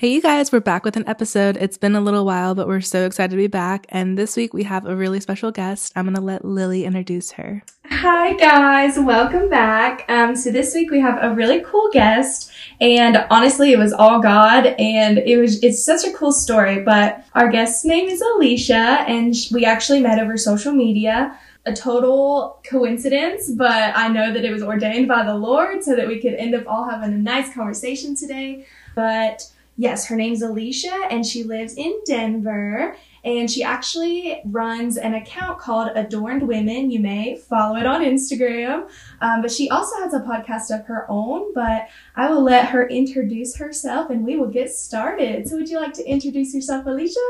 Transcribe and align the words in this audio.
Hey, 0.00 0.14
you 0.14 0.22
guys, 0.22 0.50
we're 0.50 0.60
back 0.60 0.86
with 0.86 0.96
an 0.96 1.06
episode. 1.06 1.58
It's 1.58 1.76
been 1.76 1.94
a 1.94 2.00
little 2.00 2.24
while, 2.24 2.54
but 2.54 2.66
we're 2.66 2.80
so 2.80 3.04
excited 3.04 3.32
to 3.32 3.36
be 3.36 3.48
back. 3.48 3.84
And 3.90 4.16
this 4.16 4.34
week 4.34 4.54
we 4.54 4.62
have 4.62 4.86
a 4.86 4.96
really 4.96 5.20
special 5.20 5.50
guest. 5.50 5.92
I'm 5.94 6.06
going 6.06 6.14
to 6.14 6.22
let 6.22 6.42
Lily 6.42 6.86
introduce 6.86 7.32
her. 7.32 7.62
Hi, 7.84 8.32
guys. 8.32 8.98
Welcome 8.98 9.50
back. 9.50 10.06
Um, 10.08 10.34
so 10.36 10.50
this 10.50 10.74
week 10.74 10.90
we 10.90 11.00
have 11.00 11.18
a 11.22 11.34
really 11.34 11.60
cool 11.66 11.90
guest. 11.92 12.50
And 12.80 13.26
honestly, 13.28 13.72
it 13.72 13.78
was 13.78 13.92
all 13.92 14.22
God. 14.22 14.68
And 14.78 15.18
it 15.18 15.36
was, 15.36 15.62
it's 15.62 15.84
such 15.84 16.06
a 16.06 16.12
cool 16.14 16.32
story. 16.32 16.80
But 16.80 17.22
our 17.34 17.50
guest's 17.50 17.84
name 17.84 18.08
is 18.08 18.22
Alicia, 18.22 19.04
and 19.06 19.34
we 19.52 19.66
actually 19.66 20.00
met 20.00 20.18
over 20.18 20.38
social 20.38 20.72
media 20.72 21.38
a 21.66 21.74
total 21.74 22.58
coincidence, 22.64 23.50
but 23.50 23.94
I 23.94 24.08
know 24.08 24.32
that 24.32 24.46
it 24.46 24.50
was 24.50 24.62
ordained 24.62 25.08
by 25.08 25.24
the 25.24 25.34
Lord 25.34 25.84
so 25.84 25.94
that 25.94 26.08
we 26.08 26.18
could 26.18 26.32
end 26.32 26.54
up 26.54 26.64
all 26.66 26.88
having 26.88 27.12
a 27.12 27.18
nice 27.18 27.52
conversation 27.52 28.16
today. 28.16 28.64
But 28.96 29.46
Yes, 29.76 30.06
her 30.08 30.16
name's 30.16 30.42
Alicia 30.42 31.08
and 31.10 31.24
she 31.24 31.42
lives 31.42 31.74
in 31.74 32.00
Denver. 32.04 32.96
And 33.22 33.50
she 33.50 33.62
actually 33.62 34.40
runs 34.46 34.96
an 34.96 35.14
account 35.14 35.58
called 35.58 35.90
Adorned 35.94 36.46
Women. 36.46 36.90
You 36.90 37.00
may 37.00 37.36
follow 37.36 37.76
it 37.76 37.86
on 37.86 38.02
Instagram. 38.02 38.90
Um, 39.20 39.42
but 39.42 39.50
she 39.50 39.68
also 39.68 39.96
has 40.02 40.14
a 40.14 40.20
podcast 40.20 40.74
of 40.74 40.86
her 40.86 41.06
own. 41.08 41.52
But 41.54 41.88
I 42.16 42.30
will 42.30 42.42
let 42.42 42.68
her 42.70 42.88
introduce 42.88 43.56
herself 43.56 44.10
and 44.10 44.24
we 44.24 44.36
will 44.36 44.48
get 44.48 44.70
started. 44.70 45.48
So, 45.48 45.56
would 45.56 45.68
you 45.68 45.80
like 45.80 45.92
to 45.94 46.04
introduce 46.04 46.54
yourself, 46.54 46.86
Alicia? 46.86 47.20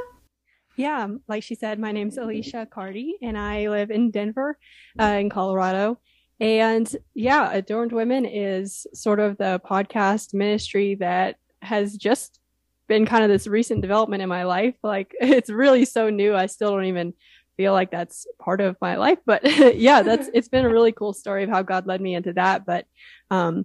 Yeah, 0.76 1.08
like 1.28 1.42
she 1.42 1.56
said, 1.56 1.78
my 1.78 1.92
name's 1.92 2.16
Alicia 2.16 2.66
Cardy 2.70 3.12
and 3.20 3.36
I 3.36 3.68
live 3.68 3.90
in 3.90 4.10
Denver 4.10 4.56
uh, 4.98 5.04
in 5.20 5.28
Colorado. 5.28 5.98
And 6.40 6.90
yeah, 7.14 7.52
Adorned 7.52 7.92
Women 7.92 8.24
is 8.24 8.86
sort 8.94 9.20
of 9.20 9.36
the 9.36 9.60
podcast 9.62 10.32
ministry 10.32 10.94
that 10.94 11.36
has 11.62 11.96
just 11.96 12.40
been 12.88 13.06
kind 13.06 13.22
of 13.22 13.30
this 13.30 13.46
recent 13.46 13.80
development 13.80 14.22
in 14.22 14.28
my 14.28 14.42
life. 14.42 14.74
Like 14.82 15.14
it's 15.20 15.50
really 15.50 15.84
so 15.84 16.10
new. 16.10 16.34
I 16.34 16.46
still 16.46 16.72
don't 16.72 16.86
even 16.86 17.14
feel 17.56 17.72
like 17.72 17.90
that's 17.90 18.26
part 18.38 18.60
of 18.60 18.76
my 18.80 18.96
life. 18.96 19.18
But 19.24 19.42
yeah, 19.76 20.02
that's 20.02 20.28
it's 20.34 20.48
been 20.48 20.64
a 20.64 20.70
really 20.70 20.92
cool 20.92 21.12
story 21.12 21.44
of 21.44 21.50
how 21.50 21.62
God 21.62 21.86
led 21.86 22.00
me 22.00 22.14
into 22.14 22.32
that. 22.34 22.66
But 22.66 22.86
um 23.30 23.64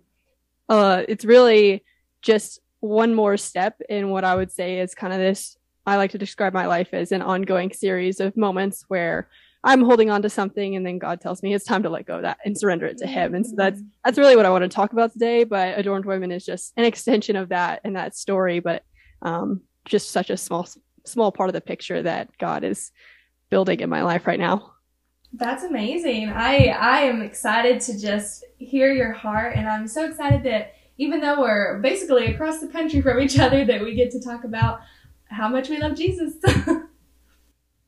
uh 0.70 1.04
it's 1.08 1.26
really 1.26 1.84
just 2.22 2.60
one 2.80 3.14
more 3.14 3.38
step 3.38 3.82
in 3.90 4.10
what 4.10 4.24
I 4.24 4.36
would 4.36 4.52
say 4.52 4.80
is 4.80 4.96
kind 4.96 5.14
of 5.14 5.20
this 5.20 5.58
I 5.88 5.98
like 5.98 6.12
to 6.12 6.18
describe 6.18 6.54
my 6.54 6.66
life 6.66 6.90
as 6.94 7.12
an 7.12 7.22
ongoing 7.22 7.72
series 7.72 8.20
of 8.20 8.36
moments 8.36 8.86
where 8.88 9.30
I'm 9.66 9.82
holding 9.82 10.12
on 10.12 10.22
to 10.22 10.30
something 10.30 10.76
and 10.76 10.86
then 10.86 11.00
God 11.00 11.20
tells 11.20 11.42
me 11.42 11.54
it's 11.54 11.66
time 11.66 11.82
to 11.84 11.90
let 11.90 12.06
go 12.06 12.18
of 12.18 12.22
that 12.22 12.38
and 12.46 12.56
surrender 12.56 12.86
it 12.86 13.00
to 13.00 13.08
him. 13.08 13.34
And 13.34 13.46
so 13.46 13.56
that's 13.58 13.82
that's 14.04 14.18
really 14.20 14.36
what 14.36 14.46
I 14.46 14.52
want 14.52 14.62
to 14.62 14.70
talk 14.70 14.94
about 14.94 15.12
today. 15.12 15.44
But 15.44 15.80
Adorned 15.80 16.06
Women 16.06 16.32
is 16.32 16.46
just 16.46 16.72
an 16.78 16.86
extension 16.86 17.36
of 17.36 17.50
that 17.50 17.82
and 17.84 17.96
that 17.96 18.16
story. 18.16 18.60
But 18.60 18.84
um, 19.24 19.62
just 19.86 20.12
such 20.12 20.30
a 20.30 20.38
small 20.38 20.70
small 21.04 21.32
part 21.32 21.50
of 21.50 21.54
the 21.54 21.62
picture 21.62 22.04
that 22.04 22.30
God 22.38 22.64
is 22.64 22.92
building 23.50 23.80
in 23.80 23.90
my 23.90 24.04
life 24.04 24.28
right 24.28 24.40
now. 24.40 24.72
That's 25.34 25.64
amazing. 25.64 26.30
I 26.30 26.68
I 26.68 27.02
am 27.02 27.24
excited 27.24 27.82
to 27.82 28.00
just 28.00 28.46
hear 28.60 28.94
your 28.94 29.14
heart 29.14 29.56
and 29.56 29.68
I'm 29.68 29.88
so 29.88 30.06
excited 30.06 30.44
that 30.44 30.76
even 30.98 31.22
though 31.22 31.42
we're 31.42 31.80
basically 31.80 32.28
across 32.28 32.60
the 32.60 32.68
country 32.68 33.02
from 33.02 33.20
each 33.20 33.40
other 33.40 33.66
that 33.66 33.82
we 33.82 33.96
get 33.96 34.12
to 34.12 34.22
talk 34.22 34.44
about 34.44 34.82
how 35.26 35.50
much 35.50 35.70
we 35.70 35.80
love 35.80 35.96
Jesus. 35.96 36.36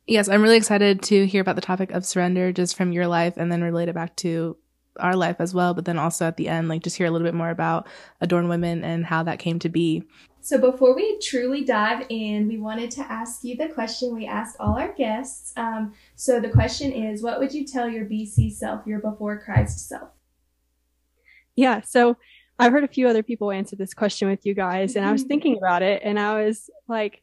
yes, 0.07 0.29
I'm 0.29 0.41
really 0.41 0.57
excited 0.57 1.01
to 1.03 1.27
hear 1.27 1.41
about 1.41 1.55
the 1.55 1.61
topic 1.61 1.91
of 1.91 2.05
surrender 2.05 2.51
just 2.51 2.75
from 2.75 2.91
your 2.91 3.07
life 3.07 3.35
and 3.37 3.51
then 3.51 3.61
relate 3.61 3.89
it 3.89 3.95
back 3.95 4.15
to 4.17 4.57
our 4.99 5.15
life 5.15 5.35
as 5.39 5.53
well, 5.53 5.73
but 5.73 5.85
then 5.85 5.99
also 5.99 6.25
at 6.25 6.37
the 6.37 6.47
end 6.47 6.69
like 6.69 6.81
just 6.81 6.97
hear 6.97 7.05
a 7.07 7.11
little 7.11 7.27
bit 7.27 7.35
more 7.35 7.49
about 7.49 7.87
Adorned 8.21 8.49
Women 8.49 8.83
and 8.83 9.05
how 9.05 9.23
that 9.23 9.39
came 9.39 9.59
to 9.59 9.69
be. 9.69 10.03
So, 10.41 10.57
before 10.57 10.95
we 10.95 11.19
truly 11.19 11.65
dive 11.65 12.05
in, 12.09 12.47
we 12.47 12.57
wanted 12.57 12.89
to 12.91 13.01
ask 13.01 13.43
you 13.43 13.57
the 13.57 13.67
question 13.67 14.15
we 14.15 14.25
asked 14.25 14.55
all 14.59 14.79
our 14.79 14.93
guests. 14.93 15.51
Um, 15.57 15.93
so, 16.15 16.39
the 16.39 16.49
question 16.49 16.91
is 16.91 17.21
What 17.21 17.39
would 17.39 17.53
you 17.53 17.65
tell 17.65 17.89
your 17.89 18.05
BC 18.05 18.53
self, 18.53 18.87
your 18.87 18.99
before 18.99 19.39
Christ 19.39 19.89
self? 19.89 20.09
Yeah. 21.55 21.81
So, 21.81 22.15
I've 22.59 22.71
heard 22.71 22.85
a 22.85 22.87
few 22.87 23.07
other 23.07 23.23
people 23.23 23.51
answer 23.51 23.75
this 23.75 23.93
question 23.93 24.29
with 24.29 24.45
you 24.45 24.53
guys, 24.53 24.95
and 24.95 25.05
I 25.05 25.11
was 25.11 25.23
thinking 25.23 25.57
about 25.57 25.81
it, 25.83 26.01
and 26.03 26.17
I 26.17 26.45
was 26.45 26.69
like, 26.87 27.21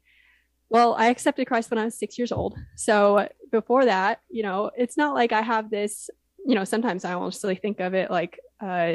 well, 0.75 0.97
I 0.99 1.07
accepted 1.07 1.47
Christ 1.47 1.71
when 1.71 1.79
I 1.79 1.85
was 1.85 1.97
six 1.97 2.19
years 2.19 2.33
old. 2.33 2.59
So, 2.75 3.29
before 3.53 3.85
that, 3.85 4.19
you 4.29 4.43
know, 4.43 4.73
it's 4.77 4.97
not 4.97 5.15
like 5.15 5.31
I 5.31 5.41
have 5.41 5.71
this, 5.71 6.11
you 6.45 6.57
know, 6.57 6.65
sometimes 6.65 7.05
I 7.05 7.15
really 7.15 7.55
think 7.55 7.79
of 7.79 7.95
it 7.95 8.11
like, 8.11 8.41
uh, 8.61 8.95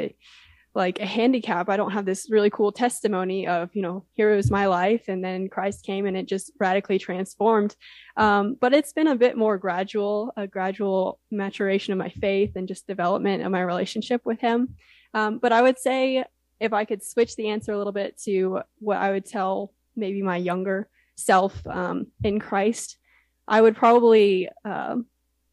like 0.74 1.00
a 1.00 1.06
handicap. 1.06 1.70
I 1.70 1.78
don't 1.78 1.92
have 1.92 2.04
this 2.04 2.28
really 2.30 2.50
cool 2.50 2.70
testimony 2.70 3.46
of, 3.46 3.70
you 3.72 3.80
know, 3.80 4.04
here 4.12 4.36
was 4.36 4.50
my 4.50 4.66
life 4.66 5.04
and 5.08 5.24
then 5.24 5.48
Christ 5.48 5.86
came 5.86 6.04
and 6.04 6.18
it 6.18 6.26
just 6.26 6.52
radically 6.60 6.98
transformed. 6.98 7.74
Um, 8.18 8.58
but 8.60 8.74
it's 8.74 8.92
been 8.92 9.06
a 9.06 9.16
bit 9.16 9.38
more 9.38 9.56
gradual, 9.56 10.34
a 10.36 10.46
gradual 10.46 11.18
maturation 11.30 11.94
of 11.94 11.98
my 11.98 12.10
faith 12.10 12.56
and 12.56 12.68
just 12.68 12.86
development 12.88 13.42
of 13.42 13.52
my 13.52 13.62
relationship 13.62 14.20
with 14.26 14.38
him. 14.38 14.74
Um, 15.14 15.38
but 15.38 15.50
I 15.50 15.62
would 15.62 15.78
say 15.78 16.24
if 16.60 16.74
I 16.74 16.84
could 16.84 17.02
switch 17.02 17.36
the 17.36 17.48
answer 17.48 17.72
a 17.72 17.78
little 17.78 17.94
bit 17.94 18.20
to 18.24 18.60
what 18.80 18.98
I 18.98 19.12
would 19.12 19.24
tell 19.24 19.72
maybe 19.96 20.20
my 20.20 20.36
younger 20.36 20.90
self 21.20 21.66
um, 21.66 22.06
in 22.22 22.40
Christ, 22.40 22.96
I 23.46 23.60
would 23.60 23.76
probably 23.76 24.48
um, 24.64 25.06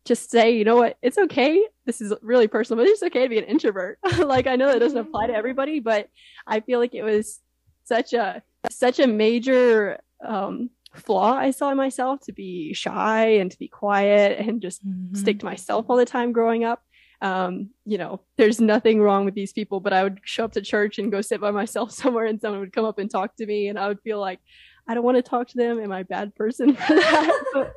just 0.05 0.31
say, 0.31 0.51
you 0.51 0.63
know 0.63 0.77
what, 0.77 0.97
it's 1.01 1.17
okay. 1.17 1.67
This 1.85 2.01
is 2.01 2.13
really 2.21 2.47
personal, 2.47 2.83
but 2.83 2.89
it's 2.89 3.03
okay 3.03 3.23
to 3.23 3.29
be 3.29 3.37
an 3.37 3.43
introvert. 3.43 3.99
like 4.19 4.47
I 4.47 4.55
know 4.55 4.71
that 4.71 4.79
doesn't 4.79 4.97
apply 4.97 5.27
to 5.27 5.33
everybody, 5.33 5.79
but 5.79 6.09
I 6.45 6.61
feel 6.61 6.79
like 6.79 6.95
it 6.95 7.03
was 7.03 7.39
such 7.83 8.13
a 8.13 8.41
such 8.69 8.99
a 8.99 9.07
major 9.07 9.99
um, 10.25 10.69
flaw 10.93 11.33
I 11.33 11.51
saw 11.51 11.71
in 11.71 11.77
myself 11.77 12.21
to 12.21 12.33
be 12.33 12.73
shy 12.73 13.25
and 13.25 13.51
to 13.51 13.59
be 13.59 13.67
quiet 13.67 14.39
and 14.39 14.61
just 14.61 14.85
mm-hmm. 14.85 15.15
stick 15.15 15.39
to 15.39 15.45
myself 15.45 15.85
all 15.89 15.97
the 15.97 16.05
time 16.05 16.31
growing 16.31 16.63
up. 16.63 16.81
Um, 17.21 17.71
you 17.85 17.97
know, 17.97 18.21
there's 18.37 18.61
nothing 18.61 19.01
wrong 19.01 19.25
with 19.25 19.33
these 19.33 19.51
people, 19.51 19.79
but 19.79 19.93
I 19.93 20.03
would 20.03 20.19
show 20.23 20.45
up 20.45 20.51
to 20.53 20.61
church 20.61 20.99
and 20.99 21.11
go 21.11 21.21
sit 21.21 21.41
by 21.41 21.51
myself 21.51 21.91
somewhere 22.01 22.25
and 22.25 22.39
someone 22.39 22.59
would 22.59 22.73
come 22.73 22.85
up 22.85 22.99
and 22.99 23.09
talk 23.09 23.35
to 23.37 23.45
me 23.45 23.67
and 23.67 23.79
I 23.79 23.87
would 23.87 24.01
feel 24.01 24.19
like 24.19 24.39
I 24.87 24.93
don't 24.93 25.03
want 25.03 25.17
to 25.17 25.21
talk 25.21 25.47
to 25.49 25.57
them. 25.57 25.79
Am 25.79 25.91
I 25.91 26.01
a 26.01 26.05
bad 26.05 26.35
person 26.35 26.75
for 26.75 26.93
that? 26.93 27.73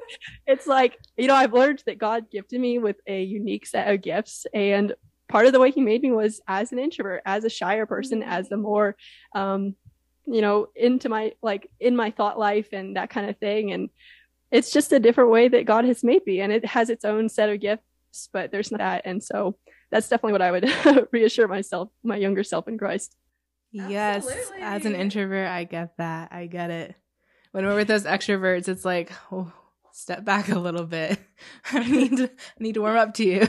it's 0.47 0.67
like, 0.67 0.99
you 1.17 1.27
know, 1.27 1.35
I've 1.35 1.53
learned 1.53 1.83
that 1.87 1.99
God 1.99 2.31
gifted 2.31 2.61
me 2.61 2.79
with 2.79 2.97
a 3.07 3.23
unique 3.23 3.67
set 3.67 3.93
of 3.93 4.03
gifts. 4.03 4.47
And 4.55 4.95
part 5.29 5.47
of 5.47 5.53
the 5.53 5.61
way 5.61 5.71
he 5.71 5.81
made 5.81 6.03
me 6.03 6.13
was 6.13 6.41
as 6.47 6.73
an 6.73 6.79
introvert, 6.79 7.23
as 7.27 7.45
a 7.45 7.51
shyer 7.51 7.87
person, 7.87 8.23
as 8.23 8.49
the 8.49 8.57
more, 8.57 8.97
um, 9.35 9.75
you 10.27 10.41
know, 10.41 10.69
into 10.77 11.09
my, 11.09 11.33
like 11.43 11.69
in 11.81 11.97
my 11.97 12.11
thought 12.11 12.39
life 12.39 12.69
and 12.73 12.97
that 12.97 13.11
kind 13.11 13.29
of 13.29 13.39
thing. 13.39 13.73
And 13.73 13.91
it's 14.51 14.73
just 14.73 14.93
a 14.93 15.01
different 15.01 15.31
way 15.31 15.49
that 15.49 15.67
God 15.67 15.85
has 15.85 16.05
made 16.05 16.25
me 16.27 16.41
and 16.41 16.53
it 16.53 16.65
has 16.65 16.91
its 16.91 17.05
own 17.05 17.29
set 17.29 17.49
of 17.49 17.61
gifts, 17.61 18.29
but 18.33 18.51
there's 18.51 18.71
not 18.71 18.79
that. 18.79 19.03
And 19.05 19.23
so 19.23 19.57
that's 19.91 20.09
definitely 20.09 20.33
what 20.33 20.43
I 20.43 20.51
would 20.53 21.09
reassure 21.13 21.49
myself, 21.49 21.91
my 22.03 22.17
younger 22.17 22.45
self 22.45 22.69
in 22.69 22.79
Christ. 22.79 23.17
Yes, 23.73 24.27
Absolutely. 24.27 24.63
as 24.63 24.85
an 24.85 24.95
introvert, 24.95 25.49
I 25.49 25.65
get 25.65 25.97
that. 25.99 26.33
I 26.33 26.47
get 26.47 26.71
it. 26.71 26.95
When 27.53 27.65
we're 27.65 27.77
with 27.77 27.89
those 27.89 28.05
extroverts, 28.05 28.69
it's 28.69 28.85
like, 28.85 29.13
oh, 29.31 29.53
step 29.93 30.25
back 30.25 30.49
a 30.49 30.59
little 30.59 30.85
bit. 30.87 31.19
I 31.73 31.89
need 31.89 32.17
to 32.17 32.25
I 32.25 32.63
need 32.63 32.75
to 32.75 32.81
warm 32.81 32.97
up 32.97 33.15
to 33.15 33.25
you. 33.25 33.49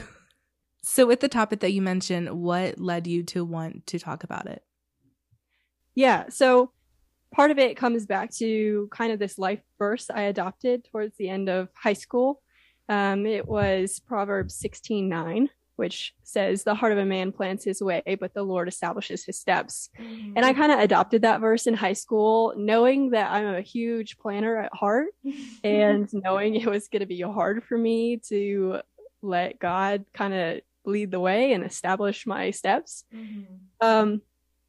So, 0.84 1.06
with 1.06 1.20
the 1.20 1.28
topic 1.28 1.60
that 1.60 1.72
you 1.72 1.80
mentioned, 1.80 2.28
what 2.30 2.78
led 2.78 3.06
you 3.06 3.22
to 3.24 3.44
want 3.44 3.86
to 3.88 3.98
talk 3.98 4.24
about 4.24 4.46
it? 4.46 4.64
Yeah, 5.94 6.24
so 6.28 6.72
part 7.32 7.50
of 7.50 7.58
it 7.58 7.76
comes 7.76 8.06
back 8.06 8.32
to 8.38 8.88
kind 8.90 9.12
of 9.12 9.18
this 9.18 9.38
life 9.38 9.60
verse 9.78 10.10
I 10.12 10.22
adopted 10.22 10.84
towards 10.90 11.16
the 11.16 11.28
end 11.28 11.48
of 11.48 11.68
high 11.74 11.92
school. 11.92 12.42
Um, 12.88 13.26
it 13.26 13.46
was 13.46 14.00
Proverbs 14.00 14.54
sixteen 14.54 15.08
nine 15.08 15.50
which 15.76 16.14
says 16.22 16.64
the 16.64 16.74
heart 16.74 16.92
of 16.92 16.98
a 16.98 17.04
man 17.04 17.32
plans 17.32 17.64
his 17.64 17.82
way, 17.82 18.02
but 18.20 18.34
the 18.34 18.42
Lord 18.42 18.68
establishes 18.68 19.24
his 19.24 19.38
steps. 19.38 19.90
Mm-hmm. 20.00 20.34
And 20.36 20.44
I 20.44 20.52
kind 20.52 20.72
of 20.72 20.78
adopted 20.78 21.22
that 21.22 21.40
verse 21.40 21.66
in 21.66 21.74
high 21.74 21.94
school, 21.94 22.54
knowing 22.56 23.10
that 23.10 23.30
I'm 23.30 23.46
a 23.46 23.60
huge 23.60 24.18
planner 24.18 24.56
at 24.58 24.74
heart 24.74 25.08
and 25.64 26.08
knowing 26.12 26.54
it 26.54 26.66
was 26.66 26.88
going 26.88 27.00
to 27.00 27.06
be 27.06 27.20
hard 27.20 27.64
for 27.64 27.76
me 27.76 28.18
to 28.28 28.80
let 29.22 29.58
God 29.58 30.04
kind 30.12 30.34
of 30.34 30.60
lead 30.84 31.10
the 31.10 31.20
way 31.20 31.52
and 31.52 31.64
establish 31.64 32.26
my 32.26 32.50
steps. 32.50 33.04
Mm-hmm. 33.14 33.42
Um, 33.80 34.22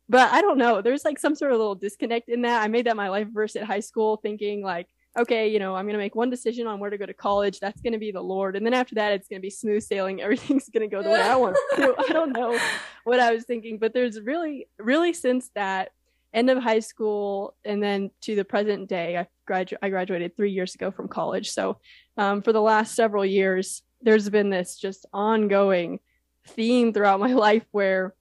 but 0.09 0.31
I 0.31 0.41
don't 0.41 0.57
know. 0.57 0.81
There's 0.81 1.05
like 1.05 1.17
some 1.17 1.35
sort 1.35 1.51
of 1.51 1.57
little 1.57 1.75
disconnect 1.75 2.29
in 2.29 2.43
that. 2.43 2.61
I 2.61 2.67
made 2.67 2.85
that 2.85 2.95
my 2.95 3.09
life 3.09 3.27
verse 3.31 3.55
at 3.55 3.63
high 3.63 3.79
school, 3.79 4.17
thinking 4.17 4.61
like, 4.61 4.87
okay, 5.17 5.47
you 5.47 5.59
know, 5.59 5.75
I'm 5.75 5.85
going 5.85 5.93
to 5.93 5.99
make 5.99 6.15
one 6.15 6.29
decision 6.29 6.65
on 6.65 6.79
where 6.79 6.89
to 6.89 6.97
go 6.97 7.05
to 7.05 7.13
college. 7.13 7.59
That's 7.59 7.81
going 7.81 7.93
to 7.93 7.99
be 7.99 8.11
the 8.11 8.21
Lord. 8.21 8.55
And 8.55 8.65
then 8.65 8.73
after 8.73 8.95
that, 8.95 9.11
it's 9.13 9.27
going 9.27 9.39
to 9.39 9.45
be 9.45 9.49
smooth 9.49 9.83
sailing. 9.83 10.21
Everything's 10.21 10.69
going 10.69 10.89
to 10.89 10.93
go 10.93 11.03
the 11.03 11.09
way 11.09 11.21
I 11.21 11.35
want 11.35 11.55
to. 11.75 11.95
I 11.97 12.11
don't 12.11 12.33
know 12.33 12.59
what 13.03 13.19
I 13.19 13.33
was 13.33 13.43
thinking, 13.45 13.77
but 13.77 13.93
there's 13.93 14.19
really, 14.19 14.67
really 14.79 15.13
since 15.13 15.49
that 15.55 15.91
end 16.33 16.49
of 16.49 16.57
high 16.57 16.79
school 16.79 17.55
and 17.63 17.81
then 17.81 18.09
to 18.21 18.35
the 18.35 18.43
present 18.43 18.89
day, 18.89 19.17
I, 19.17 19.27
gradu- 19.49 19.77
I 19.83 19.89
graduated 19.89 20.35
three 20.35 20.51
years 20.51 20.73
ago 20.73 20.89
from 20.89 21.07
college. 21.07 21.51
So 21.51 21.77
um, 22.17 22.41
for 22.41 22.51
the 22.51 22.61
last 22.61 22.95
several 22.95 23.23
years, 23.23 23.83
there's 24.01 24.29
been 24.29 24.49
this 24.49 24.77
just 24.77 25.05
ongoing 25.13 25.99
theme 26.47 26.91
throughout 26.91 27.19
my 27.19 27.33
life 27.33 27.65
where 27.71 28.15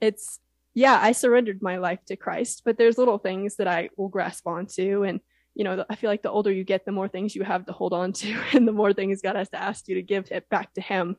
it's 0.00 0.38
yeah, 0.74 0.98
I 1.00 1.12
surrendered 1.12 1.62
my 1.62 1.78
life 1.78 2.00
to 2.08 2.16
Christ, 2.16 2.60
but 2.62 2.76
there's 2.76 2.98
little 2.98 3.16
things 3.16 3.56
that 3.56 3.66
I 3.66 3.88
will 3.96 4.10
grasp 4.10 4.46
onto. 4.46 5.04
And, 5.04 5.20
you 5.56 5.64
know, 5.64 5.86
I 5.88 5.96
feel 5.96 6.10
like 6.10 6.22
the 6.22 6.30
older 6.30 6.52
you 6.52 6.64
get, 6.64 6.84
the 6.84 6.92
more 6.92 7.08
things 7.08 7.34
you 7.34 7.42
have 7.42 7.64
to 7.66 7.72
hold 7.72 7.94
on 7.94 8.12
to 8.12 8.38
and 8.52 8.68
the 8.68 8.72
more 8.72 8.92
things 8.92 9.22
God 9.22 9.36
has 9.36 9.48
to 9.50 9.60
ask 9.60 9.88
you 9.88 9.94
to 9.96 10.02
give 10.02 10.30
it 10.30 10.48
back 10.50 10.72
to 10.74 10.82
him. 10.82 11.16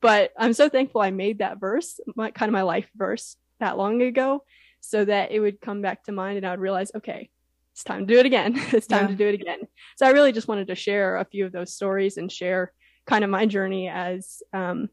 But 0.00 0.32
I'm 0.38 0.52
so 0.52 0.68
thankful 0.68 1.00
I 1.00 1.10
made 1.10 1.38
that 1.38 1.58
verse, 1.58 2.00
my 2.14 2.30
kind 2.30 2.48
of 2.48 2.52
my 2.52 2.62
life 2.62 2.88
verse 2.94 3.36
that 3.58 3.76
long 3.76 4.00
ago 4.00 4.44
so 4.80 5.04
that 5.04 5.32
it 5.32 5.40
would 5.40 5.60
come 5.60 5.82
back 5.82 6.04
to 6.04 6.12
mind 6.12 6.38
and 6.38 6.46
I 6.46 6.50
would 6.50 6.60
realize, 6.60 6.92
okay, 6.94 7.30
it's 7.72 7.84
time 7.84 8.06
to 8.06 8.14
do 8.14 8.18
it 8.18 8.26
again. 8.26 8.54
it's 8.72 8.86
time 8.86 9.02
yeah. 9.02 9.08
to 9.08 9.16
do 9.16 9.26
it 9.26 9.34
again. 9.34 9.58
So 9.96 10.06
I 10.06 10.10
really 10.10 10.32
just 10.32 10.48
wanted 10.48 10.68
to 10.68 10.74
share 10.76 11.16
a 11.16 11.24
few 11.24 11.44
of 11.44 11.52
those 11.52 11.74
stories 11.74 12.16
and 12.16 12.30
share 12.30 12.72
kind 13.06 13.24
of 13.24 13.30
my 13.30 13.44
journey 13.44 13.88
as 13.88 14.42
um, 14.52 14.88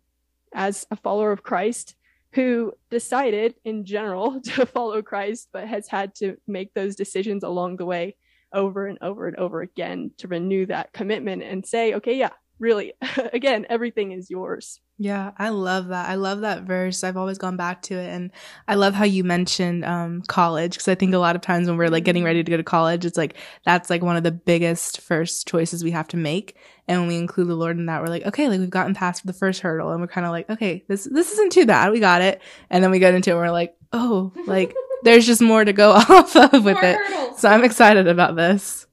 as 0.53 0.87
a 0.89 0.95
follower 0.95 1.31
of 1.31 1.43
Christ 1.43 1.95
who 2.33 2.73
decided 2.89 3.55
in 3.63 3.85
general 3.85 4.41
to 4.45 4.65
follow 4.65 5.03
Christ, 5.03 5.49
but 5.53 5.67
has 5.67 5.87
had 5.87 6.15
to 6.15 6.37
make 6.47 6.73
those 6.73 6.95
decisions 6.95 7.43
along 7.43 7.77
the 7.77 7.85
way 7.85 8.15
over 8.53 8.87
and 8.87 8.97
over 9.01 9.27
and 9.27 9.37
over 9.37 9.61
again 9.61 10.11
to 10.17 10.27
renew 10.27 10.65
that 10.67 10.93
commitment 10.93 11.43
and 11.43 11.65
say, 11.65 11.95
okay, 11.95 12.17
yeah, 12.17 12.29
really, 12.59 12.93
again, 13.33 13.65
everything 13.69 14.11
is 14.11 14.29
yours. 14.29 14.79
Yeah, 14.99 15.31
I 15.37 15.49
love 15.49 15.89
that. 15.89 16.09
I 16.09 16.15
love 16.15 16.41
that 16.41 16.63
verse. 16.63 17.03
I've 17.03 17.17
always 17.17 17.37
gone 17.37 17.55
back 17.55 17.83
to 17.83 17.93
it. 17.93 18.09
And 18.09 18.31
I 18.67 18.73
love 18.73 18.95
how 18.95 19.05
you 19.05 19.23
mentioned 19.23 19.85
um, 19.85 20.23
college 20.23 20.71
because 20.71 20.87
I 20.87 20.95
think 20.95 21.13
a 21.13 21.19
lot 21.19 21.35
of 21.35 21.43
times 21.43 21.67
when 21.67 21.77
we're 21.77 21.89
like 21.89 22.03
getting 22.03 22.23
ready 22.23 22.43
to 22.43 22.49
go 22.49 22.57
to 22.57 22.63
college, 22.63 23.05
it's 23.05 23.17
like 23.17 23.35
that's 23.63 23.91
like 23.91 24.01
one 24.01 24.17
of 24.17 24.23
the 24.23 24.31
biggest 24.31 25.01
first 25.01 25.47
choices 25.47 25.83
we 25.83 25.91
have 25.91 26.07
to 26.09 26.17
make. 26.17 26.57
And 26.87 27.01
when 27.01 27.09
we 27.09 27.17
include 27.17 27.47
the 27.47 27.55
Lord 27.55 27.77
in 27.77 27.85
that, 27.85 28.01
we're 28.01 28.07
like, 28.07 28.25
okay, 28.25 28.49
like 28.49 28.59
we've 28.59 28.71
gotten 28.71 28.95
past 28.95 29.23
the 29.27 29.33
first 29.33 29.61
hurdle 29.61 29.91
and 29.91 30.01
we're 30.01 30.07
kind 30.07 30.25
of 30.25 30.31
like, 30.31 30.49
okay, 30.49 30.83
this, 30.87 31.03
this 31.03 31.31
isn't 31.31 31.51
too 31.51 31.67
bad. 31.67 31.91
We 31.91 31.99
got 31.99 32.23
it. 32.23 32.41
And 32.71 32.83
then 32.83 32.89
we 32.89 32.97
get 32.97 33.13
into 33.13 33.29
it 33.29 33.33
and 33.33 33.41
we're 33.41 33.51
like, 33.51 33.75
oh, 33.93 34.33
like 34.47 34.73
there's 35.07 35.25
just 35.25 35.41
more 35.41 35.63
to 35.63 35.73
go 35.73 35.91
off 36.09 36.35
of 36.35 36.63
with 36.63 36.75
more 36.75 36.83
it. 36.83 36.97
Hurdles. 36.97 37.39
So 37.39 37.49
I'm 37.49 37.63
excited 37.63 38.07
about 38.07 38.35
this. 38.35 38.85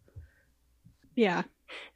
Yeah. 1.16 1.42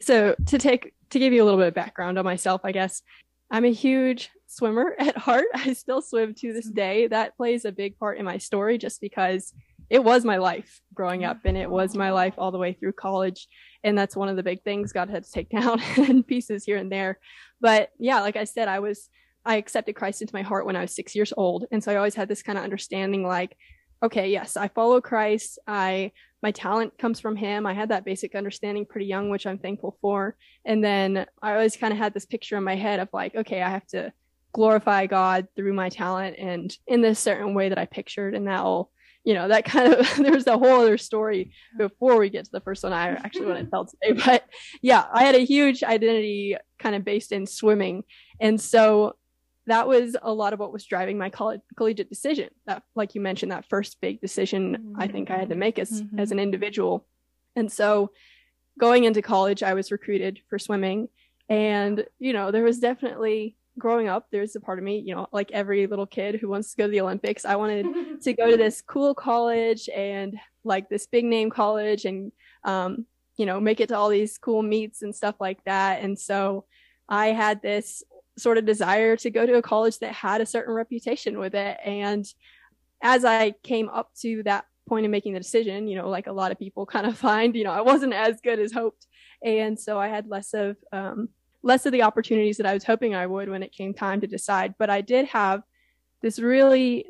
So 0.01 0.35
to 0.47 0.59
take, 0.59 0.95
to 1.11 1.19
give 1.19 1.33
you 1.33 1.43
a 1.43 1.47
little 1.47 1.59
bit 1.59 1.69
of 1.69 1.75
background 1.75 2.19
on 2.19 2.25
myself, 2.25 2.63
I 2.65 2.73
guess 2.73 3.03
I'm 3.51 3.65
a 3.65 3.73
huge 3.73 4.31
swimmer 4.47 4.95
at 4.99 5.17
heart. 5.17 5.47
I 5.55 5.73
still 5.73 6.03
swim 6.03 6.35
to 6.35 6.53
this 6.53 6.69
day. 6.69 7.07
That 7.07 7.37
plays 7.37 7.65
a 7.65 7.73
big 7.73 7.99
part 7.99 8.19
in 8.19 8.25
my 8.25 8.39
story 8.39 8.79
just 8.79 9.01
because 9.01 9.53
it 9.91 10.05
was 10.05 10.25
my 10.25 10.37
life 10.37 10.83
growing 10.93 11.25
up 11.25 11.39
and 11.45 11.57
it 11.57 11.71
was 11.71 11.97
my 11.97 12.11
life 12.11 12.35
all 12.37 12.51
the 12.51 12.59
way 12.59 12.75
through 12.75 12.93
college. 12.93 13.49
And 13.85 13.97
that's 13.97 14.17
one 14.17 14.29
of 14.29 14.37
the 14.37 14.43
big 14.43 14.63
things 14.63 14.93
God 14.93 15.09
had 15.09 15.25
to 15.25 15.31
take 15.31 15.49
down 15.61 15.81
in 15.97 16.23
pieces 16.23 16.65
here 16.65 16.77
and 16.77 16.91
there. 16.91 17.19
But 17.61 17.91
yeah, 17.99 18.21
like 18.21 18.37
I 18.37 18.45
said, 18.45 18.69
I 18.69 18.81
was, 18.81 19.09
I 19.45 19.57
accepted 19.57 19.95
Christ 19.95 20.21
into 20.21 20.35
my 20.35 20.43
heart 20.43 20.67
when 20.67 20.77
I 20.77 20.83
was 20.83 20.95
six 20.95 21.15
years 21.15 21.33
old. 21.37 21.67
And 21.71 21.83
so 21.83 21.93
I 21.93 21.97
always 21.97 22.15
had 22.15 22.29
this 22.29 22.43
kind 22.43 22.59
of 22.59 22.65
understanding 22.65 23.23
like, 23.23 23.57
okay, 24.03 24.31
yes, 24.31 24.57
I 24.57 24.69
follow 24.69 25.01
Christ. 25.01 25.59
I 25.67 26.13
my 26.43 26.53
talent 26.53 26.97
comes 26.99 27.19
from 27.19 27.37
him. 27.37 27.67
I 27.67 27.75
had 27.75 27.89
that 27.89 28.05
basic 28.05 28.35
understanding 28.35 28.87
pretty 28.87 29.07
young, 29.07 29.29
which 29.29 29.47
I'm 29.47 29.59
thankful 29.59 29.99
for. 30.01 30.37
And 30.65 30.85
then 30.85 31.27
I 31.43 31.55
always 31.55 31.77
kind 31.77 31.93
of 31.93 31.99
had 31.99 32.15
this 32.15 32.27
picture 32.27 32.57
in 32.57 32.63
my 32.63 32.77
head 32.77 33.01
of 33.01 33.09
like, 33.13 33.35
okay, 33.35 33.61
I 33.61 33.69
have 33.69 33.87
to 33.89 34.13
glorify 34.53 35.07
God 35.07 35.49
through 35.57 35.73
my 35.73 35.89
talent 35.89 36.37
and 36.39 36.73
in 36.87 37.01
this 37.01 37.19
certain 37.19 37.55
way 37.55 37.71
that 37.71 37.79
I 37.79 37.87
pictured. 37.87 38.37
And 38.37 38.47
that'll, 38.47 38.93
you 39.25 39.35
know, 39.35 39.49
that 39.49 39.65
kind 39.65 39.93
of, 39.93 40.17
there's 40.17 40.47
a 40.47 40.57
whole 40.57 40.81
other 40.81 40.97
story 40.97 41.53
before 41.77 42.19
we 42.19 42.31
get 42.31 42.45
to 42.45 42.53
the 42.53 42.61
first 42.61 42.85
one 42.85 42.93
I 42.93 43.09
actually 43.09 43.47
want 43.47 43.59
to 43.59 43.67
tell 43.67 43.87
today. 43.87 44.21
But 44.25 44.45
yeah, 44.81 45.07
I 45.13 45.25
had 45.25 45.35
a 45.35 45.45
huge 45.45 45.83
identity 45.83 46.57
kind 46.79 46.95
of 46.95 47.05
based 47.05 47.33
in 47.33 47.47
swimming. 47.47 48.05
And 48.41 48.61
so 48.61 49.17
that 49.69 49.87
was 49.87 50.17
a 50.21 50.33
lot 50.33 50.53
of 50.53 50.59
what 50.59 50.73
was 50.73 50.85
driving 50.85 51.19
my 51.19 51.31
college, 51.31 51.61
collegiate 51.77 52.09
decision. 52.09 52.49
That, 52.67 52.83
like 52.95 53.15
you 53.15 53.21
mentioned, 53.21 53.53
that 53.53 53.69
first 53.69 54.01
big 54.01 54.21
decision 54.21 54.77
mm-hmm. 54.77 55.01
I 55.01 55.09
think 55.09 55.31
I 55.31 55.37
had 55.37 55.51
to 55.51 55.55
make 55.55 55.79
as 55.79 56.03
mm-hmm. 56.03 56.19
as 56.19 56.33
an 56.33 56.39
individual. 56.39 57.07
And 57.55 57.71
so, 57.71 58.11
going 58.79 59.05
into 59.05 59.23
college, 59.23 59.63
I 59.63 59.75
was 59.75 59.93
recruited 59.93 60.41
for 60.49 60.59
swimming, 60.59 61.09
and 61.49 62.05
you 62.19 62.33
know, 62.33 62.51
there 62.51 62.65
was 62.65 62.81
definitely 62.81 63.57
growing 63.79 64.09
up. 64.09 64.27
There's 64.33 64.57
a 64.57 64.61
part 64.61 64.79
of 64.79 64.85
me, 64.85 64.99
you 64.99 65.15
know, 65.15 65.29
like 65.33 65.53
every 65.53 65.87
little 65.87 66.07
kid 66.07 66.37
who 66.37 66.49
wants 66.49 66.71
to 66.71 66.77
go 66.77 66.87
to 66.87 66.91
the 66.91 67.01
Olympics. 67.01 67.45
I 67.45 67.57
wanted 67.57 68.21
to 68.23 68.33
go 68.33 68.51
to 68.51 68.57
this 68.57 68.83
cool 68.83 69.15
college 69.15 69.89
and 69.95 70.39
like 70.65 70.89
this 70.89 71.07
big 71.07 71.25
name 71.25 71.51
college, 71.51 72.07
and 72.07 72.33
um, 72.65 73.07
you 73.37 73.47
know, 73.47 73.61
make 73.61 73.81
it 73.81 73.91
to 73.91 73.97
all 73.97 74.09
these 74.09 74.39
cool 74.39 74.63
meets 74.63 75.03
and 75.03 75.15
stuff 75.15 75.37
like 75.41 75.63
that. 75.65 76.03
And 76.03 76.19
so. 76.19 76.65
I 77.11 77.29
had 77.29 77.63
this 77.63 78.03
sort 78.39 78.59
of 78.59 78.65
desire 78.65 79.17
to 79.17 79.31
go 79.31 79.47
to 79.47 79.55
a 79.55 79.63
college 79.63 79.99
that 79.99 80.13
had 80.13 80.41
a 80.41 80.47
certain 80.47 80.75
reputation 80.75 81.39
with 81.39 81.55
it. 81.55 81.79
And 81.85 82.27
as 83.03 83.25
I 83.25 83.53
came 83.63 83.89
up 83.89 84.11
to 84.21 84.43
that 84.45 84.67
point 84.89 85.05
of 85.05 85.11
making 85.11 85.35
the 85.35 85.41
decision, 85.41 85.89
you 85.89 85.97
know, 85.97 86.09
like 86.09 86.27
a 86.27 86.33
lot 86.33 86.53
of 86.53 86.59
people 86.59 86.87
kind 86.87 87.07
of 87.07 87.17
find, 87.29 87.55
you 87.55 87.65
know, 87.65 87.73
I 87.73 87.81
wasn't 87.81 88.15
as 88.15 88.41
good 88.41 88.59
as 88.59 88.73
hoped. 88.73 89.07
And 89.43 89.79
so 89.79 89.99
I 89.99 90.09
had 90.09 90.29
less 90.29 90.55
of, 90.55 90.77
um, 90.93 91.29
less 91.63 91.87
of 91.87 91.93
the 91.93 92.03
opportunities 92.03 92.57
that 92.59 92.67
I 92.67 92.75
was 92.75 92.85
hoping 92.85 93.15
I 93.15 93.27
would 93.27 93.49
when 93.49 93.63
it 93.63 93.73
came 93.73 93.95
time 93.95 94.21
to 94.21 94.27
decide. 94.27 94.75
But 94.79 94.91
I 94.91 95.01
did 95.01 95.27
have 95.27 95.63
this 96.23 96.39
really 96.39 97.07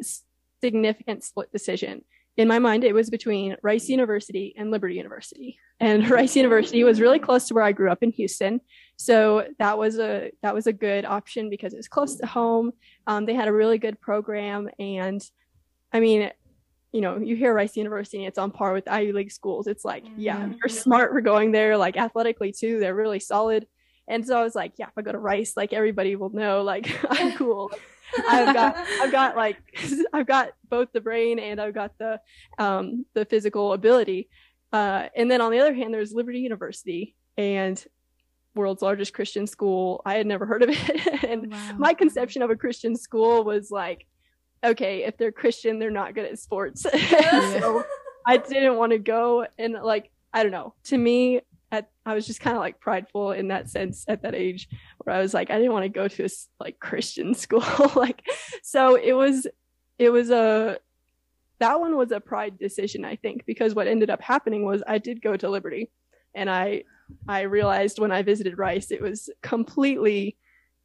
significant 0.61 1.25
split 1.25 1.53
decision 1.53 2.05
in 2.38 2.46
my 2.46 2.61
mind, 2.61 2.85
it 2.85 2.94
was 2.94 3.11
between 3.11 3.56
Rice 3.64 3.88
University 3.88 4.55
and 4.56 4.70
Liberty 4.70 4.94
University. 4.94 5.58
And 5.81 6.08
Rice 6.11 6.37
University 6.37 6.85
was 6.85 7.00
really 7.00 7.19
close 7.19 7.49
to 7.49 7.55
where 7.55 7.64
I 7.64 7.73
grew 7.73 7.90
up 7.90 8.00
in 8.00 8.12
Houston. 8.12 8.61
So 8.96 9.49
that 9.58 9.76
was 9.76 9.99
a, 9.99 10.31
that 10.43 10.55
was 10.55 10.69
a 10.69 10.73
good 10.73 11.05
option 11.05 11.50
because 11.50 11.75
it 11.75 11.79
was 11.79 11.88
close 11.88 12.14
to 12.17 12.26
home. 12.26 12.70
Um, 13.08 13.26
they 13.26 13.35
had 13.35 13.49
a 13.49 13.52
really 13.52 13.76
good 13.76 14.00
program. 14.00 14.70
And 14.79 15.20
I 15.93 15.99
mean, 15.99 16.31
you 16.93 17.00
know, 17.00 17.19
you 17.19 17.35
hear 17.35 17.52
Rice 17.52 17.76
University 17.76 18.19
and 18.19 18.29
it's 18.29 18.38
on 18.38 18.52
par 18.52 18.73
with 18.73 18.88
Ivy 18.88 19.12
League 19.12 19.32
schools. 19.32 19.67
It's 19.67 19.85
like, 19.85 20.05
yeah, 20.17 20.38
mm-hmm. 20.38 20.52
you're 20.62 20.69
smart 20.69 21.11
for 21.11 21.20
going 21.20 21.50
there, 21.50 21.76
like 21.76 21.96
athletically 21.96 22.52
too. 22.52 22.79
They're 22.79 22.94
really 22.94 23.20
solid. 23.20 23.67
And 24.06 24.25
so 24.25 24.38
I 24.38 24.44
was 24.44 24.55
like, 24.55 24.75
yeah, 24.79 24.87
if 24.87 24.93
I 24.96 25.02
go 25.02 25.11
to 25.11 25.19
Rice, 25.19 25.55
like 25.56 25.73
everybody 25.73 26.14
will 26.14 26.31
know, 26.31 26.62
like 26.62 26.88
I'm 27.11 27.32
cool. 27.32 27.73
I've 28.29 28.55
got 28.55 28.77
I've 29.01 29.13
got 29.13 29.37
like 29.37 29.57
I've 30.13 30.27
got 30.27 30.51
both 30.69 30.89
the 30.93 31.01
brain 31.01 31.39
and 31.39 31.61
I've 31.61 31.75
got 31.75 31.93
the 31.99 32.21
um 32.59 33.05
the 33.15 33.25
physical 33.25 33.73
ability. 33.73 34.29
Uh, 34.73 35.09
and 35.17 35.31
then 35.31 35.41
on 35.41 35.51
the 35.51 35.61
other 35.61 35.73
hand, 35.73 35.95
there's 35.95 36.13
Liberty 36.13 36.41
University 36.41 37.15
and 37.39 37.83
world's 38.55 38.83
largest 38.83 39.15
Christian 39.15 39.47
school. 39.47 40.03
I 40.05 40.17
had 40.17 40.27
never 40.27 40.45
heard 40.45 40.63
of 40.63 40.69
it. 40.71 41.25
and 41.29 41.51
wow. 41.51 41.73
my 41.79 41.95
conception 41.95 42.43
of 42.43 42.51
a 42.51 42.57
Christian 42.57 42.95
school 42.95 43.45
was 43.45 43.71
like, 43.71 44.07
okay, 44.63 45.05
if 45.05 45.17
they're 45.17 45.33
Christian, 45.33 45.79
they're 45.79 45.91
not 45.91 46.15
good 46.15 46.27
at 46.27 46.38
sports. 46.38 46.83
so 46.83 47.85
I 48.27 48.37
didn't 48.37 48.77
want 48.77 48.93
to 48.93 48.99
go 48.99 49.47
and 49.59 49.75
like 49.75 50.11
I 50.33 50.43
don't 50.43 50.53
know. 50.53 50.75
To 50.85 50.99
me, 50.99 51.41
at 51.71 51.91
I 52.07 52.15
was 52.15 52.27
just 52.27 52.41
kind 52.41 52.57
of 52.57 52.61
like 52.61 52.81
prideful 52.81 53.33
in 53.33 53.49
that 53.49 53.69
sense 53.69 54.05
at 54.09 54.23
that 54.23 54.35
age 54.35 54.69
where 54.99 55.15
I 55.15 55.21
was 55.21 55.35
like 55.35 55.51
I 55.51 55.59
didn't 55.59 55.73
want 55.73 55.85
to 55.85 55.89
go 55.89 56.09
to 56.09 56.17
this 56.17 56.49
like 56.61 56.79
Christian 56.81 57.35
school. 57.35 57.65
Like 57.95 58.23
so 58.63 58.97
it 58.97 59.13
was 59.13 59.47
it 59.99 60.11
was 60.11 60.31
a 60.31 60.79
that 61.59 61.81
one 61.81 61.97
was 61.97 62.13
a 62.13 62.21
pride 62.21 62.59
decision 62.59 63.05
I 63.05 63.17
think 63.17 63.45
because 63.45 63.75
what 63.75 63.89
ended 63.89 64.11
up 64.11 64.23
happening 64.23 64.65
was 64.65 64.83
I 64.87 64.99
did 64.99 65.23
go 65.23 65.37
to 65.37 65.51
Liberty 65.51 65.91
and 66.35 66.49
I 66.49 66.85
I 67.27 67.43
realized 67.43 67.99
when 67.99 68.13
I 68.13 68.23
visited 68.23 68.59
Rice 68.59 68.91
it 68.91 69.03
was 69.03 69.31
completely 69.43 70.37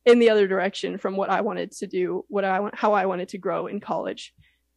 in 0.05 0.19
the 0.19 0.29
other 0.29 0.47
direction 0.47 0.97
from 0.97 1.15
what 1.15 1.29
I 1.29 1.41
wanted 1.41 1.71
to 1.71 1.87
do 1.87 2.25
what 2.27 2.43
I 2.43 2.69
how 2.73 2.93
I 2.93 3.05
wanted 3.05 3.29
to 3.29 3.37
grow 3.37 3.67
in 3.67 3.79
college. 3.79 4.33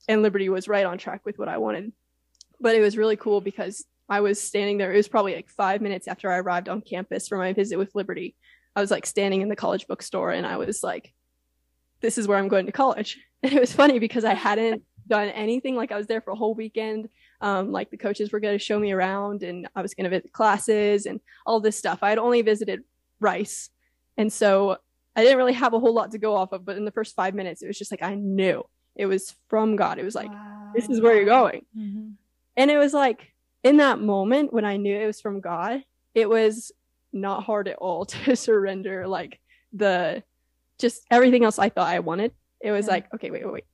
And 0.08 0.22
Liberty 0.22 0.48
was 0.48 0.68
right 0.68 0.86
on 0.86 0.98
track 0.98 1.22
with 1.24 1.36
what 1.36 1.48
I 1.48 1.58
wanted. 1.58 1.92
But 2.60 2.76
it 2.76 2.80
was 2.80 2.96
really 2.96 3.16
cool 3.16 3.40
because 3.40 3.84
I 4.08 4.20
was 4.20 4.40
standing 4.40 4.78
there. 4.78 4.92
It 4.92 4.96
was 4.96 5.08
probably 5.08 5.34
like 5.34 5.48
five 5.48 5.80
minutes 5.80 6.08
after 6.08 6.30
I 6.30 6.38
arrived 6.38 6.68
on 6.68 6.80
campus 6.80 7.28
for 7.28 7.38
my 7.38 7.52
visit 7.52 7.76
with 7.76 7.94
Liberty. 7.94 8.36
I 8.74 8.80
was 8.80 8.90
like 8.90 9.06
standing 9.06 9.40
in 9.40 9.48
the 9.48 9.56
college 9.56 9.86
bookstore 9.86 10.30
and 10.30 10.46
I 10.46 10.56
was 10.58 10.82
like, 10.82 11.12
this 12.00 12.18
is 12.18 12.28
where 12.28 12.38
I'm 12.38 12.48
going 12.48 12.66
to 12.66 12.72
college. 12.72 13.18
And 13.42 13.52
it 13.52 13.60
was 13.60 13.72
funny 13.72 14.00
because 14.00 14.24
I 14.24 14.34
hadn't 14.34 14.82
done 15.06 15.28
anything. 15.28 15.76
Like 15.76 15.92
I 15.92 15.96
was 15.96 16.06
there 16.06 16.22
for 16.22 16.30
a 16.30 16.36
whole 16.36 16.54
weekend. 16.54 17.08
Um, 17.40 17.70
like 17.70 17.90
the 17.90 17.98
coaches 17.98 18.32
were 18.32 18.40
going 18.40 18.58
to 18.58 18.64
show 18.64 18.78
me 18.78 18.90
around 18.90 19.42
and 19.42 19.68
I 19.76 19.82
was 19.82 19.94
going 19.94 20.04
to 20.04 20.10
visit 20.10 20.32
classes 20.32 21.06
and 21.06 21.20
all 21.44 21.60
this 21.60 21.76
stuff. 21.76 21.98
I 22.02 22.08
had 22.08 22.18
only 22.18 22.42
visited 22.42 22.82
Rice. 23.20 23.68
And 24.16 24.32
so 24.32 24.78
I 25.14 25.22
didn't 25.22 25.36
really 25.36 25.52
have 25.52 25.74
a 25.74 25.78
whole 25.78 25.94
lot 25.94 26.12
to 26.12 26.18
go 26.18 26.34
off 26.34 26.52
of. 26.52 26.64
But 26.64 26.76
in 26.76 26.86
the 26.86 26.90
first 26.90 27.14
five 27.14 27.34
minutes, 27.34 27.62
it 27.62 27.66
was 27.66 27.78
just 27.78 27.92
like, 27.92 28.02
I 28.02 28.14
knew 28.14 28.64
it 28.96 29.06
was 29.06 29.36
from 29.48 29.76
God. 29.76 29.98
It 29.98 30.04
was 30.04 30.14
like, 30.14 30.30
wow. 30.30 30.72
this 30.74 30.88
is 30.88 31.00
where 31.00 31.14
you're 31.14 31.26
going. 31.26 31.66
Mm-hmm. 31.76 32.08
And 32.56 32.70
it 32.70 32.78
was 32.78 32.94
like, 32.94 33.32
in 33.66 33.78
that 33.78 34.00
moment 34.00 34.52
when 34.52 34.64
I 34.64 34.76
knew 34.76 34.96
it 34.96 35.06
was 35.06 35.20
from 35.20 35.40
God, 35.40 35.82
it 36.14 36.28
was 36.28 36.70
not 37.12 37.42
hard 37.42 37.66
at 37.66 37.78
all 37.78 38.04
to 38.06 38.36
surrender 38.36 39.08
like 39.08 39.40
the 39.72 40.22
just 40.78 41.04
everything 41.10 41.44
else 41.44 41.58
I 41.58 41.68
thought 41.68 41.88
I 41.88 41.98
wanted. 41.98 42.32
It 42.60 42.70
was 42.70 42.86
yeah. 42.86 42.92
like, 42.92 43.14
okay, 43.14 43.30
wait, 43.30 43.44
wait, 43.44 43.52
wait. 43.52 43.64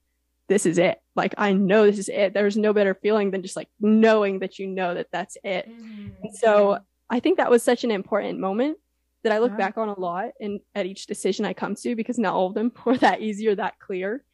This 0.49 0.65
is 0.67 0.79
it. 0.79 1.01
Like, 1.15 1.35
I 1.37 1.53
know 1.53 1.85
this 1.85 1.99
is 1.99 2.09
it. 2.09 2.33
There's 2.33 2.57
no 2.57 2.73
better 2.73 2.95
feeling 2.95 3.31
than 3.31 3.43
just 3.43 3.57
like 3.57 3.69
knowing 3.81 4.39
that 4.39 4.59
you 4.59 4.67
know 4.67 4.95
that 4.95 5.09
that's 5.13 5.37
it. 5.45 5.69
Mm-hmm. 5.69 6.29
so 6.33 6.79
I 7.11 7.21
think 7.21 7.37
that 7.37 7.51
was 7.51 7.63
such 7.63 7.85
an 7.85 7.91
important 7.91 8.39
moment 8.39 8.79
that 9.25 9.33
I 9.33 9.39
look 9.39 9.53
yeah. 9.53 9.59
back 9.59 9.79
on 9.79 9.89
a 9.89 10.01
lot 10.01 10.31
and 10.41 10.61
at 10.75 10.87
each 10.87 11.07
decision 11.07 11.45
I 11.45 11.53
come 11.53 11.75
to 11.77 11.95
because 11.95 12.19
not 12.19 12.35
all 12.35 12.47
of 12.47 12.55
them 12.55 12.73
were 12.87 12.97
that 12.99 13.21
easy 13.21 13.47
or 13.47 13.55
that 13.57 13.79
clear. 13.79 14.25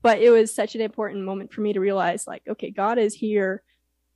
but 0.00 0.20
it 0.20 0.30
was 0.30 0.54
such 0.54 0.76
an 0.76 0.80
important 0.80 1.24
moment 1.24 1.52
for 1.52 1.60
me 1.60 1.72
to 1.72 1.80
realize 1.80 2.26
like, 2.26 2.42
okay, 2.48 2.70
God 2.70 2.98
is 2.98 3.14
here 3.14 3.62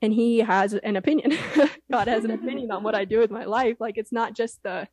and 0.03 0.13
he 0.13 0.41
has 0.41 0.75
an 0.75 0.97
opinion. 0.97 1.39
God 1.91 2.09
has 2.09 2.25
an 2.25 2.33
opinion 2.33 2.73
on 2.73 2.83
what 2.83 2.97
I 2.97 3.05
do 3.05 3.21
with 3.21 3.31
my 3.31 3.45
life. 3.45 3.77
Like 3.79 3.97
it's 3.97 4.13
not 4.13 4.35
just 4.35 4.61
the, 4.65 4.89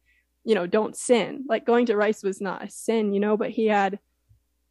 you 0.45 0.53
know, 0.53 0.67
don't 0.67 0.95
sin. 0.95 1.45
Like 1.49 1.65
going 1.65 1.87
to 1.87 1.97
Rice 1.97 2.21
was 2.21 2.39
not 2.39 2.63
a 2.63 2.69
sin, 2.69 3.11
you 3.11 3.19
know, 3.19 3.35
but 3.35 3.49
he 3.49 3.65
had 3.65 3.99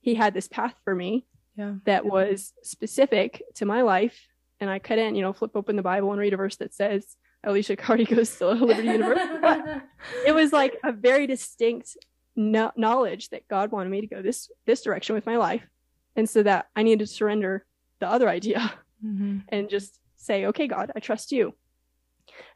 he 0.00 0.14
had 0.14 0.32
this 0.32 0.46
path 0.46 0.74
for 0.84 0.94
me 0.94 1.26
yeah. 1.56 1.74
that 1.84 2.06
was 2.06 2.52
specific 2.62 3.42
to 3.56 3.66
my 3.66 3.82
life. 3.82 4.28
And 4.60 4.70
I 4.70 4.78
couldn't, 4.78 5.16
you 5.16 5.22
know, 5.22 5.32
flip 5.32 5.52
open 5.56 5.76
the 5.76 5.82
Bible 5.82 6.12
and 6.12 6.20
read 6.20 6.32
a 6.32 6.36
verse 6.36 6.56
that 6.56 6.72
says 6.72 7.16
Alicia 7.42 7.76
Cardy 7.76 8.08
goes 8.16 8.34
to 8.38 8.50
Liberty 8.50 8.88
University. 8.88 9.38
But 9.42 9.82
it 10.24 10.32
was 10.32 10.52
like 10.52 10.78
a 10.84 10.92
very 10.92 11.26
distinct 11.26 11.96
no- 12.36 12.72
knowledge 12.76 13.30
that 13.30 13.48
God 13.48 13.72
wanted 13.72 13.90
me 13.90 14.00
to 14.02 14.06
go 14.06 14.22
this 14.22 14.50
this 14.66 14.82
direction 14.82 15.16
with 15.16 15.26
my 15.26 15.36
life, 15.36 15.66
and 16.14 16.30
so 16.30 16.44
that 16.44 16.68
I 16.76 16.84
needed 16.84 17.00
to 17.00 17.06
surrender 17.06 17.66
the 17.98 18.08
other 18.08 18.28
idea 18.28 18.72
mm-hmm. 19.04 19.38
and 19.48 19.68
just 19.68 19.98
say, 20.18 20.46
"Okay, 20.46 20.66
God, 20.66 20.92
I 20.94 21.00
trust 21.00 21.32
you." 21.32 21.54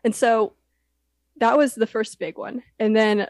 And 0.05 0.15
so 0.15 0.55
that 1.39 1.57
was 1.57 1.75
the 1.75 1.87
first 1.87 2.19
big 2.19 2.37
one, 2.37 2.63
and 2.79 2.95
then 2.95 3.29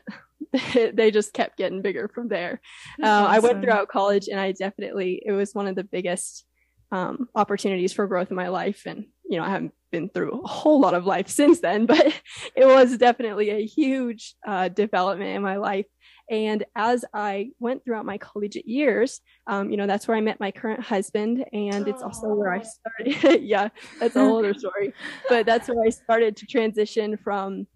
they 0.92 1.10
just 1.10 1.32
kept 1.32 1.56
getting 1.56 1.82
bigger 1.82 2.08
from 2.08 2.28
there. 2.28 2.60
Uh, 3.02 3.06
awesome. 3.06 3.32
I 3.32 3.38
went 3.38 3.62
throughout 3.62 3.88
college, 3.88 4.28
and 4.28 4.40
I 4.40 4.52
definitely 4.52 5.22
it 5.24 5.32
was 5.32 5.54
one 5.54 5.66
of 5.66 5.76
the 5.76 5.84
biggest 5.84 6.44
um, 6.90 7.28
opportunities 7.34 7.92
for 7.92 8.06
growth 8.06 8.30
in 8.30 8.36
my 8.36 8.48
life, 8.48 8.82
and 8.86 9.06
you 9.28 9.38
know 9.38 9.44
I 9.44 9.50
haven't 9.50 9.74
been 9.90 10.08
through 10.08 10.40
a 10.42 10.48
whole 10.48 10.80
lot 10.80 10.94
of 10.94 11.06
life 11.06 11.28
since 11.40 11.60
then, 11.60 11.86
but 11.86 12.06
it 12.56 12.66
was 12.66 12.96
definitely 12.98 13.50
a 13.50 13.64
huge 13.64 14.34
uh, 14.46 14.68
development 14.68 15.30
in 15.30 15.42
my 15.42 15.56
life. 15.56 15.86
And 16.30 16.64
as 16.76 17.04
I 17.12 17.50
went 17.58 17.84
throughout 17.84 18.06
my 18.06 18.18
collegiate 18.18 18.66
years, 18.66 19.20
um, 19.46 19.70
you 19.70 19.76
know, 19.76 19.86
that's 19.86 20.08
where 20.08 20.16
I 20.16 20.20
met 20.20 20.40
my 20.40 20.50
current 20.50 20.80
husband. 20.80 21.44
And 21.52 21.86
it's 21.88 22.02
also 22.02 22.28
where 22.34 22.52
I 22.52 22.62
started. 22.62 23.42
yeah, 23.42 23.68
that's 24.00 24.16
a 24.16 24.20
whole 24.20 24.38
other 24.38 24.54
story. 24.54 24.94
But 25.28 25.46
that's 25.46 25.68
where 25.68 25.84
I 25.84 25.90
started 25.90 26.36
to 26.38 26.46
transition 26.46 27.16
from 27.16 27.66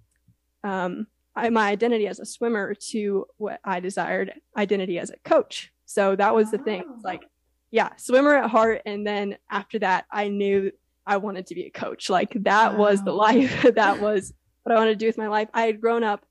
um, 0.65 1.07
I, 1.35 1.51
my 1.51 1.69
identity 1.69 2.07
as 2.09 2.19
a 2.19 2.27
swimmer 2.27 2.75
to 2.91 3.27
what 3.37 3.61
I 3.65 3.81
desired 3.81 4.33
identity 4.57 4.99
as 4.99 5.11
a 5.11 5.17
coach. 5.29 5.73
So 5.85 6.17
that 6.17 6.35
was 6.35 6.51
the 6.51 6.59
thing. 6.59 6.85
It's 6.95 7.05
like, 7.05 7.25
yeah, 7.71 7.91
swimmer 7.97 8.35
at 8.35 8.51
heart. 8.51 8.83
And 8.87 9.07
then 9.07 9.37
after 9.51 9.79
that, 9.81 10.07
I 10.11 10.29
knew 10.29 10.73
I 11.07 11.19
wanted 11.19 11.47
to 11.49 11.55
be 11.55 11.65
a 11.65 11.71
coach. 11.71 12.11
Like 12.11 12.33
that 12.43 12.73
wow. 12.73 12.79
was 12.79 13.05
the 13.05 13.13
life. 13.13 13.67
that 13.75 14.01
was 14.01 14.33
what 14.65 14.75
I 14.75 14.79
wanted 14.79 14.93
to 14.93 14.97
do 14.97 15.07
with 15.07 15.19
my 15.19 15.29
life. 15.29 15.49
I 15.55 15.63
had 15.63 15.81
grown 15.81 16.03
up. 16.03 16.25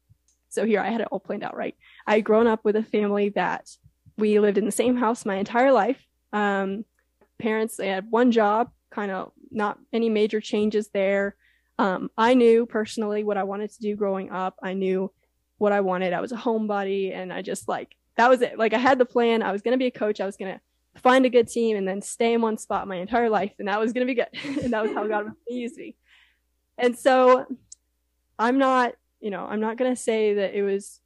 So 0.55 0.65
here 0.65 0.79
I 0.79 0.89
had 0.89 1.01
it 1.01 1.07
all 1.12 1.19
planned 1.19 1.43
out 1.43 1.55
right. 1.55 1.75
I 2.07 2.15
had 2.15 2.24
grown 2.24 2.47
up 2.47 2.63
with 2.63 2.75
a 2.75 2.83
family 2.83 3.29
that 3.29 3.69
we 4.17 4.39
lived 4.39 4.57
in 4.57 4.65
the 4.65 4.71
same 4.71 4.95
house 4.95 5.25
my 5.25 5.35
entire 5.35 5.71
life. 5.71 6.03
Um, 6.33 6.85
parents, 7.38 7.77
they 7.77 7.89
had 7.89 8.09
one 8.09 8.31
job, 8.31 8.71
kind 8.89 9.12
of 9.12 9.31
not 9.51 9.77
any 9.93 10.09
major 10.09 10.41
changes 10.41 10.89
there. 10.93 11.35
Um, 11.77 12.09
I 12.17 12.33
knew 12.33 12.65
personally 12.65 13.24
what 13.24 13.38
I 13.38 13.43
wanted 13.43 13.71
to 13.74 13.81
do 13.81 13.95
growing 13.95 14.31
up. 14.31 14.55
I 14.63 14.74
knew 14.74 15.12
what 15.57 15.74
I 15.74 15.81
wanted. 15.81 16.13
I 16.13 16.21
was 16.21 16.31
a 16.31 16.38
homebody 16.38 17.13
and 17.13 17.31
I 17.31 17.41
just 17.41 17.67
like, 17.67 17.95
that 18.17 18.29
was 18.29 18.41
it. 18.41 18.57
Like 18.57 18.74
I 18.74 18.77
had 18.77 18.97
the 18.97 19.05
plan. 19.05 19.43
I 19.43 19.51
was 19.51 19.62
going 19.62 19.74
to 19.74 19.77
be 19.77 19.88
a 19.88 19.91
coach. 19.91 20.21
I 20.21 20.25
was 20.25 20.38
going 20.38 20.53
to 20.53 20.62
find 21.01 21.25
a 21.25 21.29
good 21.29 21.47
team 21.47 21.77
and 21.77 21.88
then 21.88 22.01
stay 22.01 22.33
in 22.33 22.41
one 22.41 22.57
spot 22.57 22.88
my 22.88 22.95
entire 22.95 23.29
life 23.29 23.51
and 23.59 23.67
that 23.67 23.79
was 23.79 23.93
going 23.93 24.07
to 24.07 24.13
be 24.13 24.15
good 24.15 24.29
and 24.63 24.74
that 24.74 24.81
was 24.81 24.93
how 24.93 25.05
god 25.05 25.25
going 25.50 25.71
me 25.75 25.95
and 26.77 26.97
so 26.97 27.45
i'm 28.39 28.57
not 28.57 28.93
you 29.25 29.32
know 29.32 29.48
i'm 29.50 29.60
not 29.60 29.75
going 29.75 29.91
to 29.94 30.00
say 30.00 30.36
that 30.36 30.53
it 30.53 30.62
was 30.62 31.01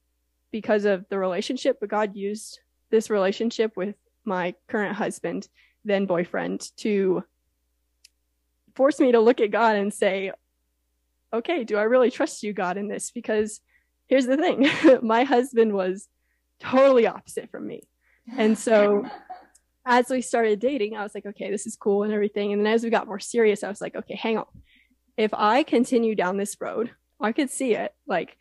because 0.52 0.84
of 0.84 1.06
the 1.08 1.18
relationship 1.18 1.78
but 1.80 1.88
god 1.88 2.18
used 2.18 2.60
this 2.90 3.10
relationship 3.10 3.72
with 3.78 3.96
my 4.26 4.54
current 4.68 4.98
husband 4.98 5.48
then 5.86 6.06
boyfriend 6.06 6.70
to 6.76 7.24
force 8.76 9.00
me 9.00 9.14
to 9.14 9.22
look 9.22 9.40
at 9.40 9.52
god 9.52 9.78
and 9.78 9.94
say 9.94 10.34
okay 11.32 11.64
do 11.64 11.78
i 11.78 11.84
really 11.84 12.12
trust 12.12 12.44
you 12.44 12.52
god 12.52 12.76
in 12.76 12.90
this 12.90 13.10
because 13.10 13.62
here's 14.08 14.26
the 14.26 14.36
thing 14.36 14.68
my 15.02 15.24
husband 15.24 15.72
was 15.74 16.10
totally 16.60 17.08
opposite 17.08 17.50
from 17.50 17.66
me 17.66 17.82
and 18.38 18.58
so 18.58 19.06
as 19.86 20.10
we 20.10 20.22
started 20.22 20.60
dating, 20.60 20.96
I 20.96 21.02
was 21.02 21.16
like, 21.16 21.26
okay, 21.26 21.50
this 21.50 21.66
is 21.66 21.76
cool 21.76 22.04
and 22.04 22.14
everything. 22.14 22.54
And 22.54 22.64
then 22.64 22.72
as 22.72 22.84
we 22.84 22.92
got 22.92 23.08
more 23.08 23.18
serious, 23.18 23.64
I 23.64 23.70
was 23.70 23.82
like, 23.82 23.96
okay, 23.96 24.16
hang 24.16 24.38
on. 24.38 24.46
If 25.18 25.34
I 25.34 25.64
continue 25.64 26.14
down 26.14 26.38
this 26.38 26.58
road, 26.62 26.92
I 27.20 27.32
could 27.32 27.50
see 27.50 27.76
it. 27.76 27.94
Like 28.08 28.38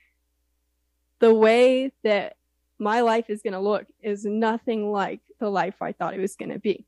the 1.18 1.34
way 1.34 1.92
that 2.04 2.36
my 2.78 3.00
life 3.00 3.28
is 3.28 3.42
going 3.42 3.54
to 3.54 3.60
look 3.60 3.86
is 4.02 4.24
nothing 4.24 4.90
like 4.90 5.20
the 5.40 5.50
life 5.50 5.74
I 5.80 5.92
thought 5.92 6.14
it 6.14 6.20
was 6.20 6.36
going 6.36 6.52
to 6.52 6.58
be, 6.58 6.86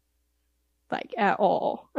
like 0.91 1.13
at 1.19 1.39
all. 1.39 1.91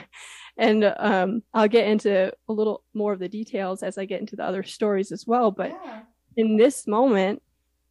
and 0.56 0.84
um, 0.84 1.42
I'll 1.54 1.68
get 1.68 1.86
into 1.88 2.32
a 2.48 2.52
little 2.52 2.82
more 2.94 3.12
of 3.12 3.20
the 3.20 3.28
details 3.28 3.82
as 3.82 3.96
I 3.96 4.04
get 4.04 4.20
into 4.20 4.36
the 4.36 4.44
other 4.44 4.62
stories 4.62 5.12
as 5.12 5.26
well. 5.26 5.50
But 5.50 5.70
yeah. 5.70 6.00
in 6.36 6.56
this 6.56 6.86
moment, 6.86 7.42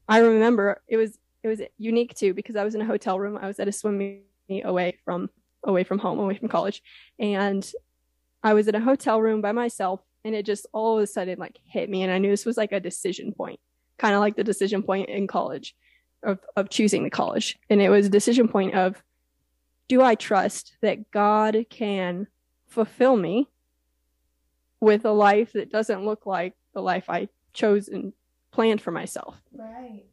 I 0.07 0.19
remember 0.19 0.81
it 0.87 0.97
was 0.97 1.17
it 1.43 1.47
was 1.47 1.61
unique 1.77 2.15
too 2.15 2.33
because 2.33 2.55
I 2.55 2.63
was 2.63 2.75
in 2.75 2.81
a 2.81 2.85
hotel 2.85 3.19
room. 3.19 3.37
I 3.41 3.47
was 3.47 3.59
at 3.59 3.67
a 3.67 3.71
swim 3.71 3.97
meet 3.97 4.65
away 4.65 4.97
from 5.05 5.29
away 5.63 5.83
from 5.83 5.99
home, 5.99 6.19
away 6.19 6.37
from 6.37 6.49
college, 6.49 6.81
and 7.19 7.69
I 8.43 8.53
was 8.53 8.67
in 8.67 8.75
a 8.75 8.81
hotel 8.81 9.21
room 9.21 9.41
by 9.41 9.51
myself. 9.51 10.01
And 10.27 10.35
it 10.35 10.45
just 10.45 10.67
all 10.73 10.97
of 10.97 11.03
a 11.03 11.07
sudden 11.07 11.39
like 11.39 11.57
hit 11.65 11.89
me, 11.89 12.03
and 12.03 12.11
I 12.11 12.17
knew 12.17 12.29
this 12.29 12.45
was 12.45 12.57
like 12.57 12.71
a 12.71 12.79
decision 12.79 13.31
point, 13.31 13.59
kind 13.97 14.13
of 14.13 14.19
like 14.19 14.35
the 14.35 14.43
decision 14.43 14.83
point 14.83 15.09
in 15.09 15.27
college 15.27 15.75
of 16.23 16.39
of 16.55 16.69
choosing 16.69 17.03
the 17.03 17.09
college. 17.09 17.57
And 17.69 17.81
it 17.81 17.89
was 17.89 18.05
a 18.05 18.09
decision 18.09 18.47
point 18.47 18.75
of, 18.75 19.01
do 19.87 20.01
I 20.01 20.15
trust 20.15 20.75
that 20.81 21.11
God 21.11 21.65
can 21.69 22.27
fulfill 22.67 23.15
me 23.15 23.47
with 24.79 25.05
a 25.05 25.11
life 25.11 25.53
that 25.53 25.71
doesn't 25.71 26.05
look 26.05 26.25
like 26.25 26.53
the 26.73 26.81
life 26.81 27.09
I 27.09 27.29
chose 27.53 27.87
and 27.87 28.13
planned 28.51 28.81
for 28.81 28.91
myself? 28.91 29.41
Right 29.53 30.03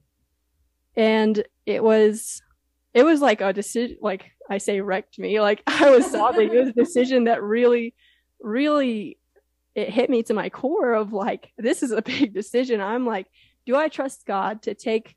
and 0.97 1.45
it 1.67 1.83
was 1.83 2.43
it 2.93 3.05
was 3.05 3.21
like 3.21 3.41
a 3.41 3.53
decision 3.53 3.97
like 4.01 4.31
i 4.49 4.59
say 4.59 4.81
wrecked 4.81 5.19
me 5.19 5.41
like 5.41 5.63
i 5.67 5.91
was 5.91 6.11
sobbing 6.11 6.53
it 6.53 6.59
was 6.59 6.69
a 6.69 6.73
decision 6.73 7.25
that 7.25 7.43
really 7.43 7.95
really 8.41 9.19
it 9.75 9.91
hit 9.91 10.11
me 10.11 10.23
to 10.23 10.35
my 10.35 10.49
core 10.51 10.95
of 10.95 11.13
like 11.13 11.53
this 11.59 11.83
is 11.83 11.93
a 11.93 12.03
big 12.13 12.35
decision. 12.35 12.81
I'm 12.81 13.07
like 13.07 13.27
do 13.67 13.75
i 13.75 13.89
trust 13.89 14.27
god 14.27 14.61
to 14.61 14.75
take 14.75 15.17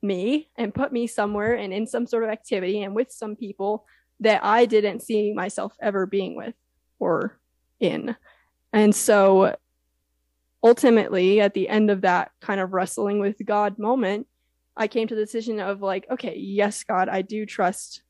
me 0.00 0.48
and 0.56 0.74
put 0.74 0.92
me 0.92 1.06
somewhere 1.06 1.54
and 1.54 1.72
in 1.74 1.86
some 1.86 2.06
sort 2.06 2.24
of 2.24 2.30
activity 2.30 2.82
and 2.82 2.94
with 2.94 3.12
some 3.12 3.36
people 3.36 3.84
that 4.20 4.42
i 4.42 4.64
didn't 4.64 5.02
see 5.02 5.32
myself 5.32 5.74
ever 5.80 6.06
being 6.06 6.34
with 6.34 6.54
or 6.98 7.38
in? 7.80 8.16
And 8.72 8.94
so 8.94 9.56
ultimately 10.64 11.40
at 11.40 11.52
the 11.52 11.68
end 11.68 11.90
of 11.90 12.00
that 12.00 12.30
kind 12.40 12.60
of 12.60 12.72
wrestling 12.72 13.18
with 13.18 13.44
god 13.44 13.78
moment 13.78 14.26
I 14.76 14.88
came 14.88 15.08
to 15.08 15.14
the 15.14 15.20
decision 15.20 15.60
of 15.60 15.82
like, 15.82 16.06
okay, 16.10 16.36
yes, 16.36 16.84
God, 16.84 17.08
I 17.08 17.22
do 17.22 17.44
trust 17.44 18.02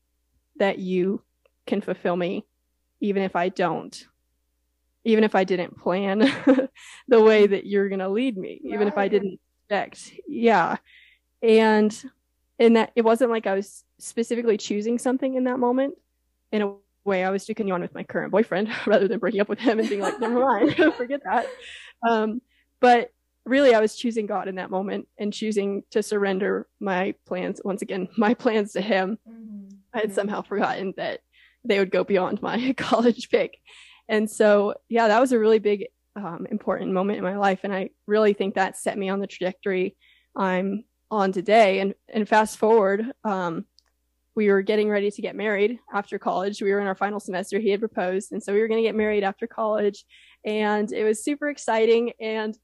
that 0.57 0.79
you 0.79 1.21
can 1.65 1.81
fulfill 1.81 2.15
me, 2.15 2.45
even 3.01 3.23
if 3.23 3.35
I 3.35 3.49
don't, 3.49 4.05
even 5.05 5.23
if 5.23 5.35
I 5.35 5.43
didn't 5.43 5.79
plan 5.79 6.19
the 7.07 7.21
way 7.21 7.47
that 7.47 7.65
you're 7.65 7.89
going 7.89 7.99
to 7.99 8.09
lead 8.09 8.37
me, 8.37 8.61
right. 8.63 8.73
even 8.73 8.87
if 8.87 8.97
I 8.97 9.07
didn't 9.07 9.39
expect. 9.69 10.13
Yeah. 10.27 10.77
And 11.41 12.11
in 12.59 12.73
that, 12.73 12.91
it 12.95 13.01
wasn't 13.01 13.31
like 13.31 13.47
I 13.47 13.55
was 13.55 13.83
specifically 13.99 14.57
choosing 14.57 14.97
something 14.97 15.35
in 15.35 15.43
that 15.45 15.59
moment. 15.59 15.95
In 16.51 16.61
a 16.61 16.75
way, 17.03 17.23
I 17.23 17.31
was 17.31 17.45
continuing 17.45 17.73
on 17.73 17.81
with 17.81 17.93
my 17.93 18.03
current 18.03 18.31
boyfriend 18.31 18.69
rather 18.85 19.07
than 19.07 19.19
breaking 19.19 19.41
up 19.41 19.49
with 19.49 19.59
him 19.59 19.79
and 19.79 19.89
being 19.89 20.01
like, 20.01 20.19
never 20.19 20.39
mind, 20.39 20.75
forget 20.97 21.21
that. 21.25 21.47
Um, 22.07 22.41
but 22.79 23.11
really 23.45 23.75
I 23.75 23.81
was 23.81 23.95
choosing 23.95 24.25
God 24.25 24.47
in 24.47 24.55
that 24.55 24.69
moment 24.69 25.07
and 25.17 25.33
choosing 25.33 25.83
to 25.91 26.01
surrender 26.01 26.67
my 26.79 27.15
plans 27.25 27.59
once 27.63 27.81
again, 27.81 28.07
my 28.17 28.33
plans 28.33 28.73
to 28.73 28.81
him. 28.81 29.17
Mm-hmm. 29.29 29.75
I 29.93 29.99
had 29.99 30.13
somehow 30.13 30.41
forgotten 30.41 30.93
that 30.97 31.21
they 31.65 31.79
would 31.79 31.91
go 31.91 32.03
beyond 32.03 32.41
my 32.41 32.73
college 32.77 33.29
pick. 33.29 33.59
And 34.07 34.29
so, 34.29 34.75
yeah, 34.89 35.07
that 35.07 35.21
was 35.21 35.31
a 35.31 35.39
really 35.39 35.59
big, 35.59 35.87
um, 36.15 36.45
important 36.49 36.91
moment 36.91 37.17
in 37.17 37.23
my 37.23 37.37
life. 37.37 37.61
And 37.63 37.73
I 37.73 37.89
really 38.05 38.33
think 38.33 38.55
that 38.55 38.77
set 38.77 38.97
me 38.97 39.09
on 39.09 39.19
the 39.19 39.27
trajectory 39.27 39.95
I'm 40.35 40.83
on 41.09 41.31
today. 41.31 41.79
And, 41.79 41.93
and 42.09 42.27
fast 42.27 42.57
forward, 42.57 43.05
um, 43.23 43.65
we 44.35 44.49
were 44.49 44.61
getting 44.61 44.89
ready 44.89 45.11
to 45.11 45.21
get 45.21 45.35
married 45.35 45.79
after 45.93 46.17
college. 46.17 46.61
We 46.61 46.71
were 46.71 46.79
in 46.79 46.87
our 46.87 46.95
final 46.95 47.19
semester. 47.19 47.59
He 47.59 47.69
had 47.69 47.79
proposed. 47.79 48.31
And 48.31 48.41
so 48.41 48.53
we 48.53 48.59
were 48.59 48.67
going 48.67 48.81
to 48.81 48.87
get 48.87 48.95
married 48.95 49.23
after 49.23 49.47
college. 49.47 50.05
And 50.43 50.91
it 50.91 51.03
was 51.03 51.23
super 51.23 51.49
exciting. 51.49 52.13
And 52.19 52.57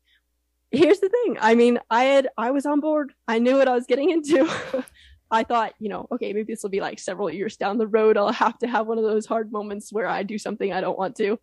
here's 0.72 1.00
the 1.00 1.10
thing. 1.10 1.38
I 1.40 1.56
mean, 1.56 1.80
I 1.90 2.06
had 2.06 2.30
I 2.38 2.52
was 2.52 2.66
on 2.66 2.80
board. 2.80 3.14
I 3.28 3.40
knew 3.40 3.58
what 3.58 3.68
I 3.68 3.76
was 3.76 3.86
getting 3.86 4.10
into. 4.10 4.50
I 5.32 5.44
thought, 5.44 5.74
you 5.80 5.90
know, 5.90 6.08
okay, 6.12 6.34
maybe 6.34 6.54
this 6.54 6.64
will 6.64 6.70
be 6.70 6.82
like 6.82 7.00
several 7.00 7.30
years 7.30 7.58
down 7.58 7.78
the 7.78 7.88
road. 7.88 8.18
I'll 8.18 8.32
have 8.32 8.58
to 8.60 8.68
have 8.68 8.88
one 8.88 8.98
of 8.98 9.04
those 9.04 9.26
hard 9.26 9.52
moments 9.52 9.94
where 9.94 10.08
I 10.08 10.24
do 10.24 10.38
something 10.38 10.74
I 10.74 10.82
don't 10.82 10.98
want 10.98 11.16
to. 11.18 11.40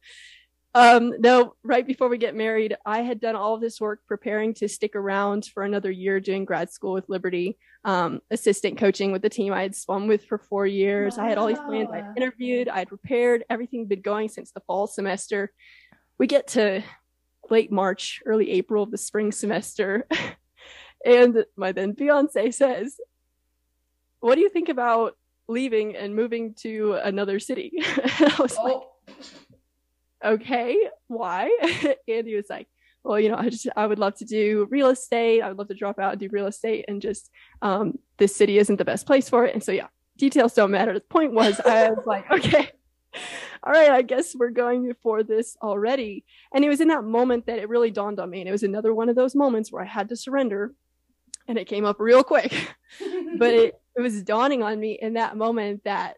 Um, 0.74 1.14
no, 1.20 1.54
right 1.62 1.86
before 1.86 2.08
we 2.08 2.18
get 2.18 2.34
married, 2.34 2.76
I 2.84 3.00
had 3.00 3.18
done 3.18 3.34
all 3.34 3.54
of 3.54 3.62
this 3.62 3.80
work 3.80 4.00
preparing 4.06 4.52
to 4.54 4.68
stick 4.68 4.94
around 4.94 5.46
for 5.46 5.62
another 5.62 5.90
year 5.90 6.20
doing 6.20 6.44
grad 6.44 6.70
school 6.70 6.92
with 6.92 7.08
Liberty. 7.08 7.56
um, 7.84 8.20
assistant 8.30 8.76
coaching 8.76 9.12
with 9.12 9.22
the 9.22 9.30
team 9.30 9.52
I 9.52 9.62
had 9.62 9.74
swum 9.74 10.06
with 10.06 10.26
for 10.26 10.36
four 10.36 10.66
years. 10.66 11.16
Wow. 11.16 11.24
I 11.24 11.28
had 11.28 11.38
all 11.38 11.46
these 11.46 11.58
plans. 11.58 11.88
I 11.90 12.04
interviewed, 12.16 12.68
I 12.68 12.80
had 12.80 12.88
prepared, 12.88 13.44
everything 13.48 13.80
had 13.80 13.88
been 13.88 14.02
going 14.02 14.28
since 14.28 14.50
the 14.50 14.60
fall 14.60 14.86
semester. 14.86 15.52
We 16.18 16.26
get 16.26 16.48
to 16.48 16.82
late 17.48 17.72
March, 17.72 18.20
early 18.26 18.50
April 18.50 18.82
of 18.82 18.90
the 18.90 18.98
spring 18.98 19.32
semester. 19.32 20.06
and 21.06 21.44
my 21.56 21.72
then 21.72 21.94
fiance 21.94 22.50
says, 22.50 22.98
What 24.20 24.34
do 24.34 24.40
you 24.40 24.48
think 24.48 24.68
about 24.68 25.16
leaving 25.48 25.96
and 25.96 26.14
moving 26.14 26.54
to 26.54 26.94
another 26.94 27.38
city? 27.38 27.72
I 27.78 28.36
was 28.38 28.56
oh. 28.58 28.64
like, 28.64 29.16
Okay, 30.24 30.88
why? 31.08 31.50
and 32.08 32.26
he 32.26 32.34
was 32.34 32.46
like, 32.48 32.68
well, 33.04 33.20
you 33.20 33.28
know, 33.28 33.36
I 33.36 33.48
just 33.48 33.68
I 33.76 33.86
would 33.86 34.00
love 34.00 34.16
to 34.16 34.24
do 34.24 34.66
real 34.70 34.88
estate. 34.88 35.42
I 35.42 35.48
would 35.48 35.58
love 35.58 35.68
to 35.68 35.74
drop 35.74 35.98
out 35.98 36.12
and 36.12 36.20
do 36.20 36.28
real 36.32 36.46
estate, 36.46 36.86
and 36.88 37.00
just 37.00 37.30
um, 37.62 37.98
this 38.16 38.34
city 38.34 38.58
isn't 38.58 38.76
the 38.76 38.84
best 38.84 39.06
place 39.06 39.28
for 39.28 39.44
it. 39.44 39.54
And 39.54 39.62
so 39.62 39.70
yeah, 39.70 39.86
details 40.16 40.54
don't 40.54 40.72
matter. 40.72 40.94
The 40.94 41.00
point 41.00 41.32
was, 41.32 41.60
I 41.60 41.90
was 41.90 42.02
like, 42.06 42.28
okay, 42.30 42.70
all 43.62 43.72
right, 43.72 43.90
I 43.90 44.02
guess 44.02 44.34
we're 44.34 44.50
going 44.50 44.92
for 45.02 45.22
this 45.22 45.56
already. 45.62 46.24
And 46.52 46.64
it 46.64 46.68
was 46.68 46.80
in 46.80 46.88
that 46.88 47.04
moment 47.04 47.46
that 47.46 47.60
it 47.60 47.68
really 47.68 47.92
dawned 47.92 48.18
on 48.18 48.30
me, 48.30 48.40
and 48.40 48.48
it 48.48 48.52
was 48.52 48.64
another 48.64 48.92
one 48.92 49.08
of 49.08 49.14
those 49.14 49.36
moments 49.36 49.70
where 49.70 49.82
I 49.82 49.86
had 49.86 50.08
to 50.08 50.16
surrender, 50.16 50.74
and 51.46 51.58
it 51.58 51.66
came 51.66 51.84
up 51.84 52.00
real 52.00 52.24
quick. 52.24 52.52
but 53.38 53.54
it 53.54 53.80
it 53.96 54.00
was 54.00 54.22
dawning 54.22 54.62
on 54.62 54.78
me 54.78 54.98
in 55.00 55.14
that 55.14 55.36
moment 55.36 55.84
that 55.84 56.16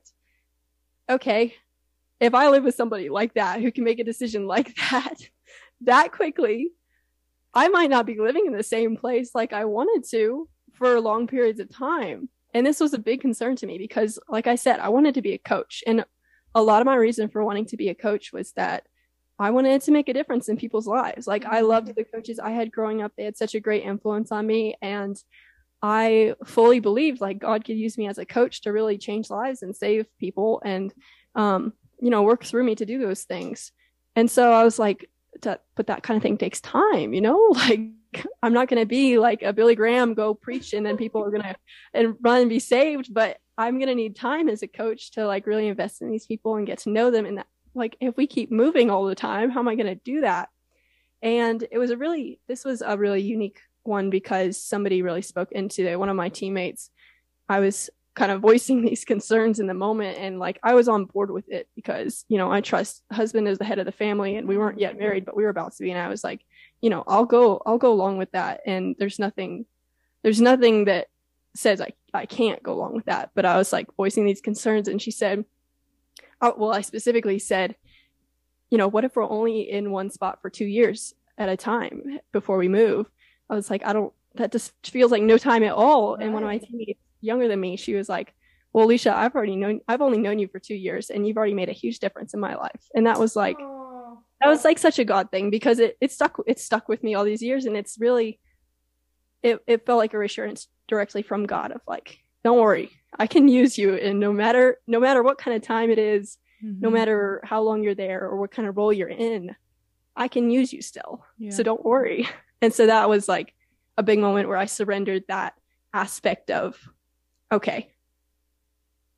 okay, 1.11 1.55
if 2.21 2.35
I 2.35 2.49
live 2.49 2.65
with 2.65 2.75
somebody 2.75 3.09
like 3.09 3.35
that 3.35 3.61
who 3.61 3.73
can 3.73 3.85
make 3.85 3.99
a 3.99 4.05
decision 4.05 4.47
like 4.47 4.75
that 4.91 5.17
that 5.83 6.13
quickly, 6.13 6.73
I 7.55 7.69
might 7.69 7.91
not 7.91 8.07
be 8.07 8.19
living 8.19 8.47
in 8.47 8.53
the 8.53 8.63
same 8.63 8.97
place 8.97 9.31
like 9.35 9.53
I 9.53 9.65
wanted 9.65 10.09
to 10.11 10.49
for 10.75 11.01
long 11.01 11.27
periods 11.27 11.61
of 11.61 11.69
time. 11.69 12.29
And 12.55 12.67
this 12.67 12.81
was 12.81 12.95
a 12.95 12.99
big 12.99 13.21
concern 13.21 13.57
to 13.57 13.67
me 13.67 13.79
because, 13.79 14.19
like 14.29 14.47
I 14.47 14.55
said, 14.55 14.81
I 14.81 14.89
wanted 14.89 15.15
to 15.15 15.23
be 15.23 15.35
a 15.35 15.39
coach. 15.39 15.85
And 15.87 16.05
a 16.55 16.63
lot 16.63 16.81
of 16.81 16.87
my 16.87 16.97
reason 16.97 17.29
for 17.29 17.45
wanting 17.45 17.67
to 17.67 17.77
be 17.77 17.89
a 17.89 17.95
coach 17.95 18.33
was 18.33 18.53
that 18.53 18.87
I 19.39 19.51
wanted 19.51 19.83
to 19.83 19.93
make 19.93 20.09
a 20.09 20.15
difference 20.15 20.49
in 20.49 20.57
people's 20.57 20.87
lives. 20.87 21.27
Like, 21.27 21.45
I 21.45 21.61
loved 21.61 21.95
the 21.95 22.05
coaches 22.05 22.41
I 22.41 22.51
had 22.51 22.73
growing 22.73 23.03
up, 23.03 23.13
they 23.17 23.25
had 23.25 23.37
such 23.37 23.55
a 23.55 23.61
great 23.61 23.85
influence 23.85 24.33
on 24.33 24.47
me. 24.47 24.77
And 24.81 25.23
I 25.83 26.35
fully 26.45 26.81
believed 26.81 27.21
like 27.21 27.39
God 27.39 27.65
could 27.65 27.77
use 27.77 27.97
me 27.97 28.09
as 28.09 28.19
a 28.19 28.27
coach 28.27 28.63
to 28.63 28.73
really 28.73 28.99
change 28.99 29.31
lives 29.31 29.63
and 29.63 29.77
save 29.77 30.07
people 30.19 30.61
and, 30.65 30.93
um, 31.35 31.73
you 32.01 32.11
know, 32.11 32.23
work 32.23 32.45
through 32.45 32.65
me 32.65 32.75
to 32.77 32.87
do 32.87 32.99
those 32.99 33.23
things. 33.23 33.73
And 34.17 34.31
so 34.31 34.53
I 34.53 34.65
was 34.65 34.79
like, 34.79 35.09
but 35.41 35.87
that 35.87 36.03
kind 36.03 36.17
of 36.17 36.23
thing 36.23 36.39
takes 36.39 36.61
time, 36.61 37.15
you 37.15 37.21
know, 37.21 37.49
like 37.55 37.81
I'm 38.43 38.53
not 38.53 38.69
going 38.69 38.81
to 38.81 38.87
be 38.87 39.19
like 39.19 39.43
a 39.43 39.53
Billy 39.53 39.75
Graham, 39.75 40.15
go 40.15 40.35
preach 40.35 40.73
and 40.73 40.85
then 40.85 40.97
people 40.97 41.23
are 41.23 41.31
going 41.31 41.43
to 41.43 41.57
and 41.95 42.17
run 42.21 42.41
and 42.41 42.51
be 42.51 42.59
saved. 42.59 43.13
But 43.13 43.39
I'm 43.57 43.79
going 43.79 43.89
to 43.89 43.95
need 43.95 44.17
time 44.17 44.49
as 44.49 44.63
a 44.63 44.69
coach 44.69 45.13
to 45.13 45.27
like 45.27 45.47
really 45.47 45.69
invest 45.69 46.03
in 46.03 46.11
these 46.11 46.27
people 46.27 46.57
and 46.57 46.67
get 46.67 46.79
to 46.81 46.91
know 46.91 47.11
them. 47.11 47.27
And 47.27 47.39
that, 47.39 47.47
like, 47.75 47.97
if 48.01 48.17
we 48.17 48.27
keep 48.27 48.51
moving 48.51 48.91
all 48.91 49.05
the 49.05 49.15
time, 49.15 49.51
how 49.51 49.61
am 49.61 49.69
I 49.69 49.75
going 49.75 49.87
to 49.87 49.95
do 49.95 50.23
that? 50.23 50.49
And 51.23 51.65
it 51.71 51.79
was 51.79 51.91
a 51.91 51.97
really, 51.97 52.41
this 52.49 52.65
was 52.65 52.83
a 52.83 52.97
really 52.97 53.21
unique 53.21 53.61
one 53.89 54.11
because 54.11 54.63
somebody 54.63 55.03
really 55.03 55.23
spoke 55.23 55.51
into 55.51 55.89
it. 55.89 55.99
One 55.99 56.09
of 56.09 56.17
my 56.17 56.29
teammates, 56.29 56.91
I 57.49 57.59
was 57.59 57.91
kind 58.19 58.33
of 58.33 58.41
voicing 58.41 58.83
these 58.85 59.05
concerns 59.05 59.61
in 59.61 59.67
the 59.67 59.75
moment 59.75 60.19
and 60.19 60.39
like 60.39 60.59
I 60.63 60.75
was 60.75 60.89
on 60.89 61.07
board 61.07 61.31
with 61.31 61.49
it 61.49 61.69
because 61.75 62.25
you 62.29 62.37
know 62.37 62.51
I 62.51 62.61
trust 62.61 63.03
husband 63.11 63.49
is 63.49 63.59
the 63.59 63.65
head 63.65 63.79
of 63.79 63.87
the 63.87 63.93
family 63.93 64.37
and 64.37 64.47
we 64.47 64.59
weren't 64.59 64.81
yet 64.81 64.99
married 64.99 65.25
but 65.25 65.37
we 65.37 65.45
were 65.45 65.49
about 65.49 65.75
to 65.75 65.83
be. 65.83 65.91
And 65.91 66.01
I 66.01 66.09
was 66.09 66.23
like 66.23 66.45
you 66.83 66.91
know 66.91 67.05
I'll 67.07 67.25
go 67.25 67.63
I'll 67.65 67.79
go 67.79 67.93
along 67.93 68.19
with 68.19 68.33
that. 68.33 68.61
And 68.67 68.97
there's 68.99 69.19
nothing 69.19 69.65
there's 70.23 70.41
nothing 70.41 70.85
that 70.87 71.07
says 71.55 71.81
I 71.81 71.93
I 72.13 72.27
can't 72.27 72.63
go 72.63 72.75
along 72.75 72.95
with 72.95 73.07
that. 73.07 73.31
But 73.35 73.47
I 73.47 73.57
was 73.57 73.73
like 73.73 73.95
voicing 73.97 74.27
these 74.27 74.41
concerns 74.41 74.89
and 74.89 75.01
she 75.01 75.11
said 75.11 75.45
oh, 76.41 76.55
well 76.59 76.73
I 76.73 76.83
specifically 76.83 77.39
said 77.39 77.77
you 78.71 78.77
know 78.77 78.89
what 78.89 79.05
if 79.05 79.17
we're 79.17 79.29
only 79.29 79.71
in 79.71 79.91
one 79.93 80.11
spot 80.11 80.43
for 80.43 80.51
2 80.51 80.67
years 80.67 81.15
at 81.39 81.49
a 81.49 81.57
time 81.57 82.19
before 82.33 82.59
we 82.59 82.69
move 82.69 83.09
I 83.51 83.55
was 83.55 83.71
like 83.71 83.85
I 83.85 83.93
don't 83.93 84.13
that 84.35 84.53
just 84.53 84.73
feels 84.87 85.11
like 85.11 85.23
no 85.23 85.39
time 85.39 85.63
at 85.63 85.73
all 85.73 86.17
right. 86.17 86.25
and 86.25 86.33
one 86.33 86.43
of 86.43 86.49
my 86.49 86.59
teammates 86.59 87.01
younger 87.21 87.49
than 87.49 87.61
me, 87.61 87.77
she 87.77 87.95
was 87.95 88.09
like, 88.09 88.35
well, 88.73 88.85
Alicia, 88.85 89.17
I've 89.17 89.35
already 89.35 89.57
known, 89.57 89.81
I've 89.89 90.03
only 90.03 90.19
known 90.19 90.39
you 90.39 90.49
for 90.49 90.59
two 90.59 90.75
years 90.75 91.11
and 91.11 91.27
you've 91.27 91.37
already 91.37 91.55
made 91.55 91.69
a 91.69 91.73
huge 91.73 91.99
difference 91.99 92.35
in 92.35 92.41
my 92.41 92.55
life. 92.55 92.89
And 92.95 93.07
that 93.07 93.19
was 93.19 93.35
like, 93.35 93.59
Aww. 93.59 94.19
that 94.41 94.49
was 94.49 94.65
like 94.65 94.79
such 94.79 94.99
a 94.99 95.05
God 95.05 95.31
thing 95.31 95.51
because 95.51 95.79
it, 95.79 95.97
it 96.01 96.13
stuck, 96.13 96.39
it 96.47 96.61
stuck 96.61 96.89
with 96.89 97.03
me 97.03 97.15
all 97.15 97.25
these 97.25 97.43
years. 97.43 97.65
And 97.65 97.77
it's 97.77 97.99
really, 97.99 98.39
it, 99.43 99.61
it 99.67 99.87
felt 99.87 99.99
like 99.99 100.15
a 100.15 100.19
reassurance 100.19 100.69
directly 100.87 101.23
from 101.23 101.47
God 101.47 101.73
of 101.73 101.81
like, 101.87 102.19
don't 102.45 102.61
worry, 102.61 102.91
I 103.19 103.27
can 103.27 103.49
use 103.49 103.79
you. 103.79 103.95
And 103.95 104.21
no 104.21 104.33
matter, 104.33 104.79
no 104.87 105.01
matter 105.01 105.23
what 105.23 105.39
kind 105.39 105.57
of 105.57 105.63
time 105.63 105.91
it 105.91 105.99
is, 105.99 106.39
mm-hmm. 106.65 106.81
no 106.81 106.91
matter 106.91 107.41
how 107.45 107.63
long 107.63 107.83
you're 107.83 107.95
there 107.95 108.23
or 108.23 108.39
what 108.39 108.51
kind 108.51 108.69
of 108.69 108.77
role 108.77 108.93
you're 108.93 109.09
in, 109.09 109.57
I 110.15 110.29
can 110.29 110.51
use 110.51 110.73
you 110.73 110.83
still. 110.83 111.25
Yeah. 111.39 111.51
So 111.51 111.63
don't 111.63 111.85
worry. 111.85 112.29
And 112.61 112.73
so 112.73 112.87
that 112.87 113.09
was 113.09 113.29
like 113.29 113.55
a 113.97 114.03
big 114.03 114.19
moment 114.19 114.49
where 114.49 114.57
I 114.57 114.67
surrendered 114.67 115.25
that 115.29 115.55
aspect 115.93 116.51
of 116.51 116.77
okay, 117.51 117.91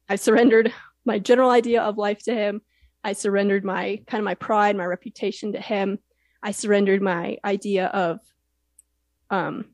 I 0.09 0.16
surrendered 0.16 0.72
my 1.05 1.18
general 1.18 1.50
idea 1.50 1.83
of 1.83 1.98
life 1.98 2.22
to 2.24 2.35
him. 2.35 2.62
I 3.03 3.12
surrendered 3.14 3.64
my 3.64 4.03
kind 4.07 4.20
of 4.20 4.24
my 4.24 4.35
pride, 4.35 4.76
my 4.76 4.85
reputation 4.85 5.53
to 5.53 5.61
him. 5.61 5.98
I 6.42 6.53
surrendered 6.53 7.03
my 7.03 7.38
idea 7.44 7.87
of, 7.87 8.20
um, 9.31 9.66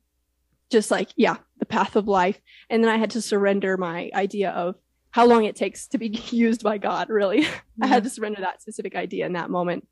just 0.70 0.90
like, 0.90 1.10
yeah, 1.16 1.36
the 1.58 1.66
path 1.66 1.96
of 1.96 2.08
life. 2.08 2.40
And 2.70 2.82
then 2.82 2.90
I 2.90 2.96
had 2.96 3.10
to 3.10 3.22
surrender 3.22 3.76
my 3.76 4.10
idea 4.14 4.50
of 4.50 4.76
how 5.10 5.26
long 5.26 5.44
it 5.44 5.56
takes 5.56 5.88
to 5.88 5.98
be 5.98 6.08
used 6.30 6.62
by 6.62 6.78
God, 6.78 7.08
really. 7.08 7.42
Yeah. 7.42 7.50
I 7.82 7.86
had 7.86 8.04
to 8.04 8.10
surrender 8.10 8.40
that 8.40 8.62
specific 8.62 8.94
idea 8.94 9.26
in 9.26 9.34
that 9.34 9.50
moment. 9.50 9.86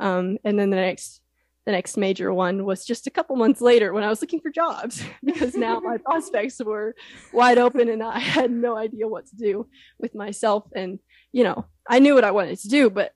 Um, 0.00 0.38
and 0.44 0.58
then 0.58 0.70
the 0.70 0.76
next 0.76 1.20
the 1.64 1.72
next 1.72 1.96
major 1.96 2.32
one 2.32 2.64
was 2.64 2.84
just 2.84 3.06
a 3.06 3.10
couple 3.10 3.36
months 3.36 3.60
later 3.60 3.92
when 3.92 4.02
I 4.02 4.08
was 4.08 4.20
looking 4.20 4.40
for 4.40 4.50
jobs 4.50 5.02
because 5.24 5.54
now 5.54 5.78
my 5.80 5.96
prospects 6.04 6.60
were 6.62 6.94
wide 7.32 7.58
open 7.58 7.88
and 7.88 8.02
I 8.02 8.18
had 8.18 8.50
no 8.50 8.76
idea 8.76 9.06
what 9.06 9.26
to 9.26 9.36
do 9.36 9.68
with 9.98 10.14
myself. 10.14 10.64
And, 10.74 10.98
you 11.30 11.44
know, 11.44 11.66
I 11.88 12.00
knew 12.00 12.14
what 12.14 12.24
I 12.24 12.32
wanted 12.32 12.58
to 12.60 12.68
do, 12.68 12.90
but 12.90 13.12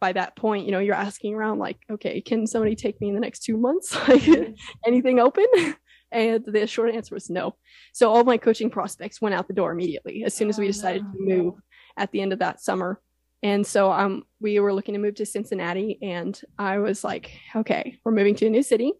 by 0.00 0.12
that 0.12 0.36
point, 0.36 0.66
you 0.66 0.72
know, 0.72 0.80
you're 0.80 0.94
asking 0.94 1.34
around 1.34 1.60
like, 1.60 1.78
okay, 1.90 2.20
can 2.20 2.46
somebody 2.46 2.74
take 2.74 3.00
me 3.00 3.08
in 3.08 3.14
the 3.14 3.20
next 3.20 3.44
two 3.44 3.56
months? 3.56 3.96
Like 4.08 4.54
anything 4.86 5.20
open? 5.20 5.46
And 6.10 6.44
the 6.44 6.66
short 6.66 6.94
answer 6.94 7.14
was 7.14 7.30
no. 7.30 7.56
So 7.92 8.10
all 8.10 8.22
my 8.24 8.36
coaching 8.36 8.70
prospects 8.70 9.20
went 9.20 9.34
out 9.34 9.48
the 9.48 9.54
door 9.54 9.72
immediately 9.72 10.24
as 10.24 10.34
soon 10.34 10.48
as 10.48 10.58
we 10.58 10.66
oh, 10.66 10.68
decided 10.68 11.02
to 11.02 11.18
move 11.18 11.54
at 11.96 12.12
the 12.12 12.20
end 12.20 12.32
of 12.32 12.40
that 12.40 12.60
summer. 12.60 13.00
And 13.44 13.66
so 13.66 13.92
um, 13.92 14.24
we 14.40 14.58
were 14.58 14.72
looking 14.72 14.94
to 14.94 15.00
move 15.00 15.16
to 15.16 15.26
Cincinnati, 15.26 15.98
and 16.00 16.40
I 16.58 16.78
was 16.78 17.04
like, 17.04 17.38
okay, 17.54 17.98
we're 18.02 18.12
moving 18.12 18.34
to 18.36 18.46
a 18.46 18.50
new 18.50 18.62
city. 18.62 18.94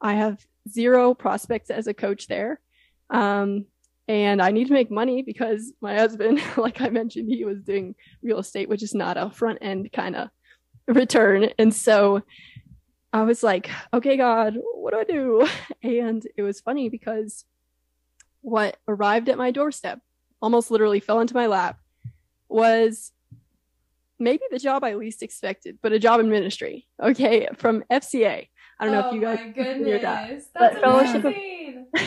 I 0.00 0.14
have 0.14 0.46
zero 0.70 1.14
prospects 1.14 1.68
as 1.68 1.88
a 1.88 1.94
coach 1.94 2.28
there. 2.28 2.60
Um, 3.10 3.66
and 4.06 4.40
I 4.40 4.52
need 4.52 4.68
to 4.68 4.72
make 4.72 4.88
money 4.88 5.22
because 5.22 5.72
my 5.80 5.96
husband, 5.96 6.40
like 6.56 6.80
I 6.80 6.90
mentioned, 6.90 7.28
he 7.28 7.44
was 7.44 7.60
doing 7.60 7.96
real 8.22 8.38
estate, 8.38 8.68
which 8.68 8.84
is 8.84 8.94
not 8.94 9.16
a 9.16 9.30
front 9.30 9.58
end 9.62 9.90
kind 9.92 10.14
of 10.14 10.28
return. 10.86 11.50
And 11.58 11.74
so 11.74 12.22
I 13.12 13.22
was 13.22 13.42
like, 13.42 13.68
okay, 13.92 14.16
God, 14.16 14.54
what 14.74 14.92
do 14.92 15.00
I 15.00 15.04
do? 15.04 15.48
And 15.82 16.24
it 16.36 16.42
was 16.42 16.60
funny 16.60 16.88
because 16.88 17.44
what 18.42 18.76
arrived 18.86 19.28
at 19.28 19.38
my 19.38 19.50
doorstep, 19.50 20.00
almost 20.40 20.70
literally 20.70 21.00
fell 21.00 21.18
into 21.18 21.34
my 21.34 21.46
lap, 21.46 21.78
was 22.48 23.12
maybe 24.18 24.42
the 24.50 24.58
job 24.58 24.84
I 24.84 24.94
least 24.94 25.22
expected, 25.22 25.78
but 25.82 25.92
a 25.92 25.98
job 25.98 26.20
in 26.20 26.30
ministry. 26.30 26.86
Okay, 27.02 27.48
from 27.56 27.84
FCA. 27.90 28.48
I 28.80 28.84
don't 28.84 28.94
know 28.94 29.04
oh 29.04 29.08
if 29.08 29.14
you 29.14 29.20
guys 29.20 29.40
hear 29.54 29.98
that. 29.98 30.28
That's 30.28 30.48
but 30.54 30.80
fellowship 30.80 31.24
of, 31.24 31.34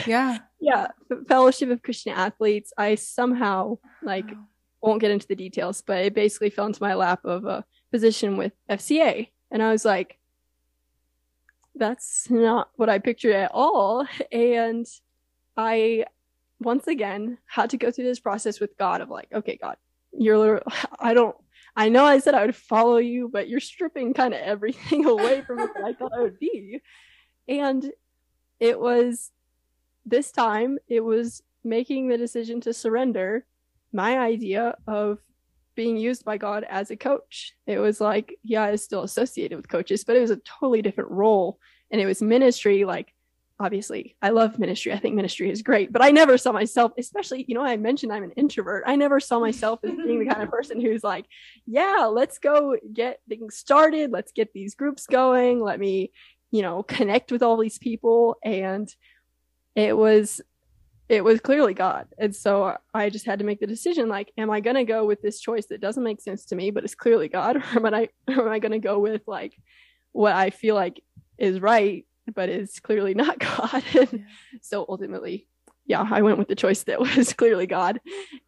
yeah. 0.08 0.38
Yeah. 0.60 0.88
Fellowship 1.28 1.69
of 1.69 1.82
Christian 1.82 2.13
Athletes. 2.13 2.71
I 2.78 2.95
somehow 2.95 3.80
like 4.02 4.28
wow. 4.28 4.47
won't 4.82 5.02
get 5.02 5.12
into 5.12 5.28
the 5.28 5.36
details, 5.36 5.82
but 5.86 5.97
it 6.00 6.13
basically 6.13 6.50
fell 6.50 6.67
into 6.67 6.82
my 6.82 6.93
lap 6.93 7.26
of 7.26 7.45
a 7.45 7.65
position 7.91 8.38
with 8.38 8.54
FCA. 8.69 9.30
And 9.52 9.62
I 9.62 9.71
was 9.71 9.84
like, 9.84 10.17
that's 11.76 12.30
not 12.30 12.69
what 12.76 12.89
I 12.89 13.00
pictured 13.00 13.36
at 13.36 13.52
all. 13.54 14.08
And 14.32 14.86
I 15.58 16.06
once 16.60 16.88
again 16.88 17.38
had 17.47 17.71
to 17.71 17.78
go 17.78 17.91
through 17.91 18.06
this 18.06 18.19
process 18.19 18.60
with 18.60 18.78
God 18.78 19.02
of 19.02 19.10
like, 19.10 19.28
okay, 19.34 19.58
God, 19.62 19.76
you're 20.13 20.62
I 21.00 21.13
don't 21.13 21.36
I 21.75 21.89
know 21.89 22.05
I 22.05 22.19
said 22.19 22.34
I 22.34 22.45
would 22.45 22.55
follow 22.55 22.97
you, 22.97 23.29
but 23.29 23.47
you're 23.47 23.60
stripping 23.60 24.13
kind 24.13 24.34
of 24.34 24.41
everything 24.41 25.05
away 25.07 25.41
from 25.41 25.60
what 25.60 25.84
I 25.84 25.93
thought 25.93 26.13
I 26.15 26.21
would 26.21 26.39
be. 26.39 26.81
And 27.47 27.91
it 28.60 28.79
was 28.79 29.31
this 30.05 30.31
time, 30.31 30.77
it 30.88 31.01
was 31.01 31.43
making 31.63 32.07
the 32.07 32.17
decision 32.17 32.62
to 32.62 32.73
surrender 32.73 33.45
my 33.93 34.19
idea 34.19 34.75
of 34.88 35.19
being 35.75 35.97
used 35.97 36.25
by 36.25 36.38
God 36.38 36.65
as 36.69 36.91
a 36.91 36.97
coach. 36.97 37.53
It 37.65 37.79
was 37.79 38.01
like, 38.01 38.38
yeah, 38.43 38.63
I 38.63 38.71
was 38.71 38.84
still 38.84 39.03
associated 39.03 39.55
with 39.55 39.69
coaches, 39.69 40.03
but 40.03 40.15
it 40.15 40.21
was 40.21 40.31
a 40.31 40.38
totally 40.38 40.81
different 40.81 41.12
role. 41.12 41.60
And 41.89 42.01
it 42.01 42.05
was 42.05 42.21
ministry. 42.21 42.86
Like, 42.86 43.13
obviously 43.62 44.15
I 44.21 44.30
love 44.30 44.58
ministry. 44.60 44.91
I 44.91 44.97
think 44.97 45.15
ministry 45.15 45.50
is 45.50 45.62
great, 45.62 45.93
but 45.93 46.02
I 46.02 46.10
never 46.12 46.38
saw 46.38 46.52
myself, 46.52 46.93
especially, 46.97 47.45
you 47.47 47.56
know, 47.56 47.63
I 47.63 47.78
mentioned 47.78 48.12
I'm 48.12 48.24
an 48.24 48.32
introvert. 48.32 48.84
I 48.88 48.95
never 48.95 49.19
saw 49.19 49.39
myself 49.39 49.80
as 49.84 49.91
being 49.91 50.19
the 50.19 50.34
kind 50.34 50.41
of 50.41 50.50
person 50.50 50.82
who's 50.82 51.04
like, 51.04 51.26
yeah, 51.65 52.08
let's 52.12 52.39
go 52.39 52.76
get 52.91 53.19
things 53.30 53.56
started. 53.56 54.12
Let's 54.12 54.32
get 54.32 54.52
these 54.54 54.76
groups 54.76 55.06
going. 55.06 55.62
Let 55.62 55.80
me, 55.80 56.12
you 56.50 56.63
know, 56.63 56.84
connect 56.84 57.32
with 57.32 57.43
all 57.43 57.58
these 57.58 57.78
people. 57.78 58.38
And 58.43 58.93
it 59.76 59.95
was, 59.95 60.41
it 61.08 61.24
was 61.24 61.39
clearly 61.39 61.74
God. 61.74 62.08
And 62.17 62.36
so 62.36 62.78
I 62.93 63.10
just 63.10 63.26
had 63.26 63.39
to 63.39 63.45
make 63.45 63.60
the 63.60 63.67
decision 63.67 64.10
like, 64.10 64.32
am 64.38 64.50
I 64.50 64.60
going 64.60 64.76
to 64.76 64.86
go 64.86 65.06
with 65.06 65.21
this 65.21 65.39
choice 65.39 65.67
that 65.67 65.82
doesn't 65.82 66.04
make 66.04 66.21
sense 66.21 66.45
to 66.45 66.56
me, 66.56 66.71
but 66.71 66.84
it's 66.84 66.95
clearly 66.95 67.28
God? 67.28 67.58
Or 67.76 67.86
am 67.86 67.93
I, 67.93 68.10
am 68.28 68.50
I 68.50 68.60
going 68.60 68.71
to 68.71 68.80
go 68.80 68.97
with 68.97 69.21
like 69.28 69.56
what 70.13 70.34
I 70.34 70.50
feel 70.50 70.76
like 70.76 71.02
is 71.38 71.60
right 71.60 72.06
but 72.34 72.49
is 72.49 72.79
clearly 72.79 73.13
not 73.13 73.39
God. 73.57 73.84
Yeah. 73.93 74.05
so 74.62 74.86
ultimately, 74.88 75.47
yeah, 75.86 76.07
I 76.10 76.21
went 76.21 76.38
with 76.38 76.47
the 76.47 76.55
choice 76.55 76.84
that 76.84 76.99
was 77.17 77.34
clearly 77.34 77.67
God. 77.67 77.99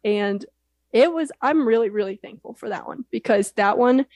And 0.04 0.44
it 0.92 1.12
was, 1.12 1.32
I'm 1.40 1.66
really, 1.66 1.90
really 1.90 2.16
thankful 2.16 2.54
for 2.54 2.68
that 2.68 2.86
one 2.86 3.04
because 3.10 3.52
that 3.52 3.78
one 3.78 4.06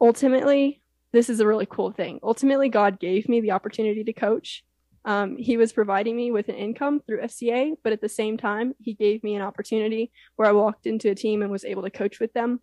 ultimately, 0.00 0.82
this 1.12 1.30
is 1.30 1.40
a 1.40 1.46
really 1.46 1.66
cool 1.66 1.90
thing. 1.92 2.20
Ultimately, 2.22 2.68
God 2.68 3.00
gave 3.00 3.28
me 3.28 3.40
the 3.40 3.52
opportunity 3.52 4.04
to 4.04 4.12
coach. 4.12 4.64
Um, 5.04 5.36
he 5.36 5.56
was 5.56 5.72
providing 5.72 6.16
me 6.16 6.30
with 6.30 6.48
an 6.48 6.54
income 6.54 7.00
through 7.00 7.22
FCA, 7.22 7.74
but 7.82 7.92
at 7.92 8.00
the 8.00 8.08
same 8.08 8.36
time, 8.36 8.74
he 8.78 8.94
gave 8.94 9.24
me 9.24 9.34
an 9.34 9.42
opportunity 9.42 10.12
where 10.36 10.48
I 10.48 10.52
walked 10.52 10.86
into 10.86 11.10
a 11.10 11.14
team 11.14 11.42
and 11.42 11.50
was 11.50 11.64
able 11.64 11.82
to 11.82 11.90
coach 11.90 12.20
with 12.20 12.32
them 12.34 12.60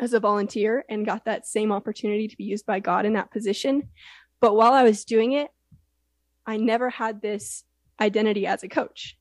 as 0.00 0.12
a 0.12 0.20
volunteer 0.20 0.84
and 0.88 1.06
got 1.06 1.24
that 1.24 1.46
same 1.46 1.72
opportunity 1.72 2.28
to 2.28 2.36
be 2.36 2.44
used 2.44 2.66
by 2.66 2.80
God 2.80 3.06
in 3.06 3.14
that 3.14 3.30
position. 3.30 3.88
But 4.40 4.54
while 4.54 4.72
I 4.72 4.82
was 4.82 5.04
doing 5.04 5.32
it, 5.32 5.50
I 6.46 6.56
never 6.56 6.90
had 6.90 7.20
this 7.20 7.64
identity 8.00 8.46
as 8.46 8.62
a 8.62 8.68
coach. 8.68 9.16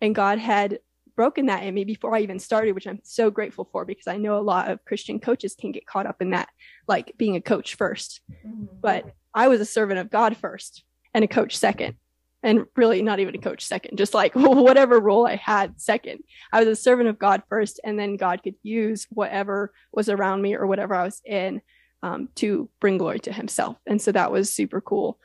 And 0.00 0.14
God 0.14 0.38
had 0.38 0.78
broken 1.16 1.46
that 1.46 1.62
in 1.62 1.74
me 1.74 1.84
before 1.84 2.14
I 2.14 2.20
even 2.20 2.38
started, 2.38 2.72
which 2.72 2.86
I'm 2.86 3.00
so 3.02 3.30
grateful 3.30 3.68
for 3.70 3.84
because 3.84 4.06
I 4.06 4.16
know 4.16 4.38
a 4.38 4.40
lot 4.40 4.70
of 4.70 4.84
Christian 4.84 5.20
coaches 5.20 5.54
can 5.54 5.72
get 5.72 5.86
caught 5.86 6.06
up 6.06 6.22
in 6.22 6.30
that, 6.30 6.48
like 6.88 7.14
being 7.18 7.36
a 7.36 7.40
coach 7.40 7.76
1st 7.76 8.20
mm-hmm. 8.46 8.64
But 8.80 9.12
I 9.34 9.48
was 9.48 9.60
a 9.60 9.66
servant 9.66 10.00
of 10.00 10.10
God 10.10 10.36
first 10.36 10.84
and 11.14 11.24
a 11.24 11.28
coach 11.28 11.56
second. 11.56 11.96
And 12.44 12.66
really 12.74 13.02
not 13.02 13.20
even 13.20 13.36
a 13.36 13.38
coach 13.38 13.64
second, 13.64 13.98
just 13.98 14.14
like 14.14 14.32
whatever 14.34 14.98
role 14.98 15.26
I 15.26 15.36
had 15.36 15.80
second. 15.80 16.24
I 16.52 16.58
was 16.58 16.66
a 16.66 16.74
servant 16.74 17.08
of 17.08 17.16
God 17.16 17.44
first, 17.48 17.78
and 17.84 17.96
then 17.96 18.16
God 18.16 18.42
could 18.42 18.56
use 18.64 19.06
whatever 19.10 19.72
was 19.92 20.08
around 20.08 20.42
me 20.42 20.56
or 20.56 20.66
whatever 20.66 20.96
I 20.96 21.04
was 21.04 21.22
in 21.24 21.62
um, 22.02 22.28
to 22.36 22.68
bring 22.80 22.98
glory 22.98 23.20
to 23.20 23.32
himself. 23.32 23.76
And 23.86 24.00
so 24.00 24.12
that 24.12 24.32
was 24.32 24.52
super 24.52 24.80
cool 24.80 25.18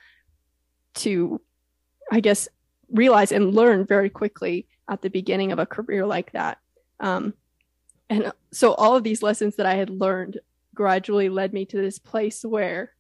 to, 0.95 1.41
I 2.11 2.19
guess, 2.19 2.47
realize 2.89 3.31
and 3.31 3.53
learn 3.53 3.85
very 3.85 4.09
quickly 4.09 4.67
at 4.87 5.01
the 5.01 5.09
beginning 5.09 5.51
of 5.51 5.59
a 5.59 5.65
career 5.65 6.05
like 6.05 6.31
that. 6.31 6.59
Um, 6.99 7.33
and 8.09 8.31
so 8.51 8.73
all 8.73 8.95
of 8.95 9.03
these 9.03 9.21
lessons 9.21 9.57
that 9.57 9.65
I 9.65 9.75
had 9.75 9.89
learned 9.89 10.39
gradually 10.73 11.29
led 11.29 11.53
me 11.53 11.65
to 11.65 11.77
this 11.77 11.99
place 11.99 12.43
where, 12.43 12.93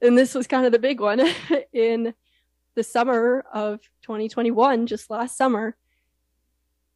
and 0.00 0.16
this 0.16 0.34
was 0.34 0.46
kind 0.46 0.66
of 0.66 0.72
the 0.72 0.78
big 0.78 1.00
one 1.00 1.20
in 1.72 2.14
the 2.74 2.82
summer 2.84 3.44
of 3.52 3.80
2021, 4.02 4.86
just 4.86 5.10
last 5.10 5.36
summer, 5.36 5.76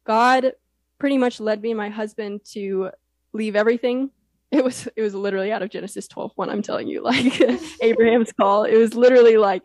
God 0.05 0.53
pretty 0.99 1.17
much 1.17 1.41
led 1.41 1.61
me 1.61 1.71
and 1.71 1.77
my 1.77 1.89
husband 1.89 2.41
to 2.51 2.91
leave 3.33 3.55
everything 3.55 4.11
it 4.57 4.63
was 4.63 4.87
it 4.95 5.01
was 5.01 5.15
literally 5.15 5.51
out 5.51 5.61
of 5.61 5.69
Genesis 5.69 6.07
12 6.07 6.31
one 6.35 6.49
I'm 6.49 6.61
telling 6.61 6.87
you 6.87 7.01
like 7.03 7.41
Abraham's 7.81 8.31
call. 8.31 8.63
It 8.63 8.77
was 8.77 8.93
literally 8.95 9.37
like 9.37 9.63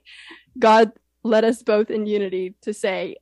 God 0.58 0.92
led 1.22 1.44
us 1.44 1.62
both 1.62 1.90
in 1.90 2.06
unity 2.06 2.54
to 2.62 2.72
say 2.72 3.16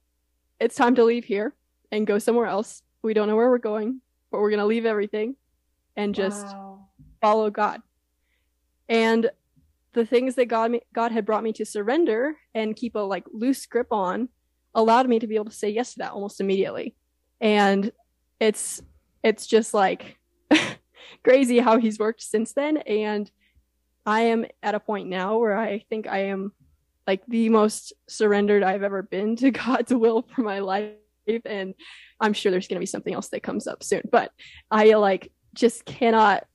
it's 0.61 0.75
time 0.75 0.95
to 0.95 1.05
leave 1.05 1.25
here 1.25 1.55
and 1.93 2.07
go 2.07 2.19
somewhere 2.19 2.47
else. 2.47 2.83
We 3.03 3.15
don't 3.15 3.29
know 3.29 3.37
where 3.37 3.51
we're 3.51 3.59
going 3.59 4.01
but 4.31 4.41
we're 4.41 4.51
going 4.51 4.61
to 4.61 4.67
leave 4.67 4.87
everything 4.87 5.37
and 5.97 6.15
just 6.15 6.45
wow. 6.47 6.87
follow 7.21 7.51
God. 7.51 7.81
And 8.89 9.31
the 9.95 10.05
things 10.05 10.35
that 10.35 10.47
God 10.47 10.73
God 10.95 11.11
had 11.11 11.25
brought 11.25 11.43
me 11.43 11.53
to 11.55 11.65
surrender 11.65 12.37
and 12.55 12.77
keep 12.77 12.95
a 12.97 13.01
like 13.01 13.25
loose 13.33 13.65
grip 13.65 13.87
on 13.91 14.29
allowed 14.75 15.09
me 15.09 15.19
to 15.19 15.27
be 15.27 15.37
able 15.37 15.47
to 15.47 15.53
say 15.53 15.71
yes 15.71 15.95
to 15.95 16.01
that 16.01 16.13
almost 16.13 16.41
immediately. 16.41 16.95
And 17.41 17.91
it's 18.39 18.83
it's 19.23 19.47
just 19.47 19.73
like 19.73 20.19
crazy 21.27 21.59
how 21.59 21.77
he's 21.77 21.99
worked 21.99 22.23
since 22.23 22.53
then. 22.53 22.77
And 22.77 23.29
I 24.07 24.23
am 24.23 24.47
at 24.63 24.77
a 24.77 24.81
point 24.81 25.09
now 25.09 25.39
where 25.39 25.59
I 25.59 25.81
think 25.91 26.07
I 26.07 26.27
am 26.27 26.53
like 27.05 27.27
the 27.27 27.49
most 27.49 27.93
surrendered 28.09 28.63
I've 28.63 28.85
ever 28.85 29.03
been 29.03 29.35
to 29.37 29.51
God's 29.67 29.93
will 29.93 30.23
for 30.23 30.43
my 30.43 30.61
life. 30.61 30.93
And 31.45 31.75
I'm 32.21 32.33
sure 32.33 32.53
there's 32.53 32.69
going 32.69 32.77
to 32.77 32.81
be 32.81 32.87
something 32.87 33.13
else 33.13 33.31
that 33.31 33.43
comes 33.43 33.67
up 33.67 33.83
soon, 33.83 34.03
but 34.13 34.31
I 34.71 34.95
like 34.95 35.33
just 35.53 35.85
cannot, 35.85 36.47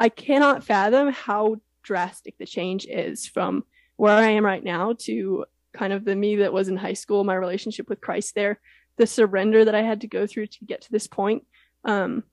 I 0.00 0.08
cannot 0.08 0.64
fathom 0.64 1.12
how 1.12 1.58
drastic 1.84 2.38
the 2.38 2.46
change 2.46 2.86
is 2.86 3.28
from 3.28 3.62
where 3.94 4.16
I 4.16 4.30
am 4.30 4.44
right 4.44 4.64
now 4.64 4.96
to 5.02 5.44
kind 5.72 5.92
of 5.92 6.04
the 6.04 6.16
me 6.16 6.36
that 6.36 6.52
was 6.52 6.66
in 6.66 6.76
high 6.76 6.94
school, 6.94 7.22
my 7.22 7.36
relationship 7.36 7.88
with 7.88 8.00
Christ 8.00 8.34
there, 8.34 8.58
the 8.96 9.06
surrender 9.06 9.64
that 9.64 9.76
I 9.76 9.82
had 9.82 10.00
to 10.00 10.08
go 10.08 10.26
through 10.26 10.48
to 10.48 10.64
get 10.64 10.80
to 10.80 10.90
this 10.90 11.06
point. 11.06 11.46
Um, 11.84 12.24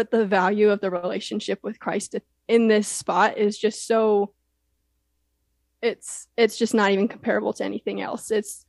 but 0.00 0.10
the 0.10 0.24
value 0.24 0.70
of 0.70 0.80
the 0.80 0.90
relationship 0.90 1.58
with 1.62 1.78
Christ 1.78 2.16
in 2.48 2.68
this 2.68 2.88
spot 2.88 3.36
is 3.36 3.58
just 3.58 3.86
so 3.86 4.32
it's 5.82 6.26
it's 6.38 6.56
just 6.56 6.72
not 6.72 6.90
even 6.90 7.06
comparable 7.06 7.52
to 7.52 7.64
anything 7.64 8.00
else. 8.00 8.30
It's 8.30 8.64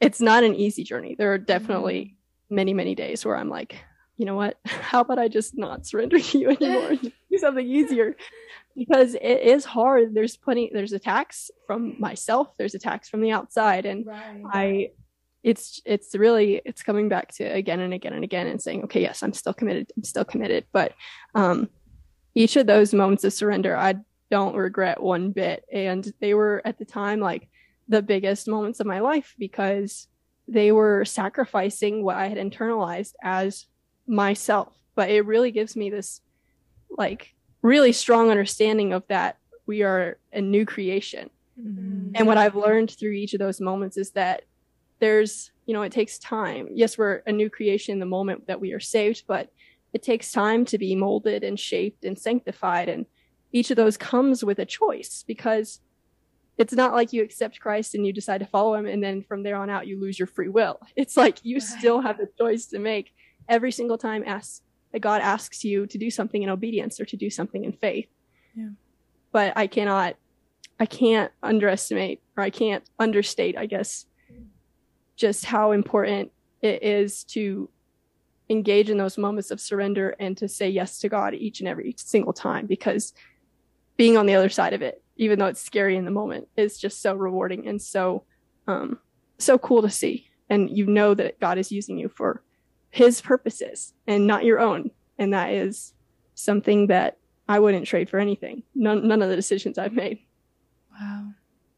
it's 0.00 0.20
not 0.20 0.44
an 0.44 0.54
easy 0.54 0.84
journey. 0.84 1.16
There 1.18 1.32
are 1.32 1.38
definitely 1.38 2.00
mm-hmm. 2.04 2.54
many 2.54 2.74
many 2.74 2.94
days 2.94 3.24
where 3.24 3.36
I'm 3.36 3.48
like, 3.48 3.74
you 4.18 4.24
know 4.24 4.36
what? 4.36 4.56
How 4.66 5.00
about 5.00 5.18
I 5.18 5.26
just 5.26 5.58
not 5.58 5.84
surrender 5.84 6.20
to 6.20 6.38
you 6.38 6.50
anymore? 6.50 6.94
do 7.30 7.38
something 7.38 7.66
easier 7.66 8.14
because 8.76 9.16
it 9.16 9.40
is 9.42 9.64
hard. 9.64 10.14
There's 10.14 10.36
plenty. 10.36 10.70
There's 10.72 10.92
attacks 10.92 11.50
from 11.66 11.96
myself. 11.98 12.56
There's 12.56 12.76
attacks 12.76 13.08
from 13.08 13.20
the 13.20 13.32
outside, 13.32 13.84
and 13.84 14.06
right. 14.06 14.44
I 14.46 14.90
it's 15.42 15.82
it's 15.84 16.14
really 16.14 16.62
it's 16.64 16.82
coming 16.82 17.08
back 17.08 17.32
to 17.34 17.44
again 17.44 17.80
and 17.80 17.92
again 17.92 18.12
and 18.12 18.24
again 18.24 18.46
and 18.46 18.62
saying 18.62 18.84
okay 18.84 19.00
yes 19.00 19.22
i'm 19.22 19.32
still 19.32 19.52
committed 19.52 19.90
i'm 19.96 20.04
still 20.04 20.24
committed. 20.24 20.64
But 20.72 20.92
um 21.34 21.68
each 22.34 22.56
of 22.56 22.66
those 22.66 22.94
moments 22.94 23.24
of 23.24 23.32
surrender 23.32 23.76
i 23.76 23.96
don't 24.32 24.56
regret 24.56 25.02
one 25.02 25.30
bit. 25.30 25.62
And 25.70 26.10
they 26.18 26.32
were 26.32 26.62
at 26.64 26.78
the 26.78 26.86
time 26.86 27.20
like 27.20 27.48
the 27.86 28.00
biggest 28.00 28.48
moments 28.48 28.80
of 28.80 28.86
my 28.86 29.00
life 29.00 29.34
because 29.38 30.08
they 30.48 30.72
were 30.72 31.04
sacrificing 31.04 32.02
what 32.02 32.16
i 32.16 32.28
had 32.28 32.38
internalized 32.38 33.12
as 33.22 33.66
myself. 34.06 34.74
But 34.94 35.10
it 35.10 35.26
really 35.26 35.50
gives 35.50 35.76
me 35.76 35.90
this 35.90 36.22
like 36.96 37.34
really 37.60 37.92
strong 37.92 38.30
understanding 38.30 38.94
of 38.94 39.02
that 39.08 39.36
we 39.66 39.82
are 39.82 40.18
a 40.32 40.40
new 40.40 40.64
creation. 40.64 41.30
Mm-hmm. 41.60 42.12
and 42.14 42.26
what 42.26 42.38
i've 42.38 42.56
learned 42.56 42.90
through 42.90 43.10
each 43.10 43.34
of 43.34 43.38
those 43.38 43.60
moments 43.60 43.98
is 43.98 44.12
that 44.12 44.44
there's 45.02 45.50
you 45.66 45.74
know 45.74 45.82
it 45.82 45.90
takes 45.90 46.16
time 46.18 46.68
yes 46.70 46.96
we're 46.96 47.22
a 47.26 47.32
new 47.32 47.50
creation 47.50 47.92
in 47.92 47.98
the 47.98 48.06
moment 48.06 48.46
that 48.46 48.60
we 48.60 48.72
are 48.72 48.80
saved 48.80 49.24
but 49.26 49.50
it 49.92 50.02
takes 50.02 50.30
time 50.30 50.64
to 50.64 50.78
be 50.78 50.94
molded 50.94 51.42
and 51.42 51.58
shaped 51.58 52.04
and 52.04 52.16
sanctified 52.16 52.88
and 52.88 53.04
each 53.50 53.70
of 53.70 53.76
those 53.76 53.96
comes 53.96 54.44
with 54.44 54.60
a 54.60 54.64
choice 54.64 55.24
because 55.26 55.80
it's 56.56 56.72
not 56.72 56.92
like 56.92 57.12
you 57.12 57.22
accept 57.22 57.60
Christ 57.60 57.94
and 57.94 58.06
you 58.06 58.12
decide 58.12 58.38
to 58.38 58.46
follow 58.46 58.74
him 58.74 58.86
and 58.86 59.02
then 59.02 59.22
from 59.22 59.42
there 59.42 59.56
on 59.56 59.68
out 59.68 59.88
you 59.88 60.00
lose 60.00 60.18
your 60.18 60.26
free 60.26 60.48
will. 60.48 60.78
It's 60.96 61.16
like 61.16 61.38
you 61.42 61.56
right. 61.56 61.62
still 61.62 62.00
have 62.00 62.18
the 62.18 62.28
choice 62.38 62.66
to 62.66 62.78
make 62.78 63.12
every 63.48 63.72
single 63.72 63.98
time 63.98 64.22
ask 64.26 64.62
that 64.92 65.00
God 65.00 65.20
asks 65.20 65.64
you 65.64 65.86
to 65.86 65.98
do 65.98 66.10
something 66.10 66.42
in 66.42 66.48
obedience 66.48 67.00
or 67.00 67.04
to 67.06 67.16
do 67.16 67.30
something 67.30 67.64
in 67.64 67.72
faith. 67.72 68.08
Yeah. 68.54 68.70
But 69.32 69.54
I 69.56 69.66
cannot 69.66 70.16
I 70.78 70.86
can't 70.86 71.32
underestimate 71.42 72.22
or 72.36 72.42
I 72.42 72.50
can't 72.50 72.84
understate, 72.98 73.56
I 73.56 73.66
guess, 73.66 74.06
just 75.16 75.44
how 75.44 75.72
important 75.72 76.32
it 76.60 76.82
is 76.82 77.24
to 77.24 77.68
engage 78.48 78.90
in 78.90 78.98
those 78.98 79.18
moments 79.18 79.50
of 79.50 79.60
surrender 79.60 80.14
and 80.20 80.36
to 80.38 80.48
say 80.48 80.68
yes 80.68 80.98
to 81.00 81.08
God 81.08 81.34
each 81.34 81.60
and 81.60 81.68
every 81.68 81.94
single 81.98 82.32
time 82.32 82.66
because 82.66 83.12
being 83.96 84.16
on 84.16 84.26
the 84.26 84.34
other 84.34 84.48
side 84.48 84.72
of 84.72 84.82
it, 84.82 85.02
even 85.16 85.38
though 85.38 85.46
it's 85.46 85.60
scary 85.60 85.96
in 85.96 86.04
the 86.04 86.10
moment, 86.10 86.48
is 86.56 86.78
just 86.78 87.00
so 87.00 87.14
rewarding 87.14 87.66
and 87.68 87.80
so 87.80 88.24
um, 88.66 88.98
so 89.38 89.58
cool 89.58 89.82
to 89.82 89.90
see. 89.90 90.28
And 90.48 90.70
you 90.70 90.86
know 90.86 91.14
that 91.14 91.40
God 91.40 91.58
is 91.58 91.72
using 91.72 91.98
you 91.98 92.08
for 92.08 92.42
his 92.90 93.20
purposes 93.20 93.94
and 94.06 94.26
not 94.26 94.44
your 94.44 94.60
own. 94.60 94.90
And 95.18 95.32
that 95.32 95.52
is 95.52 95.94
something 96.34 96.88
that 96.88 97.18
I 97.48 97.58
wouldn't 97.58 97.86
trade 97.86 98.08
for 98.10 98.18
anything. 98.18 98.62
None 98.74 99.06
none 99.06 99.22
of 99.22 99.28
the 99.28 99.36
decisions 99.36 99.78
I've 99.78 99.92
made. 99.92 100.20
Wow. 100.98 101.32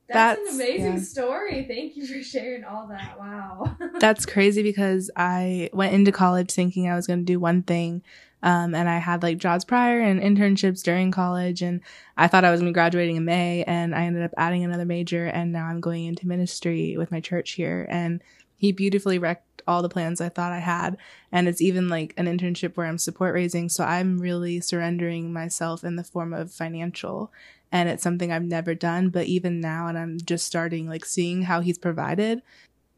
That's, 0.09 0.39
that's, 0.39 0.55
an 0.55 0.61
amazing 0.61 0.95
yeah. 0.95 1.01
story. 1.01 1.65
Thank 1.67 1.97
you 1.97 2.07
for 2.07 2.23
sharing 2.23 2.65
all 2.65 2.87
that. 2.89 3.19
Wow. 3.19 3.77
that's 4.01 4.27
crazy 4.27 4.63
because 4.63 5.11
I 5.17 5.71
went 5.73 5.95
into 5.95 6.13
college 6.13 6.51
thinking 6.51 6.89
I 6.89 6.95
was 6.97 7.07
going 7.07 7.21
to 7.21 7.25
do 7.25 7.41
one 7.41 7.63
thing. 7.63 8.03
Um, 8.43 8.75
and 8.75 8.91
I 8.91 8.99
had 8.99 9.23
like 9.23 9.39
jobs 9.39 9.65
prior 9.65 10.01
and 10.01 10.21
internships 10.21 10.83
during 10.83 11.11
college. 11.11 11.63
And 11.63 11.81
I 12.19 12.29
thought 12.29 12.45
I 12.45 12.51
was 12.51 12.61
going 12.61 12.67
to 12.67 12.73
be 12.73 12.75
graduating 12.75 13.17
in 13.17 13.25
May 13.25 13.65
and 13.65 13.95
I 13.95 14.05
ended 14.05 14.23
up 14.23 14.35
adding 14.37 14.63
another 14.63 14.85
major. 14.85 15.25
And 15.25 15.51
now 15.51 15.65
I'm 15.65 15.81
going 15.81 16.05
into 16.05 16.29
ministry 16.29 16.97
with 16.99 17.11
my 17.11 17.21
church 17.21 17.53
here. 17.53 17.87
And 17.89 18.23
he 18.59 18.73
beautifully 18.73 19.19
wrecked 19.19 19.63
all 19.67 19.81
the 19.81 19.89
plans 19.89 20.21
I 20.21 20.29
thought 20.29 20.53
I 20.53 20.59
had. 20.59 20.99
And 21.33 21.49
it's 21.49 21.63
even 21.63 21.89
like 21.89 22.13
an 22.19 22.27
internship 22.27 22.77
where 22.77 22.87
I'm 22.87 22.99
support 22.99 23.33
raising. 23.35 23.71
So 23.71 23.83
I'm 23.83 24.19
really 24.19 24.61
surrendering 24.61 25.33
myself 25.33 25.83
in 25.83 25.97
the 25.97 26.05
form 26.05 26.35
of 26.35 26.53
financial. 26.53 27.33
And 27.75 27.89
it's 27.89 28.05
something 28.05 28.31
I've 28.31 28.45
never 28.45 28.75
done. 28.75 29.09
But 29.11 29.27
even 29.27 29.61
now, 29.61 29.89
and 29.89 29.99
I'm 29.99 30.17
just 30.25 30.47
starting 30.47 30.89
like 30.89 31.05
seeing 31.05 31.43
how 31.43 31.61
he's 31.61 31.77
provided. 31.77 32.41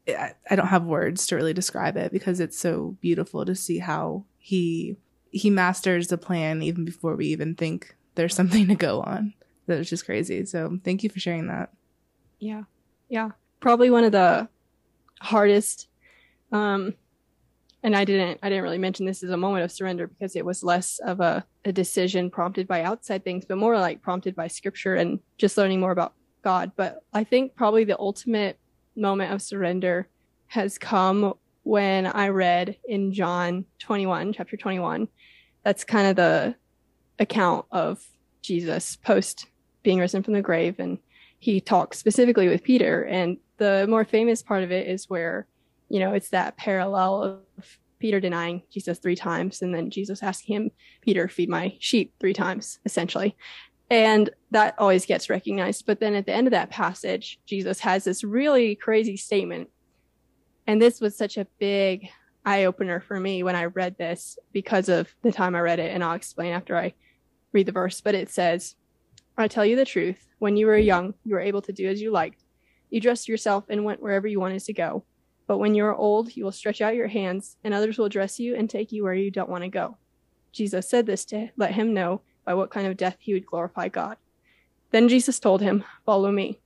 I, 0.07 0.33
I 0.49 0.55
don't 0.55 0.67
have 0.67 0.85
words 0.85 1.25
to 1.27 1.35
really 1.35 1.53
describe 1.53 1.97
it 1.97 2.11
because 2.11 2.39
it's 2.39 2.59
so 2.59 2.95
beautiful 3.01 3.43
to 3.43 3.55
see 3.55 3.79
how 3.79 4.23
he 4.37 4.95
he 5.31 5.49
masters 5.49 6.07
the 6.07 6.17
plan 6.17 6.61
even 6.61 6.85
before 6.85 7.15
we 7.15 7.25
even 7.25 7.55
think 7.55 7.95
there's 8.13 8.35
something 8.39 8.67
to 8.67 8.75
go 8.75 9.01
on. 9.01 9.33
That 9.65 9.79
was 9.79 9.89
just 9.89 10.05
crazy. 10.05 10.45
So 10.45 10.79
thank 10.83 11.03
you 11.03 11.09
for 11.09 11.19
sharing 11.19 11.47
that. 11.47 11.73
Yeah. 12.39 12.63
Yeah. 13.09 13.31
Probably 13.59 13.89
one 13.89 14.03
of 14.03 14.11
the 14.11 14.47
hardest 15.19 15.87
um 16.51 16.93
and 17.83 17.95
I 17.95 18.05
didn't 18.05 18.39
I 18.41 18.49
didn't 18.49 18.63
really 18.63 18.77
mention 18.77 19.05
this 19.05 19.23
as 19.23 19.29
a 19.29 19.37
moment 19.37 19.63
of 19.63 19.71
surrender 19.71 20.07
because 20.07 20.35
it 20.35 20.45
was 20.45 20.63
less 20.63 20.99
of 20.99 21.19
a, 21.19 21.45
a 21.65 21.71
decision 21.71 22.29
prompted 22.29 22.67
by 22.67 22.83
outside 22.83 23.23
things, 23.23 23.45
but 23.45 23.57
more 23.57 23.77
like 23.77 24.01
prompted 24.01 24.35
by 24.35 24.47
scripture 24.47 24.95
and 24.95 25.19
just 25.37 25.57
learning 25.57 25.79
more 25.79 25.91
about 25.91 26.13
God. 26.43 26.71
But 26.75 27.03
I 27.13 27.23
think 27.23 27.55
probably 27.55 27.83
the 27.83 27.99
ultimate 27.99 28.59
moment 28.95 29.31
of 29.31 29.41
surrender 29.41 30.07
has 30.47 30.77
come 30.77 31.33
when 31.63 32.07
I 32.07 32.29
read 32.29 32.77
in 32.87 33.11
John 33.13 33.65
21, 33.79 34.33
chapter 34.33 34.55
21. 34.55 35.07
That's 35.63 35.83
kind 35.83 36.07
of 36.07 36.15
the 36.15 36.55
account 37.19 37.65
of 37.71 38.03
Jesus 38.41 38.95
post 38.95 39.47
being 39.83 39.99
risen 39.99 40.23
from 40.23 40.33
the 40.33 40.41
grave. 40.41 40.79
And 40.79 40.97
he 41.39 41.59
talks 41.59 41.99
specifically 41.99 42.47
with 42.47 42.63
Peter. 42.63 43.03
And 43.03 43.37
the 43.57 43.85
more 43.89 44.05
famous 44.05 44.41
part 44.41 44.63
of 44.63 44.71
it 44.71 44.87
is 44.87 45.09
where, 45.09 45.47
you 45.89 45.99
know, 45.99 46.13
it's 46.13 46.29
that 46.29 46.57
parallel 46.57 47.23
of 47.23 47.77
Peter 47.99 48.19
denying 48.19 48.63
Jesus 48.71 48.99
three 48.99 49.15
times 49.15 49.61
and 49.61 49.73
then 49.73 49.89
Jesus 49.89 50.21
asking 50.21 50.55
him, 50.55 50.71
Peter, 51.01 51.27
feed 51.27 51.49
my 51.49 51.75
sheep 51.79 52.13
three 52.19 52.33
times, 52.33 52.79
essentially. 52.85 53.35
And 53.89 54.29
that 54.51 54.75
always 54.77 55.05
gets 55.05 55.29
recognized. 55.29 55.85
But 55.85 55.99
then 55.99 56.13
at 56.13 56.25
the 56.25 56.33
end 56.33 56.47
of 56.47 56.51
that 56.51 56.69
passage, 56.69 57.39
Jesus 57.45 57.79
has 57.79 58.03
this 58.03 58.23
really 58.23 58.75
crazy 58.75 59.17
statement 59.17 59.69
and 60.67 60.81
this 60.81 60.99
was 60.99 61.17
such 61.17 61.37
a 61.37 61.47
big 61.59 62.09
eye 62.45 62.65
opener 62.65 62.99
for 62.99 63.19
me 63.19 63.41
when 63.41 63.55
I 63.55 63.65
read 63.65 63.97
this 63.97 64.37
because 64.51 64.89
of 64.89 65.13
the 65.23 65.31
time 65.31 65.55
I 65.55 65.61
read 65.61 65.79
it. 65.79 65.93
And 65.93 66.03
I'll 66.03 66.15
explain 66.15 66.51
after 66.51 66.77
I 66.77 66.93
read 67.53 67.65
the 67.65 67.71
verse. 67.71 68.01
But 68.01 68.15
it 68.15 68.29
says, 68.29 68.75
I 69.37 69.47
tell 69.47 69.65
you 69.65 69.77
the 69.77 69.85
truth. 69.85 70.27
When 70.39 70.57
you 70.57 70.67
were 70.67 70.77
young, 70.77 71.13
you 71.23 71.35
were 71.35 71.41
able 71.41 71.61
to 71.63 71.71
do 71.71 71.87
as 71.87 72.01
you 72.01 72.11
liked. 72.11 72.43
You 72.89 72.99
dressed 72.99 73.29
yourself 73.29 73.63
and 73.69 73.85
went 73.85 74.01
wherever 74.01 74.27
you 74.27 74.39
wanted 74.39 74.63
to 74.65 74.73
go. 74.73 75.05
But 75.47 75.57
when 75.57 75.75
you 75.75 75.85
are 75.85 75.95
old, 75.95 76.35
you 76.35 76.43
will 76.43 76.51
stretch 76.51 76.81
out 76.81 76.95
your 76.95 77.07
hands, 77.07 77.57
and 77.63 77.73
others 77.73 77.97
will 77.97 78.09
dress 78.09 78.39
you 78.39 78.55
and 78.55 78.69
take 78.69 78.91
you 78.91 79.03
where 79.03 79.13
you 79.13 79.31
don't 79.31 79.49
want 79.49 79.63
to 79.63 79.69
go. 79.69 79.97
Jesus 80.51 80.89
said 80.89 81.05
this 81.05 81.25
to 81.25 81.49
let 81.57 81.73
him 81.73 81.93
know 81.93 82.21
by 82.45 82.53
what 82.53 82.69
kind 82.69 82.87
of 82.87 82.97
death 82.97 83.17
he 83.19 83.33
would 83.33 83.45
glorify 83.45 83.87
God. 83.87 84.17
Then 84.91 85.09
Jesus 85.09 85.39
told 85.39 85.61
him, 85.61 85.83
Follow 86.05 86.31
me 86.31 86.59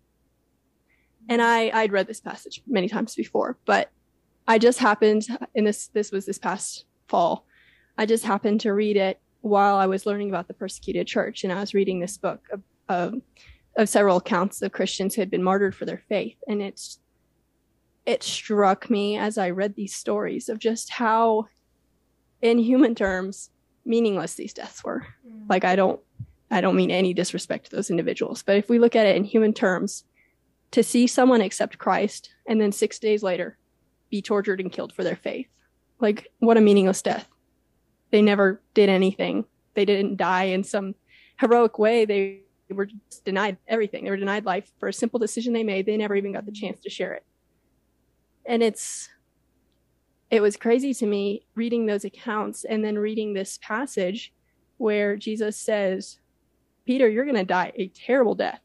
and 1.30 1.42
I 1.42 1.70
I'd 1.74 1.92
read 1.92 2.08
this 2.08 2.20
passage 2.20 2.62
many 2.68 2.88
times 2.88 3.16
before, 3.16 3.58
but 3.66 3.90
I 4.48 4.58
just 4.58 4.80
happened 4.80 5.28
in 5.56 5.64
this 5.64 5.88
this 5.88 6.12
was 6.12 6.26
this 6.26 6.38
past 6.38 6.86
fall. 7.08 7.46
I 7.98 8.06
just 8.06 8.26
happened 8.26 8.62
to 8.62 8.74
read 8.74 8.98
it 8.98 9.20
while 9.42 9.76
I 9.76 9.86
was 9.86 10.06
learning 10.06 10.30
about 10.30 10.48
the 10.48 10.54
persecuted 10.54 11.08
church, 11.08 11.44
and 11.44 11.54
I 11.54 11.60
was 11.60 11.74
reading 11.74 12.00
this 12.00 12.18
book 12.18 12.42
of, 12.52 12.62
of, 12.90 13.22
of 13.76 13.90
several 13.90 14.18
accounts 14.18 14.62
of 14.62 14.72
Christians 14.72 15.16
who 15.16 15.22
had 15.22 15.32
been 15.32 15.44
martyred 15.44 15.76
for 15.76 15.86
their 15.86 16.04
faith, 16.10 16.38
and 16.48 16.62
it's 16.62 17.00
it 18.12 18.24
struck 18.24 18.90
me 18.90 19.18
as 19.18 19.38
I 19.38 19.50
read 19.52 19.76
these 19.76 19.96
stories 19.96 20.50
of 20.50 20.60
just 20.60 20.90
how, 20.90 21.48
in 22.42 22.60
human 22.60 22.94
terms, 22.94 23.50
meaningless 23.86 24.36
these 24.36 24.54
deaths 24.54 24.84
were. 24.84 25.08
Mm. 25.28 25.50
Like 25.50 25.64
I 25.64 25.76
don't 25.76 26.00
I 26.52 26.60
don't 26.60 26.76
mean 26.76 26.92
any 26.92 27.14
disrespect 27.14 27.70
to 27.70 27.76
those 27.76 27.90
individuals, 27.90 28.44
but 28.44 28.58
if 28.58 28.70
we 28.70 28.78
look 28.78 28.96
at 28.96 29.08
it 29.08 29.16
in 29.16 29.24
human 29.24 29.54
terms, 29.54 30.04
to 30.72 30.84
see 30.84 31.08
someone 31.08 31.40
accept 31.40 31.78
Christ 31.78 32.34
and 32.46 32.60
then 32.60 32.74
six 32.74 33.00
days 33.00 33.24
later 33.24 33.58
be 34.10 34.22
tortured 34.22 34.60
and 34.60 34.72
killed 34.72 34.94
for 34.94 35.04
their 35.04 35.16
faith. 35.16 35.48
Like, 36.00 36.28
what 36.40 36.58
a 36.58 36.62
meaningless 36.62 37.02
death. 37.02 37.28
They 38.12 38.22
never 38.22 38.62
did 38.74 38.90
anything. 38.90 39.46
They 39.74 39.86
didn't 39.86 40.18
die 40.18 40.46
in 40.46 40.66
some 40.66 40.96
heroic 41.40 41.80
way. 41.80 42.04
They 42.04 42.42
were 42.70 42.90
denied 43.24 43.58
everything. 43.68 44.04
They 44.04 44.10
were 44.10 44.18
denied 44.18 44.46
life 44.46 44.70
for 44.80 44.90
a 44.90 44.94
simple 44.94 45.20
decision 45.20 45.54
they 45.54 45.64
made. 45.64 45.86
They 45.86 45.96
never 45.96 46.16
even 46.16 46.34
got 46.34 46.46
the 46.46 46.52
chance 46.52 46.82
to 46.82 46.90
share 46.90 47.14
it. 47.14 47.24
And 48.46 48.64
it's, 48.64 49.10
it 50.30 50.42
was 50.42 50.58
crazy 50.58 50.94
to 50.96 51.06
me 51.06 51.46
reading 51.56 51.86
those 51.86 52.06
accounts 52.06 52.64
and 52.64 52.84
then 52.84 52.98
reading 52.98 53.34
this 53.34 53.60
passage 53.62 54.34
where 54.78 55.16
Jesus 55.16 55.58
says, 55.58 56.20
Peter, 56.86 57.08
you're 57.08 57.26
going 57.26 57.36
to 57.36 57.44
die 57.44 57.72
a 57.76 57.88
terrible 57.88 58.36
death. 58.36 58.62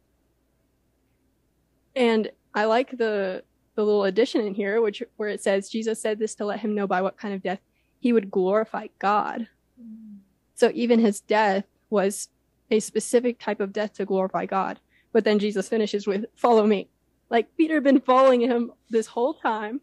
And 1.95 2.31
I 2.55 2.65
like 2.65 2.97
the 2.97 3.43
the 3.77 3.85
little 3.85 4.05
addition 4.05 4.41
in 4.41 4.55
here, 4.55 4.81
which 4.81 5.03
where 5.17 5.29
it 5.29 5.43
says 5.43 5.69
Jesus 5.69 6.01
said 6.01 6.19
this 6.19 6.35
to 6.37 6.47
let 6.47 6.61
him 6.61 6.75
know 6.75 6.87
by 6.87 7.03
what 7.03 7.19
kind 7.19 7.35
of 7.35 7.43
death 7.43 7.61
he 8.01 8.13
would 8.13 8.31
glorify 8.31 8.87
God. 8.99 9.47
Mm. 9.81 10.17
So 10.55 10.71
even 10.75 10.99
his 10.99 11.21
death 11.21 11.65
was 11.91 12.29
a 12.71 12.81
specific 12.81 13.39
type 13.39 13.61
of 13.61 13.73
death 13.73 13.93
to 13.95 14.05
glorify 14.05 14.47
God. 14.47 14.81
But 15.13 15.25
then 15.25 15.39
Jesus 15.39 15.69
finishes 15.69 16.07
with, 16.07 16.25
follow 16.35 16.67
me. 16.67 16.89
Like 17.31 17.57
Peter 17.57 17.75
had 17.75 17.85
been 17.85 18.01
following 18.01 18.41
him 18.41 18.73
this 18.91 19.07
whole 19.07 19.35
time 19.35 19.81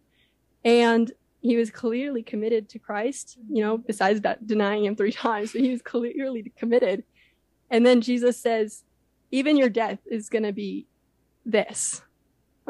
and 0.64 1.12
he 1.42 1.58
was 1.58 1.70
clearly 1.70 2.24
committed 2.24 2.70
to 2.70 2.80
Christ, 2.80 3.38
you 3.50 3.62
know, 3.62 3.78
besides 3.78 4.22
that 4.22 4.48
denying 4.48 4.86
him 4.86 4.96
three 4.96 5.12
times, 5.28 5.52
but 5.52 5.62
he 5.62 5.72
was 5.72 5.82
clearly 5.82 6.52
committed. 6.58 7.04
And 7.70 7.86
then 7.86 8.02
Jesus 8.02 8.40
says, 8.40 8.84
even 9.32 9.58
your 9.58 9.70
death 9.70 10.00
is 10.10 10.30
going 10.30 10.44
to 10.44 10.54
be 10.54 10.88
this 11.46 12.02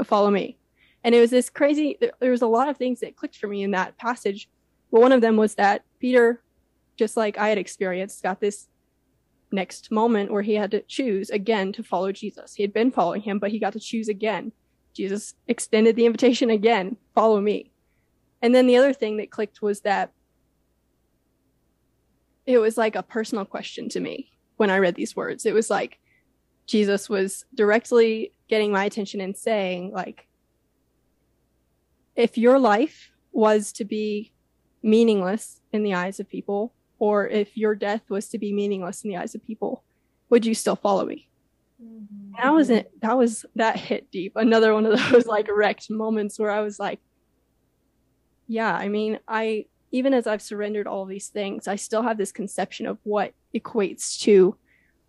follow 0.04 0.32
me. 0.32 0.58
And 1.04 1.14
it 1.14 1.20
was 1.20 1.30
this 1.30 1.50
crazy 1.50 2.00
there 2.20 2.32
was 2.32 2.42
a 2.42 2.48
lot 2.48 2.70
of 2.70 2.78
things 2.78 3.02
that 3.02 3.16
clicked 3.16 3.38
for 3.38 3.48
me 3.48 3.62
in 3.62 3.72
that 3.72 3.98
passage 3.98 4.50
but 4.92 5.02
one 5.02 5.12
of 5.12 5.22
them 5.22 5.36
was 5.36 5.56
that 5.56 5.84
peter 6.00 6.42
just 6.96 7.18
like 7.18 7.38
i 7.38 7.50
had 7.50 7.58
experienced 7.58 8.24
got 8.24 8.40
this 8.40 8.68
next 9.52 9.92
moment 9.92 10.32
where 10.32 10.42
he 10.42 10.54
had 10.54 10.72
to 10.72 10.82
choose 10.84 11.30
again 11.30 11.74
to 11.74 11.84
follow 11.84 12.12
jesus. 12.14 12.56
He 12.56 12.64
had 12.64 12.74
been 12.74 12.90
following 12.90 13.22
him 13.22 13.38
but 13.38 13.52
he 13.52 13.60
got 13.60 13.74
to 13.74 13.80
choose 13.80 14.08
again 14.08 14.54
jesus 14.94 15.34
extended 15.48 15.96
the 15.96 16.06
invitation 16.06 16.50
again 16.50 16.98
follow 17.16 17.40
me 17.40 17.72
and 18.42 18.54
then 18.54 18.68
the 18.68 18.78
other 18.78 18.94
thing 18.94 19.18
that 19.18 19.32
clicked 19.32 19.62
was 19.62 19.82
that 19.82 20.12
it 22.46 22.58
was 22.58 22.78
like 22.78 22.96
a 22.96 23.04
personal 23.04 23.46
question 23.46 23.90
to 23.90 24.00
me 24.00 24.32
when 24.58 24.70
i 24.70 24.78
read 24.78 24.96
these 24.96 25.16
words 25.16 25.46
it 25.46 25.54
was 25.54 25.70
like 25.70 26.00
Jesus 26.66 27.10
was 27.10 27.46
directly 27.54 28.34
getting 28.48 28.72
my 28.72 28.86
attention 28.86 29.22
and 29.22 29.36
saying, 29.36 29.92
like, 29.92 30.28
if 32.16 32.38
your 32.38 32.60
life 32.60 33.12
was 33.32 33.72
to 33.74 33.86
be 33.86 34.32
meaningless 34.82 35.62
in 35.72 35.84
the 35.84 35.94
eyes 35.94 36.20
of 36.20 36.30
people, 36.30 36.74
or 37.00 37.28
if 37.28 37.58
your 37.58 37.76
death 37.76 38.04
was 38.10 38.30
to 38.30 38.38
be 38.38 38.54
meaningless 38.54 39.04
in 39.04 39.10
the 39.10 39.18
eyes 39.18 39.36
of 39.36 39.46
people, 39.46 39.84
would 40.30 40.46
you 40.46 40.54
still 40.54 40.76
follow 40.76 41.06
me? 41.06 41.28
Mm-hmm. 41.84 42.42
That 42.42 42.54
was 42.54 42.70
it. 42.70 42.92
That 43.02 43.18
was 43.18 43.46
that 43.56 43.78
hit 43.78 44.10
deep. 44.12 44.34
Another 44.36 44.74
one 44.74 44.86
of 44.86 45.00
those 45.12 45.26
like 45.26 45.48
wrecked 45.54 45.90
moments 45.90 46.40
where 46.40 46.52
I 46.52 46.62
was 46.62 46.80
like, 46.80 47.00
yeah, 48.48 48.74
I 48.74 48.88
mean, 48.90 49.20
I 49.28 49.66
even 49.92 50.14
as 50.14 50.26
I've 50.26 50.42
surrendered 50.42 50.88
all 50.88 51.06
these 51.06 51.28
things, 51.28 51.68
I 51.68 51.76
still 51.76 52.02
have 52.02 52.18
this 52.18 52.32
conception 52.32 52.88
of 52.88 52.98
what 53.04 53.34
equates 53.56 54.20
to 54.22 54.56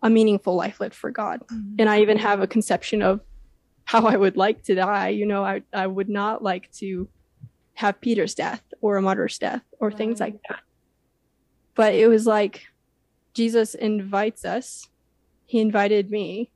a 0.03 0.09
meaningful 0.09 0.55
life 0.55 0.79
lived 0.79 0.93
for 0.93 1.09
God. 1.09 1.41
Mm-hmm. 1.41 1.75
And 1.79 1.89
I 1.89 2.01
even 2.01 2.19
have 2.19 2.41
a 2.41 2.47
conception 2.47 3.01
of 3.01 3.21
how 3.85 4.05
I 4.05 4.15
would 4.15 4.37
like 4.37 4.63
to 4.65 4.75
die. 4.75 5.09
You 5.09 5.25
know, 5.25 5.43
I, 5.43 5.63
I 5.73 5.87
would 5.87 6.09
not 6.09 6.43
like 6.43 6.71
to 6.73 7.07
have 7.73 7.99
Peter's 8.01 8.35
death 8.35 8.61
or 8.81 8.97
a 8.97 9.01
martyr's 9.01 9.37
death 9.37 9.63
or 9.79 9.89
right. 9.89 9.97
things 9.97 10.19
like 10.19 10.35
that. 10.49 10.59
But 11.73 11.95
it 11.95 12.07
was 12.07 12.25
like 12.27 12.67
Jesus 13.33 13.75
invites 13.75 14.45
us. 14.45 14.87
He 15.45 15.59
invited 15.59 16.09
me, 16.09 16.51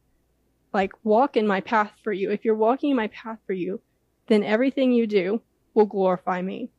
like, 0.73 0.91
walk 1.03 1.38
in 1.38 1.47
my 1.47 1.62
path 1.62 1.91
for 2.03 2.13
you. 2.13 2.32
If 2.32 2.45
you're 2.45 2.55
walking 2.55 2.91
in 2.91 2.97
my 2.97 3.08
path 3.08 3.39
for 3.45 3.53
you, 3.53 3.82
then 4.27 4.43
everything 4.43 4.91
you 4.91 5.08
do 5.08 5.41
will 5.73 5.86
glorify 5.86 6.41
me. 6.41 6.69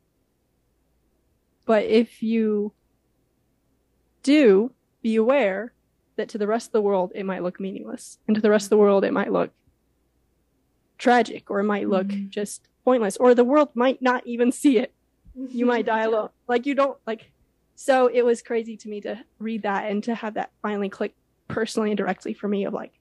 But 1.66 1.85
if 1.85 2.22
you 2.22 2.72
do, 4.22 4.72
be 5.03 5.16
aware 5.16 5.72
that 6.16 6.29
to 6.31 6.38
the 6.38 6.46
rest 6.46 6.68
of 6.68 6.72
the 6.72 6.83
world 6.83 7.12
it 7.14 7.24
might 7.24 7.42
look 7.42 7.59
meaningless 7.59 8.18
and 8.26 8.35
to 8.35 8.42
the 8.42 8.50
rest 8.50 8.66
of 8.66 8.70
the 8.70 8.76
world 8.76 9.05
it 9.05 9.12
might 9.12 9.33
look 9.33 9.50
tragic 10.98 11.50
or 11.50 11.61
it 11.61 11.64
might 11.64 11.88
look 11.88 12.09
mm-hmm. 12.09 12.29
just 12.29 12.68
pointless 12.85 13.16
or 13.16 13.35
the 13.35 13.44
world 13.44 13.70
might 13.74 14.03
not 14.03 14.26
even 14.26 14.53
see 14.53 14.76
it 14.76 14.92
you 15.48 15.64
might 15.64 15.87
die 15.87 16.03
alone 16.03 16.29
like 16.46 16.66
you 16.66 16.74
don't 16.74 16.98
like 17.07 17.31
so 17.74 18.09
it 18.09 18.20
was 18.20 18.42
crazy 18.42 18.76
to 18.76 18.90
me 18.90 19.00
to 19.00 19.18
read 19.38 19.62
that 19.62 19.90
and 19.90 20.05
to 20.05 20.14
have 20.14 20.35
that 20.35 20.50
finally 20.61 20.90
click 20.90 21.14
personally 21.48 21.90
and 21.90 21.96
directly 21.96 22.35
for 22.35 22.46
me 22.46 22.64
of 22.66 22.74
like, 22.74 22.92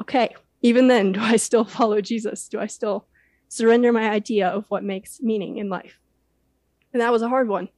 okay, 0.00 0.34
even 0.62 0.88
then, 0.88 1.12
do 1.12 1.20
I 1.20 1.36
still 1.36 1.64
follow 1.78 2.00
Jesus? 2.00 2.48
Do 2.48 2.60
I 2.60 2.66
still 2.66 3.06
surrender 3.48 3.92
my 3.92 4.08
idea 4.10 4.48
of 4.48 4.64
what 4.68 4.84
makes 4.84 5.20
meaning 5.20 5.58
in 5.58 5.68
life? 5.68 5.98
And 6.92 7.00
that 7.00 7.12
was 7.12 7.22
a 7.22 7.28
hard 7.28 7.48
one, 7.48 7.68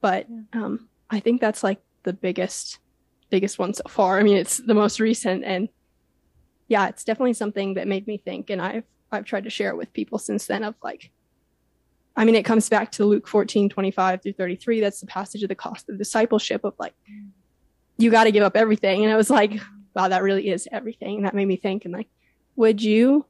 but 0.00 0.26
um, 0.52 0.88
I 1.10 1.20
think 1.20 1.40
that's 1.40 1.64
like 1.64 1.80
the 2.04 2.12
biggest, 2.12 2.78
biggest 3.30 3.58
one 3.58 3.74
so 3.74 3.82
far. 3.88 4.18
I 4.18 4.22
mean, 4.22 4.36
it's 4.36 4.58
the 4.58 4.74
most 4.74 5.00
recent, 5.00 5.44
and 5.44 5.68
yeah, 6.68 6.88
it's 6.88 7.04
definitely 7.04 7.34
something 7.34 7.74
that 7.74 7.88
made 7.88 8.06
me 8.06 8.18
think. 8.18 8.50
And 8.50 8.62
I've 8.62 8.84
I've 9.10 9.24
tried 9.24 9.44
to 9.44 9.50
share 9.50 9.70
it 9.70 9.76
with 9.76 9.92
people 9.92 10.18
since 10.18 10.46
then. 10.46 10.62
Of 10.62 10.74
like, 10.82 11.10
I 12.16 12.24
mean, 12.24 12.36
it 12.36 12.44
comes 12.44 12.68
back 12.68 12.92
to 12.92 13.04
Luke 13.04 13.26
14, 13.26 13.68
25 13.68 14.22
through 14.22 14.32
33. 14.34 14.80
That's 14.80 15.00
the 15.00 15.06
passage 15.06 15.42
of 15.42 15.48
the 15.48 15.54
cost 15.54 15.88
of 15.88 15.98
discipleship 15.98 16.64
of 16.64 16.74
like, 16.78 16.94
you 17.98 18.10
got 18.10 18.24
to 18.24 18.32
give 18.32 18.42
up 18.44 18.56
everything. 18.56 19.04
And 19.04 19.12
I 19.12 19.16
was 19.16 19.28
like, 19.28 19.60
wow, 19.94 20.08
that 20.08 20.22
really 20.22 20.48
is 20.48 20.68
everything. 20.72 21.16
And 21.16 21.26
that 21.26 21.34
made 21.34 21.46
me 21.46 21.56
think, 21.56 21.84
and 21.84 21.92
like, 21.92 22.08
would 22.56 22.82
you 22.82 23.26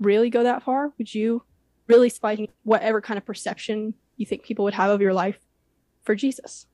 really 0.00 0.30
go 0.30 0.42
that 0.42 0.62
far? 0.62 0.92
Would 0.98 1.14
you 1.14 1.42
really 1.86 2.08
fight 2.08 2.50
whatever 2.62 3.00
kind 3.00 3.18
of 3.18 3.24
perception 3.24 3.94
you 4.16 4.26
think 4.26 4.42
people 4.42 4.64
would 4.64 4.74
have 4.74 4.90
of 4.90 5.00
your 5.00 5.12
life 5.12 5.38
for 6.02 6.14
Jesus? 6.14 6.66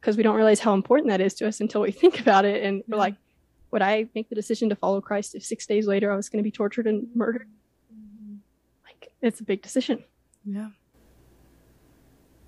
Because 0.00 0.16
we 0.16 0.22
don't 0.22 0.36
realize 0.36 0.60
how 0.60 0.74
important 0.74 1.10
that 1.10 1.20
is 1.20 1.34
to 1.34 1.48
us 1.48 1.60
until 1.60 1.80
we 1.80 1.90
think 1.92 2.20
about 2.20 2.44
it. 2.44 2.62
And 2.62 2.82
we're 2.86 2.98
like, 2.98 3.14
would 3.70 3.82
I 3.82 4.06
make 4.14 4.28
the 4.28 4.34
decision 4.34 4.68
to 4.68 4.76
follow 4.76 5.00
Christ 5.00 5.34
if 5.34 5.44
six 5.44 5.66
days 5.66 5.86
later 5.86 6.12
I 6.12 6.16
was 6.16 6.28
going 6.28 6.42
to 6.42 6.46
be 6.46 6.52
tortured 6.52 6.86
and 6.86 7.08
murdered? 7.14 7.48
Mm-hmm. 7.92 8.36
Like, 8.84 9.12
it's 9.20 9.40
a 9.40 9.44
big 9.44 9.62
decision. 9.62 10.04
Yeah. 10.44 10.68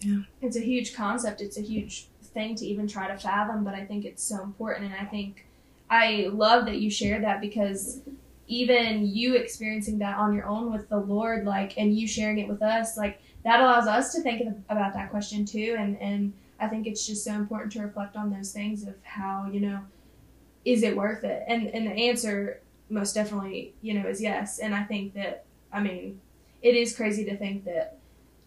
Yeah. 0.00 0.20
It's 0.42 0.56
a 0.56 0.61
huge 0.61 0.94
concept. 0.94 1.40
It's 1.40 1.56
a 1.56 1.62
huge 1.62 2.09
thing 2.22 2.54
to 2.56 2.66
even 2.66 2.87
try 2.87 3.09
to 3.09 3.16
fathom, 3.16 3.64
but 3.64 3.74
I 3.74 3.85
think 3.85 4.04
it's 4.04 4.22
so 4.22 4.42
important. 4.42 4.92
And 4.92 4.94
I 4.94 5.09
think 5.09 5.45
I 5.90 6.29
love 6.33 6.66
that 6.66 6.79
you 6.79 6.90
shared 6.90 7.25
that 7.25 7.40
because 7.40 8.01
even 8.49 9.07
you 9.07 9.35
experiencing 9.35 9.99
that 9.99 10.16
on 10.16 10.35
your 10.35 10.46
own 10.46 10.72
with 10.72 10.88
the 10.88 10.99
Lord, 10.99 11.44
like, 11.44 11.77
and 11.79 11.96
you 11.96 12.07
sharing 12.07 12.38
it 12.38 12.49
with 12.49 12.62
us, 12.62 12.96
like, 12.96 13.20
that 13.44 13.61
allows 13.61 13.87
us 13.87 14.12
to 14.14 14.20
think 14.20 14.42
about 14.68 14.94
that 14.94 15.11
question 15.11 15.44
too. 15.44 15.77
And, 15.79 16.01
and 16.01 16.33
I 16.59 16.68
think 16.68 16.87
it's 16.87 17.07
just 17.07 17.25
so 17.25 17.33
important 17.33 17.72
to 17.72 17.83
reflect 17.83 18.16
on 18.16 18.31
those 18.31 18.53
things 18.53 18.87
of 18.87 18.94
how, 19.03 19.49
you 19.53 19.61
know, 19.61 19.81
is 20.64 20.83
it 20.83 20.96
worth 20.96 21.22
it? 21.22 21.44
And, 21.46 21.68
and 21.68 21.87
the 21.87 21.92
answer 21.92 22.61
most 22.88 23.14
definitely, 23.14 23.75
you 23.83 23.94
know, 23.94 24.09
is 24.09 24.20
yes. 24.20 24.59
And 24.59 24.75
I 24.75 24.83
think 24.85 25.14
that, 25.14 25.44
I 25.72 25.81
mean, 25.81 26.20
it 26.62 26.75
is 26.75 26.96
crazy 26.96 27.25
to 27.27 27.37
think 27.37 27.64
that 27.64 27.99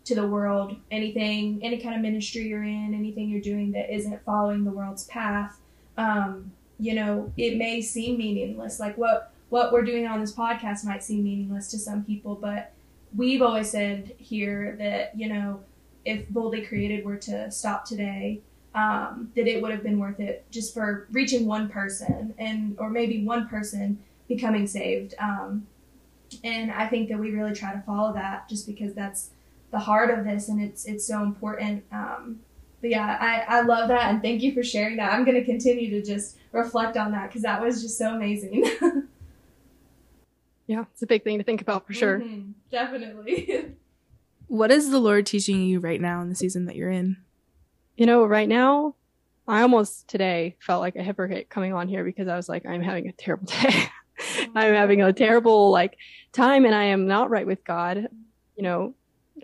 to 0.06 0.15
the 0.15 0.28
world, 0.28 0.75
anything, 0.91 1.60
any 1.63 1.78
kind 1.78 1.95
of 1.95 2.02
ministry 2.02 2.47
you're 2.47 2.63
in, 2.63 2.93
anything 2.93 3.30
you're 3.30 3.41
doing 3.41 3.71
that 3.73 3.93
isn't 3.93 4.23
following 4.25 4.63
the 4.63 4.71
world's 4.71 5.06
path, 5.06 5.60
um, 5.97 6.52
you 6.79 6.95
know, 6.95 7.31
it 7.37 7.57
may 7.57 7.81
seem 7.81 8.17
meaningless. 8.17 8.79
Like 8.79 8.97
what 8.97 9.31
what 9.49 9.71
we're 9.71 9.83
doing 9.83 10.07
on 10.07 10.19
this 10.19 10.33
podcast 10.33 10.85
might 10.85 11.03
seem 11.03 11.23
meaningless 11.23 11.69
to 11.71 11.77
some 11.77 12.03
people, 12.03 12.35
but 12.35 12.71
we've 13.15 13.41
always 13.41 13.69
said 13.69 14.13
here 14.17 14.75
that 14.79 15.17
you 15.17 15.27
know, 15.27 15.61
if 16.05 16.27
Boldly 16.29 16.61
Created 16.61 17.05
were 17.05 17.17
to 17.17 17.51
stop 17.51 17.85
today, 17.85 18.41
um, 18.75 19.31
that 19.35 19.47
it 19.47 19.61
would 19.61 19.71
have 19.71 19.83
been 19.83 19.99
worth 19.99 20.19
it 20.19 20.45
just 20.51 20.73
for 20.73 21.07
reaching 21.11 21.45
one 21.45 21.69
person 21.69 22.33
and 22.37 22.75
or 22.79 22.89
maybe 22.89 23.23
one 23.25 23.47
person 23.47 23.99
becoming 24.27 24.67
saved. 24.67 25.15
Um, 25.19 25.67
and 26.43 26.71
I 26.71 26.87
think 26.87 27.09
that 27.09 27.17
we 27.17 27.31
really 27.31 27.53
try 27.53 27.73
to 27.73 27.81
follow 27.81 28.13
that 28.13 28.47
just 28.47 28.67
because 28.67 28.93
that's 28.93 29.31
the 29.71 29.79
heart 29.79 30.17
of 30.17 30.25
this 30.25 30.47
and 30.47 30.61
it's 30.61 30.85
it's 30.85 31.05
so 31.05 31.23
important. 31.23 31.83
Um, 31.91 32.39
but 32.81 32.89
yeah, 32.89 33.17
I, 33.19 33.57
I 33.57 33.61
love 33.61 33.89
that 33.89 34.09
and 34.09 34.21
thank 34.21 34.41
you 34.41 34.53
for 34.53 34.63
sharing 34.63 34.97
that. 34.97 35.13
I'm 35.13 35.25
going 35.25 35.37
to 35.37 35.45
continue 35.45 35.89
to 35.91 36.01
just 36.01 36.37
reflect 36.51 36.97
on 36.97 37.11
that 37.11 37.27
because 37.27 37.41
that 37.43 37.61
was 37.61 37.81
just 37.81 37.97
so 37.97 38.15
amazing. 38.15 38.63
yeah, 40.67 40.85
it's 40.91 41.01
a 41.01 41.07
big 41.07 41.23
thing 41.23 41.37
to 41.37 41.43
think 41.43 41.61
about 41.61 41.85
for 41.85 41.93
sure. 41.93 42.19
Mm-hmm, 42.19 42.51
definitely. 42.71 43.75
what 44.47 44.71
is 44.71 44.89
the 44.89 44.99
Lord 44.99 45.25
teaching 45.25 45.63
you 45.63 45.79
right 45.79 46.01
now 46.01 46.21
in 46.21 46.29
the 46.29 46.35
season 46.35 46.65
that 46.65 46.75
you're 46.75 46.91
in? 46.91 47.17
You 47.97 48.05
know, 48.05 48.25
right 48.25 48.47
now, 48.47 48.95
I 49.47 49.61
almost 49.61 50.07
today 50.07 50.55
felt 50.59 50.81
like 50.81 50.95
a 50.95 51.03
hypocrite 51.03 51.49
coming 51.49 51.73
on 51.73 51.87
here 51.87 52.03
because 52.03 52.27
I 52.27 52.35
was 52.35 52.47
like, 52.47 52.65
I'm 52.65 52.81
having 52.81 53.07
a 53.07 53.11
terrible 53.11 53.45
day. 53.61 53.89
I'm 54.55 54.73
having 54.73 55.01
a 55.01 55.13
terrible 55.13 55.71
like 55.71 55.97
time 56.33 56.65
and 56.65 56.75
I 56.75 56.85
am 56.85 57.07
not 57.07 57.29
right 57.29 57.47
with 57.47 57.63
God. 57.63 58.07
You 58.55 58.63
know, 58.63 58.93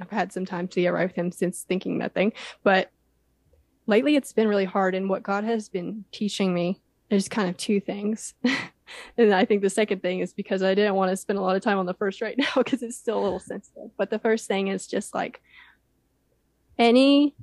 I've 0.01 0.11
had 0.11 0.31
some 0.31 0.45
time 0.45 0.67
to 0.69 0.81
get 0.81 0.93
right 0.93 1.07
with 1.07 1.15
him 1.15 1.31
since 1.31 1.63
thinking 1.63 1.99
that 1.99 2.13
thing, 2.13 2.33
but 2.63 2.91
lately 3.87 4.15
it's 4.15 4.33
been 4.33 4.47
really 4.47 4.65
hard 4.65 4.95
and 4.95 5.09
what 5.09 5.23
God 5.23 5.43
has 5.43 5.69
been 5.69 6.05
teaching 6.11 6.53
me 6.53 6.81
there's 7.09 7.27
kind 7.27 7.49
of 7.49 7.57
two 7.57 7.79
things. 7.79 8.33
and 9.17 9.33
I 9.33 9.45
think 9.45 9.61
the 9.61 9.69
second 9.69 10.01
thing 10.01 10.19
is 10.19 10.33
because 10.33 10.63
I 10.63 10.73
didn't 10.73 10.95
want 10.95 11.11
to 11.11 11.17
spend 11.17 11.39
a 11.39 11.41
lot 11.41 11.55
of 11.55 11.61
time 11.61 11.77
on 11.77 11.85
the 11.85 11.93
first 11.93 12.21
right 12.21 12.37
now 12.37 12.51
because 12.55 12.81
it's 12.83 12.97
still 12.97 13.19
a 13.19 13.23
little 13.23 13.39
sensitive. 13.39 13.91
But 13.97 14.09
the 14.09 14.19
first 14.19 14.47
thing 14.47 14.67
is 14.67 14.87
just 14.87 15.13
like 15.13 15.41
any 16.77 17.35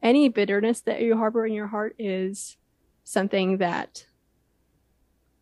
any 0.00 0.28
bitterness 0.28 0.82
that 0.82 1.02
you 1.02 1.16
harbor 1.16 1.44
in 1.44 1.52
your 1.52 1.66
heart 1.66 1.96
is 1.98 2.56
something 3.02 3.58
that 3.58 4.04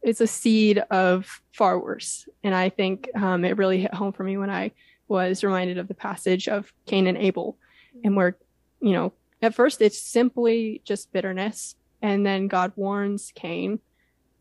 is 0.02 0.20
a 0.20 0.26
seed 0.26 0.78
of 0.90 1.42
far 1.52 1.78
worse. 1.78 2.26
And 2.42 2.54
I 2.54 2.70
think 2.70 3.10
um, 3.14 3.44
it 3.44 3.58
really 3.58 3.82
hit 3.82 3.92
home 3.92 4.12
for 4.12 4.24
me 4.24 4.38
when 4.38 4.48
I 4.48 4.70
was 5.08 5.44
reminded 5.44 5.76
of 5.76 5.88
the 5.88 5.94
passage 5.94 6.48
of 6.48 6.72
Cain 6.86 7.06
and 7.06 7.18
Abel, 7.18 7.58
and 8.02 8.16
where, 8.16 8.38
you 8.80 8.92
know, 8.92 9.12
at 9.42 9.54
first 9.54 9.80
it's 9.80 10.00
simply 10.00 10.82
just 10.84 11.12
bitterness. 11.12 11.74
And 12.02 12.24
then 12.24 12.48
God 12.48 12.72
warns 12.76 13.32
Cain 13.34 13.80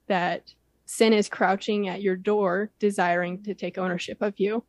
that 0.08 0.54
sin 0.86 1.14
is 1.14 1.30
crouching 1.30 1.88
at 1.88 2.02
your 2.02 2.16
door, 2.16 2.70
desiring 2.80 3.44
to 3.44 3.54
take 3.54 3.78
ownership 3.78 4.22
of 4.22 4.40
you. 4.40 4.64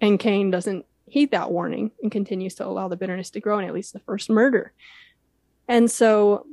And 0.00 0.18
Cain 0.18 0.50
doesn't 0.50 0.84
heed 1.06 1.30
that 1.30 1.50
warning 1.50 1.90
and 2.02 2.12
continues 2.12 2.54
to 2.56 2.66
allow 2.66 2.88
the 2.88 2.96
bitterness 2.96 3.30
to 3.30 3.40
grow 3.40 3.58
and 3.58 3.68
it 3.68 3.72
leads 3.72 3.92
to 3.92 3.98
the 3.98 4.04
first 4.04 4.28
murder. 4.28 4.72
And 5.66 5.90
so, 5.90 6.46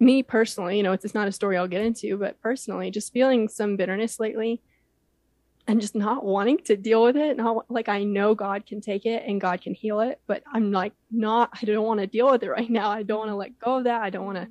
me 0.00 0.22
personally, 0.22 0.76
you 0.76 0.82
know, 0.82 0.92
it's, 0.92 1.04
it's 1.04 1.14
not 1.14 1.28
a 1.28 1.32
story 1.32 1.56
I'll 1.56 1.68
get 1.68 1.82
into, 1.82 2.16
but 2.16 2.40
personally, 2.40 2.90
just 2.90 3.12
feeling 3.12 3.48
some 3.48 3.76
bitterness 3.76 4.18
lately 4.18 4.60
and 5.66 5.80
just 5.80 5.94
not 5.94 6.24
wanting 6.24 6.58
to 6.58 6.76
deal 6.76 7.02
with 7.02 7.16
it. 7.16 7.36
Not 7.36 7.70
like 7.70 7.88
I 7.88 8.04
know 8.04 8.34
God 8.34 8.66
can 8.66 8.80
take 8.80 9.06
it 9.06 9.24
and 9.26 9.40
God 9.40 9.62
can 9.62 9.74
heal 9.74 10.00
it, 10.00 10.20
but 10.26 10.42
I'm 10.52 10.72
like, 10.72 10.92
not, 11.10 11.50
I 11.60 11.64
don't 11.64 11.86
want 11.86 12.00
to 12.00 12.06
deal 12.06 12.30
with 12.30 12.42
it 12.42 12.50
right 12.50 12.70
now. 12.70 12.90
I 12.90 13.02
don't 13.02 13.18
want 13.18 13.30
to 13.30 13.36
let 13.36 13.58
go 13.58 13.78
of 13.78 13.84
that. 13.84 14.02
I 14.02 14.10
don't 14.10 14.26
want 14.26 14.38
to 14.38 14.48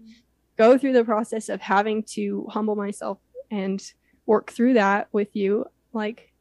go 0.58 0.78
through 0.78 0.94
the 0.94 1.04
process 1.04 1.50
of 1.50 1.62
having 1.62 2.04
to 2.04 2.48
humble 2.50 2.76
myself 2.76 3.20
and 3.52 3.84
work 4.26 4.52
through 4.52 4.74
that 4.74 5.08
with 5.12 5.36
you. 5.36 5.66
Like, 5.94 6.32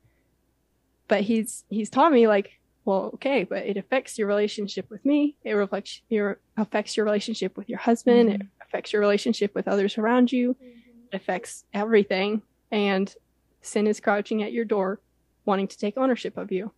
but 1.08 1.20
he's, 1.20 1.64
he's 1.68 1.90
taught 1.90 2.12
me 2.12 2.26
like, 2.26 2.58
well, 2.84 3.10
okay, 3.14 3.44
but 3.44 3.64
it 3.64 3.76
affects 3.76 4.18
your 4.18 4.26
relationship 4.26 4.90
with 4.90 5.04
me. 5.04 5.36
It 5.44 5.52
reflects 5.52 6.00
your 6.08 6.40
affects 6.56 6.96
your 6.96 7.06
relationship 7.06 7.56
with 7.56 7.68
your 7.68 7.78
husband. 7.78 8.28
Mm-hmm. 8.28 8.42
It 8.42 8.48
affects 8.60 8.92
your 8.92 9.00
relationship 9.00 9.54
with 9.54 9.68
others 9.68 9.98
around 9.98 10.32
you. 10.32 10.54
Mm-hmm. 10.54 10.78
It 11.12 11.16
affects 11.16 11.64
everything. 11.72 12.42
And 12.72 13.14
sin 13.62 13.86
is 13.86 14.00
crouching 14.00 14.42
at 14.42 14.52
your 14.52 14.64
door, 14.64 15.00
wanting 15.44 15.68
to 15.68 15.78
take 15.78 15.96
ownership 15.96 16.36
of 16.36 16.52
you. 16.52 16.72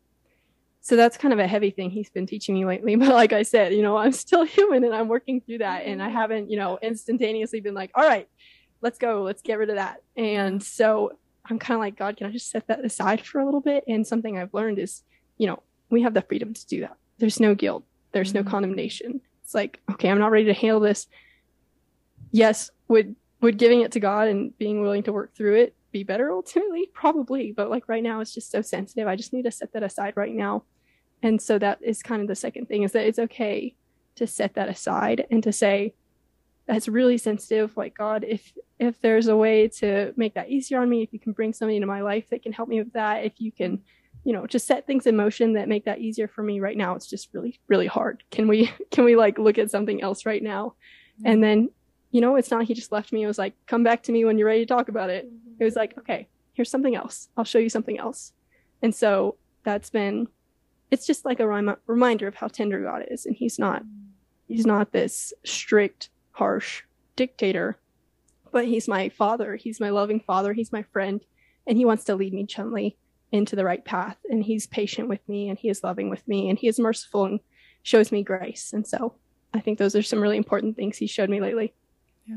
So 0.81 0.97
that's 0.97 1.17
kind 1.17 1.33
of 1.33 1.41
a 1.41 1.47
heavy 1.47 1.71
thing 1.71 1.91
he's 1.91 2.11
been 2.11 2.27
teaching 2.27 2.55
me 2.55 2.67
lately. 2.67 2.95
But 2.97 3.09
like 3.09 3.33
I 3.33 3.43
said, 3.43 3.73
you 3.73 3.83
know, 3.83 3.97
I'm 3.97 4.13
still 4.13 4.45
human 4.45 4.85
and 4.85 4.95
I'm 4.95 5.09
working 5.09 5.41
through 5.41 5.59
that. 5.59 5.87
And 5.87 6.03
I 6.03 6.11
haven't, 6.11 6.51
you 6.51 6.59
know, 6.59 6.79
instantaneously 6.83 7.61
been 7.61 7.75
like, 7.75 7.91
all 7.95 8.07
right, 8.07 8.29
let's 8.83 8.99
go, 8.99 9.23
let's 9.23 9.43
get 9.43 9.59
rid 9.59 9.71
of 9.71 9.77
that. 9.77 10.03
And 10.15 10.63
so 10.63 11.17
I'm 11.49 11.59
kind 11.59 11.77
of 11.77 11.81
like, 11.81 11.97
God, 11.97 12.17
can 12.17 12.27
I 12.27 12.31
just 12.31 12.51
set 12.51 12.67
that 12.69 12.85
aside 12.85 13.23
for 13.23 13.41
a 13.41 13.45
little 13.45 13.63
bit? 13.63 13.85
And 13.89 14.07
something 14.07 14.39
I've 14.39 14.53
learned 14.55 14.79
is, 14.79 15.03
you 15.39 15.47
know, 15.47 15.63
we 15.91 16.03
have 16.03 16.15
the 16.15 16.23
freedom 16.23 16.53
to 16.53 16.67
do 16.67 16.81
that. 16.83 16.97
There's 17.19 17.41
no 17.41 17.55
guilt. 17.55 17.85
There's 18.13 18.33
mm-hmm. 18.33 18.45
no 18.45 18.51
condemnation. 18.51 19.21
It's 19.43 19.55
like, 19.55 19.81
okay, 19.93 20.11
I'm 20.11 20.19
not 20.19 20.31
ready 20.31 20.47
to 20.47 20.55
handle 20.55 20.81
this. 20.81 21.07
Yes, 22.31 22.71
would 22.89 23.17
would 23.41 23.59
giving 23.59 23.83
it 23.83 23.93
to 23.93 24.01
God 24.01 24.29
and 24.29 24.57
being 24.59 24.81
willing 24.81 25.03
to 25.03 25.13
work 25.13 25.35
through 25.35 25.57
it 25.57 25.75
be 25.95 26.05
better 26.05 26.31
ultimately? 26.31 26.91
Probably, 26.93 27.53
but 27.53 27.71
like 27.71 27.89
right 27.89 28.03
now 28.03 28.21
it's 28.21 28.35
just 28.35 28.51
so 28.51 28.61
sensitive. 28.61 29.09
I 29.09 29.17
just 29.17 29.33
need 29.33 29.45
to 29.45 29.51
set 29.51 29.73
that 29.73 29.83
aside 29.83 30.13
right 30.17 30.35
now. 30.35 30.65
And 31.23 31.41
so 31.41 31.59
that 31.59 31.79
is 31.81 32.03
kind 32.03 32.21
of 32.21 32.29
the 32.29 32.35
second 32.35 32.69
thing 32.69 32.83
is 32.83 32.93
that 32.93 33.07
it's 33.07 33.19
okay 33.19 33.75
to 34.17 34.27
set 34.27 34.55
that 34.55 34.69
aside 34.69 35.27
and 35.31 35.43
to 35.43 35.53
say 35.53 35.95
that's 36.67 36.89
really 36.89 37.19
sensitive 37.19 37.77
like 37.77 37.97
God 37.97 38.25
if 38.25 38.53
if 38.79 39.01
there's 39.01 39.29
a 39.29 39.37
way 39.37 39.69
to 39.69 40.13
make 40.17 40.35
that 40.35 40.51
easier 40.51 40.81
on 40.81 40.89
me, 40.91 41.03
if 41.03 41.13
you 41.13 41.19
can 41.19 41.33
bring 41.33 41.53
somebody 41.53 41.77
into 41.77 41.87
my 41.87 42.03
life 42.03 42.29
that 42.31 42.43
can 42.43 42.53
help 42.53 42.69
me 42.69 42.83
with 42.83 42.93
that, 42.93 43.25
if 43.25 43.41
you 43.41 43.53
can 43.53 43.83
you 44.25 44.33
know 44.33 44.47
just 44.47 44.67
set 44.67 44.87
things 44.87 45.07
in 45.07 45.17
motion 45.17 45.53
that 45.55 45.69
make 45.69 45.85
that 45.85 46.01
easier 46.01 46.27
for 46.27 46.43
me 46.43 46.59
right 46.59 46.79
now 46.79 46.95
it's 46.95 47.07
just 47.07 47.29
really 47.35 47.61
really 47.69 47.87
hard 47.87 48.25
can 48.31 48.49
we 48.49 48.71
can 48.91 49.05
we 49.05 49.17
like 49.17 49.39
look 49.39 49.59
at 49.59 49.71
something 49.71 50.03
else 50.03 50.25
right 50.25 50.43
now 50.43 50.75
mm-hmm. 51.19 51.27
and 51.27 51.45
then 51.45 51.69
you 52.15 52.21
know 52.21 52.37
it's 52.37 52.51
not 52.51 52.65
he 52.65 52.75
just 52.75 52.93
left 52.93 53.13
me 53.13 53.23
it 53.23 53.27
was 53.27 53.39
like 53.39 53.55
come 53.67 53.83
back 53.83 54.03
to 54.03 54.13
me 54.13 54.25
when 54.25 54.39
you're 54.39 54.49
ready 54.49 54.65
to 54.65 54.75
talk 54.75 54.89
about 54.89 55.11
it 55.11 55.27
mm-hmm. 55.27 55.55
it 55.61 55.65
was 55.65 55.77
like 55.77 55.97
okay 55.99 56.27
here's 56.55 56.71
something 56.71 56.95
else 56.95 57.29
i'll 57.37 57.45
show 57.45 57.59
you 57.59 57.69
something 57.69 57.99
else 57.99 58.33
and 58.81 58.95
so 58.95 59.37
that's 59.65 59.91
been 59.91 60.27
it's 60.91 61.07
just 61.07 61.25
like 61.25 61.41
a 61.41 61.47
rem- 61.47 61.77
reminder 61.87 62.27
of 62.27 62.35
how 62.37 62.49
tender 62.49 62.83
god 62.83 63.05
is 63.11 63.27
and 63.27 63.37
he's 63.37 63.59
not 63.59 63.83
he's 64.49 64.67
not 64.67 64.93
this 64.93 65.33
strict, 65.45 66.11
harsh 66.33 66.83
dictator, 67.17 67.79
but 68.53 68.67
he's 68.67 68.89
my 68.89 69.09
father. 69.09 69.57
He's 69.57 69.81
my 69.81 69.91
loving 69.91 70.21
father. 70.21 70.53
He's 70.53 70.73
my 70.73 70.83
friend, 70.83 71.21
and 71.67 71.77
he 71.77 71.85
wants 71.85 72.05
to 72.05 72.15
lead 72.15 72.33
me 72.33 72.45
gently 72.45 72.97
into 73.33 73.57
the 73.57 73.65
right 73.65 73.85
path. 73.85 74.17
And 74.31 74.45
he's 74.45 74.67
patient 74.67 75.09
with 75.09 75.27
me, 75.29 75.49
and 75.49 75.59
he 75.59 75.69
is 75.69 75.83
loving 75.83 76.11
with 76.11 76.27
me, 76.29 76.49
and 76.49 76.59
he 76.59 76.69
is 76.69 76.79
merciful 76.79 77.25
and 77.25 77.41
shows 77.83 78.13
me 78.13 78.23
grace. 78.23 78.73
And 78.73 78.87
so 78.87 79.15
I 79.53 79.61
think 79.61 79.79
those 79.79 79.97
are 79.97 80.03
some 80.03 80.21
really 80.21 80.37
important 80.37 80.77
things 80.77 80.99
he 80.99 81.07
showed 81.07 81.31
me 81.31 81.41
lately. 81.41 81.75
Yeah. 82.27 82.37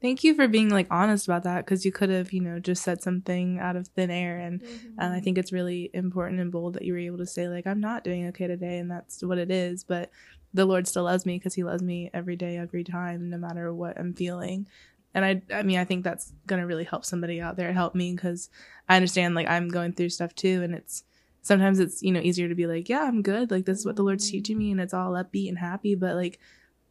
Thank 0.00 0.22
you 0.22 0.34
for 0.34 0.46
being 0.46 0.68
like 0.68 0.86
honest 0.90 1.26
about 1.26 1.42
that 1.42 1.64
because 1.64 1.84
you 1.84 1.90
could 1.90 2.08
have, 2.08 2.32
you 2.32 2.40
know, 2.40 2.60
just 2.60 2.84
said 2.84 3.02
something 3.02 3.58
out 3.58 3.74
of 3.74 3.88
thin 3.88 4.10
air. 4.10 4.38
And 4.38 4.62
mm-hmm. 4.62 5.00
I 5.00 5.18
think 5.18 5.38
it's 5.38 5.52
really 5.52 5.90
important 5.92 6.40
and 6.40 6.52
bold 6.52 6.74
that 6.74 6.84
you 6.84 6.92
were 6.92 7.00
able 7.00 7.18
to 7.18 7.26
say, 7.26 7.48
like, 7.48 7.66
I'm 7.66 7.80
not 7.80 8.04
doing 8.04 8.28
okay 8.28 8.46
today 8.46 8.78
and 8.78 8.88
that's 8.88 9.24
what 9.24 9.38
it 9.38 9.50
is. 9.50 9.82
But 9.82 10.10
the 10.54 10.66
Lord 10.66 10.86
still 10.86 11.04
loves 11.04 11.26
me 11.26 11.36
because 11.36 11.54
he 11.54 11.64
loves 11.64 11.82
me 11.82 12.10
every 12.14 12.36
day, 12.36 12.56
every 12.58 12.84
time, 12.84 13.28
no 13.28 13.38
matter 13.38 13.74
what 13.74 13.98
I'm 13.98 14.14
feeling. 14.14 14.68
And 15.14 15.24
I, 15.24 15.42
I 15.52 15.62
mean, 15.62 15.78
I 15.78 15.84
think 15.84 16.04
that's 16.04 16.32
going 16.46 16.60
to 16.60 16.66
really 16.66 16.84
help 16.84 17.04
somebody 17.04 17.40
out 17.40 17.56
there, 17.56 17.72
help 17.72 17.96
me 17.96 18.14
because 18.14 18.50
I 18.88 18.94
understand 18.94 19.34
like 19.34 19.48
I'm 19.48 19.68
going 19.68 19.94
through 19.94 20.10
stuff 20.10 20.32
too. 20.34 20.62
And 20.62 20.74
it's 20.74 21.02
sometimes 21.42 21.80
it's, 21.80 22.04
you 22.04 22.12
know, 22.12 22.20
easier 22.20 22.48
to 22.48 22.54
be 22.54 22.66
like, 22.66 22.88
yeah, 22.88 23.02
I'm 23.02 23.22
good. 23.22 23.50
Like, 23.50 23.64
this 23.64 23.78
is 23.78 23.86
what 23.86 23.96
the 23.96 24.02
Lord's 24.02 24.26
mm-hmm. 24.26 24.36
teaching 24.36 24.58
me 24.58 24.70
and 24.70 24.80
it's 24.80 24.94
all 24.94 25.12
upbeat 25.12 25.48
and 25.48 25.58
happy. 25.58 25.96
But 25.96 26.14
like, 26.14 26.38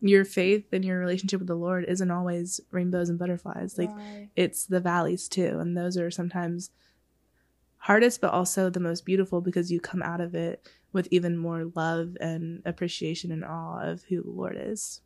your 0.01 0.25
faith 0.25 0.65
and 0.71 0.85
your 0.85 0.99
relationship 0.99 1.39
with 1.39 1.47
the 1.47 1.55
Lord 1.55 1.85
isn't 1.85 2.11
always 2.11 2.59
rainbows 2.71 3.09
and 3.09 3.17
butterflies. 3.17 3.77
Like 3.77 3.89
right. 3.89 4.29
it's 4.35 4.65
the 4.65 4.79
valleys 4.79 5.27
too. 5.27 5.57
And 5.59 5.75
those 5.75 5.97
are 5.97 6.11
sometimes 6.11 6.69
hardest, 7.77 8.21
but 8.21 8.31
also 8.31 8.69
the 8.69 8.79
most 8.79 9.05
beautiful 9.05 9.41
because 9.41 9.71
you 9.71 9.79
come 9.79 10.03
out 10.03 10.21
of 10.21 10.35
it 10.35 10.67
with 10.93 11.07
even 11.11 11.37
more 11.37 11.71
love 11.75 12.15
and 12.19 12.61
appreciation 12.65 13.31
and 13.31 13.43
awe 13.43 13.81
of 13.81 14.03
who 14.03 14.21
the 14.21 14.29
Lord 14.29 14.57
is. 14.59 15.01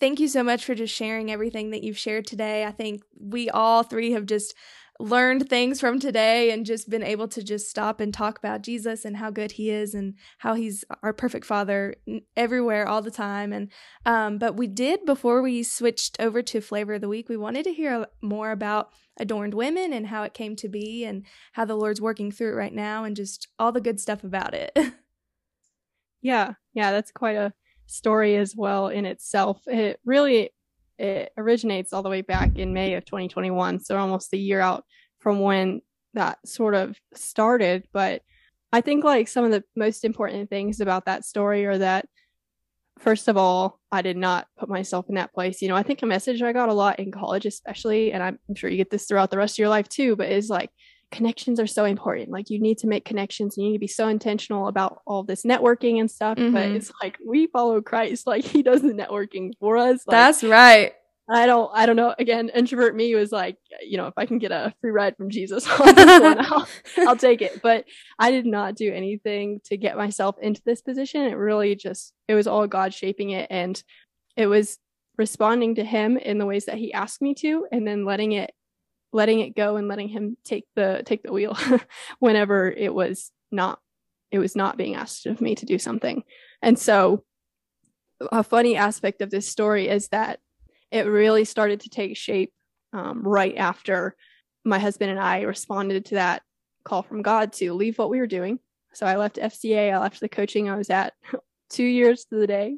Thank 0.00 0.20
you 0.20 0.28
so 0.28 0.44
much 0.44 0.64
for 0.64 0.74
just 0.74 0.94
sharing 0.94 1.30
everything 1.30 1.70
that 1.70 1.82
you've 1.82 1.98
shared 1.98 2.26
today. 2.26 2.64
I 2.64 2.70
think 2.70 3.02
we 3.18 3.50
all 3.50 3.82
three 3.82 4.12
have 4.12 4.26
just 4.26 4.54
learned 5.00 5.48
things 5.48 5.80
from 5.80 6.00
today 6.00 6.50
and 6.50 6.66
just 6.66 6.90
been 6.90 7.04
able 7.04 7.28
to 7.28 7.42
just 7.42 7.70
stop 7.70 8.00
and 8.00 8.12
talk 8.12 8.38
about 8.38 8.62
Jesus 8.62 9.04
and 9.04 9.16
how 9.16 9.30
good 9.30 9.52
he 9.52 9.70
is 9.70 9.94
and 9.94 10.14
how 10.38 10.54
he's 10.54 10.84
our 11.02 11.12
perfect 11.12 11.46
father 11.46 11.94
everywhere 12.36 12.88
all 12.88 13.00
the 13.00 13.10
time 13.10 13.52
and 13.52 13.70
um, 14.06 14.38
but 14.38 14.56
we 14.56 14.66
did 14.66 15.04
before 15.04 15.40
we 15.40 15.62
switched 15.62 16.20
over 16.20 16.42
to 16.42 16.60
flavor 16.60 16.94
of 16.94 17.00
the 17.00 17.08
week 17.08 17.28
we 17.28 17.36
wanted 17.36 17.62
to 17.62 17.72
hear 17.72 18.06
more 18.20 18.50
about 18.50 18.90
adorned 19.18 19.54
women 19.54 19.92
and 19.92 20.06
how 20.06 20.22
it 20.22 20.34
came 20.34 20.56
to 20.56 20.68
be 20.68 21.04
and 21.04 21.24
how 21.52 21.64
the 21.64 21.76
Lord's 21.76 22.00
working 22.00 22.30
through 22.30 22.52
it 22.52 22.56
right 22.56 22.74
now 22.74 23.04
and 23.04 23.16
just 23.16 23.48
all 23.58 23.72
the 23.72 23.80
good 23.80 24.00
stuff 24.00 24.24
about 24.24 24.54
it. 24.54 24.76
yeah. 26.22 26.54
Yeah, 26.74 26.92
that's 26.92 27.10
quite 27.10 27.36
a 27.36 27.52
story 27.86 28.36
as 28.36 28.54
well 28.56 28.88
in 28.88 29.04
itself. 29.04 29.60
It 29.66 30.00
really 30.04 30.50
it 30.98 31.32
originates 31.36 31.92
all 31.92 32.02
the 32.02 32.10
way 32.10 32.22
back 32.22 32.58
in 32.58 32.72
May 32.72 32.94
of 32.94 33.04
2021, 33.04 33.80
so 33.80 33.96
almost 33.96 34.32
a 34.32 34.36
year 34.36 34.60
out 34.60 34.84
from 35.20 35.40
when 35.40 35.80
that 36.14 36.38
sort 36.46 36.74
of 36.74 36.96
started. 37.14 37.84
But 37.92 38.22
I 38.72 38.80
think 38.80 39.04
like 39.04 39.28
some 39.28 39.44
of 39.44 39.50
the 39.50 39.64
most 39.76 40.04
important 40.04 40.50
things 40.50 40.80
about 40.80 41.06
that 41.06 41.24
story 41.24 41.66
are 41.66 41.78
that 41.78 42.06
first 42.98 43.28
of 43.28 43.36
all, 43.36 43.80
I 43.92 44.02
did 44.02 44.16
not 44.16 44.46
put 44.58 44.68
myself 44.68 45.06
in 45.08 45.14
that 45.14 45.32
place. 45.32 45.62
You 45.62 45.68
know, 45.68 45.76
I 45.76 45.82
think 45.82 46.02
a 46.02 46.06
message 46.06 46.42
I 46.42 46.52
got 46.52 46.68
a 46.68 46.74
lot 46.74 46.98
in 46.98 47.12
college, 47.12 47.46
especially, 47.46 48.12
and 48.12 48.22
I'm, 48.22 48.38
sure 48.54 48.68
you 48.68 48.76
get 48.76 48.90
this 48.90 49.06
throughout 49.06 49.30
the 49.30 49.38
rest 49.38 49.54
of 49.54 49.58
your 49.58 49.68
life 49.68 49.88
too, 49.88 50.16
but 50.16 50.30
is 50.30 50.50
like 50.50 50.70
connections 51.10 51.58
are 51.58 51.66
so 51.66 51.84
important. 51.84 52.30
Like 52.30 52.50
you 52.50 52.60
need 52.60 52.78
to 52.78 52.86
make 52.86 53.04
connections. 53.04 53.56
You 53.56 53.64
need 53.64 53.74
to 53.74 53.78
be 53.78 53.86
so 53.86 54.08
intentional 54.08 54.68
about 54.68 55.00
all 55.06 55.22
this 55.22 55.44
networking 55.44 56.00
and 56.00 56.10
stuff. 56.10 56.38
Mm-hmm. 56.38 56.54
But 56.54 56.68
it's 56.70 56.92
like 57.02 57.18
we 57.26 57.46
follow 57.46 57.80
Christ. 57.80 58.26
Like 58.26 58.44
he 58.44 58.62
does 58.62 58.82
the 58.82 58.92
networking 58.92 59.52
for 59.60 59.76
us. 59.76 60.06
Like, 60.06 60.14
That's 60.14 60.44
right. 60.44 60.92
I 61.30 61.46
don't 61.46 61.70
I 61.74 61.86
don't 61.86 61.96
know. 61.96 62.14
Again, 62.18 62.50
introvert 62.54 62.96
me 62.96 63.14
was 63.14 63.32
like, 63.32 63.56
you 63.82 63.98
know, 63.98 64.06
if 64.06 64.14
I 64.16 64.24
can 64.24 64.38
get 64.38 64.50
a 64.50 64.72
free 64.80 64.90
ride 64.90 65.16
from 65.16 65.30
Jesus 65.30 65.68
on 65.80 65.94
this 65.94 66.20
one, 66.20 66.38
I'll, 66.46 66.68
I'll 66.98 67.16
take 67.16 67.42
it. 67.42 67.60
But 67.62 67.84
I 68.18 68.30
did 68.30 68.46
not 68.46 68.76
do 68.76 68.92
anything 68.92 69.60
to 69.66 69.76
get 69.76 69.96
myself 69.96 70.36
into 70.40 70.62
this 70.64 70.80
position. 70.80 71.22
It 71.22 71.34
really 71.34 71.74
just 71.74 72.14
it 72.28 72.34
was 72.34 72.46
all 72.46 72.66
God 72.66 72.94
shaping 72.94 73.30
it 73.30 73.46
and 73.50 73.82
it 74.36 74.46
was 74.46 74.78
responding 75.18 75.74
to 75.74 75.84
him 75.84 76.16
in 76.16 76.38
the 76.38 76.46
ways 76.46 76.66
that 76.66 76.78
he 76.78 76.92
asked 76.92 77.20
me 77.20 77.34
to 77.34 77.66
and 77.72 77.86
then 77.86 78.04
letting 78.04 78.32
it 78.32 78.52
letting 79.12 79.40
it 79.40 79.56
go 79.56 79.76
and 79.76 79.88
letting 79.88 80.08
him 80.08 80.36
take 80.44 80.64
the 80.76 81.02
take 81.04 81.22
the 81.22 81.32
wheel 81.32 81.56
whenever 82.18 82.70
it 82.70 82.92
was 82.92 83.30
not 83.50 83.80
it 84.30 84.38
was 84.38 84.54
not 84.54 84.76
being 84.76 84.94
asked 84.94 85.26
of 85.26 85.40
me 85.40 85.54
to 85.54 85.66
do 85.66 85.78
something. 85.78 86.22
And 86.60 86.78
so 86.78 87.24
a 88.32 88.42
funny 88.42 88.76
aspect 88.76 89.22
of 89.22 89.30
this 89.30 89.48
story 89.48 89.88
is 89.88 90.08
that 90.08 90.40
it 90.90 91.06
really 91.06 91.44
started 91.44 91.80
to 91.80 91.88
take 91.88 92.16
shape 92.16 92.52
um, 92.92 93.22
right 93.22 93.56
after 93.56 94.16
my 94.64 94.78
husband 94.78 95.10
and 95.10 95.20
I 95.20 95.42
responded 95.42 96.06
to 96.06 96.16
that 96.16 96.42
call 96.84 97.02
from 97.02 97.22
God 97.22 97.52
to 97.54 97.72
leave 97.72 97.98
what 97.98 98.10
we 98.10 98.18
were 98.18 98.26
doing. 98.26 98.58
So 98.92 99.06
I 99.06 99.16
left 99.16 99.36
FCA, 99.36 99.92
I 99.92 99.98
left 99.98 100.20
the 100.20 100.28
coaching 100.28 100.68
I 100.68 100.76
was 100.76 100.90
at 100.90 101.14
two 101.70 101.84
years 101.84 102.24
to 102.26 102.36
the 102.36 102.46
day. 102.46 102.76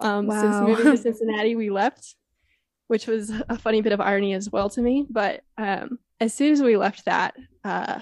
Um, 0.00 0.26
wow. 0.26 0.40
Since 0.40 0.68
moving 0.68 0.92
to 0.92 0.96
Cincinnati, 1.02 1.56
we 1.56 1.70
left 1.70 2.14
which 2.88 3.06
was 3.06 3.30
a 3.48 3.56
funny 3.56 3.80
bit 3.80 3.92
of 3.92 4.00
irony 4.00 4.34
as 4.34 4.50
well 4.50 4.68
to 4.70 4.82
me. 4.82 5.06
But 5.08 5.42
um, 5.56 5.98
as 6.20 6.34
soon 6.34 6.52
as 6.52 6.62
we 6.62 6.76
left 6.76 7.04
that, 7.04 7.34
uh, 7.64 8.00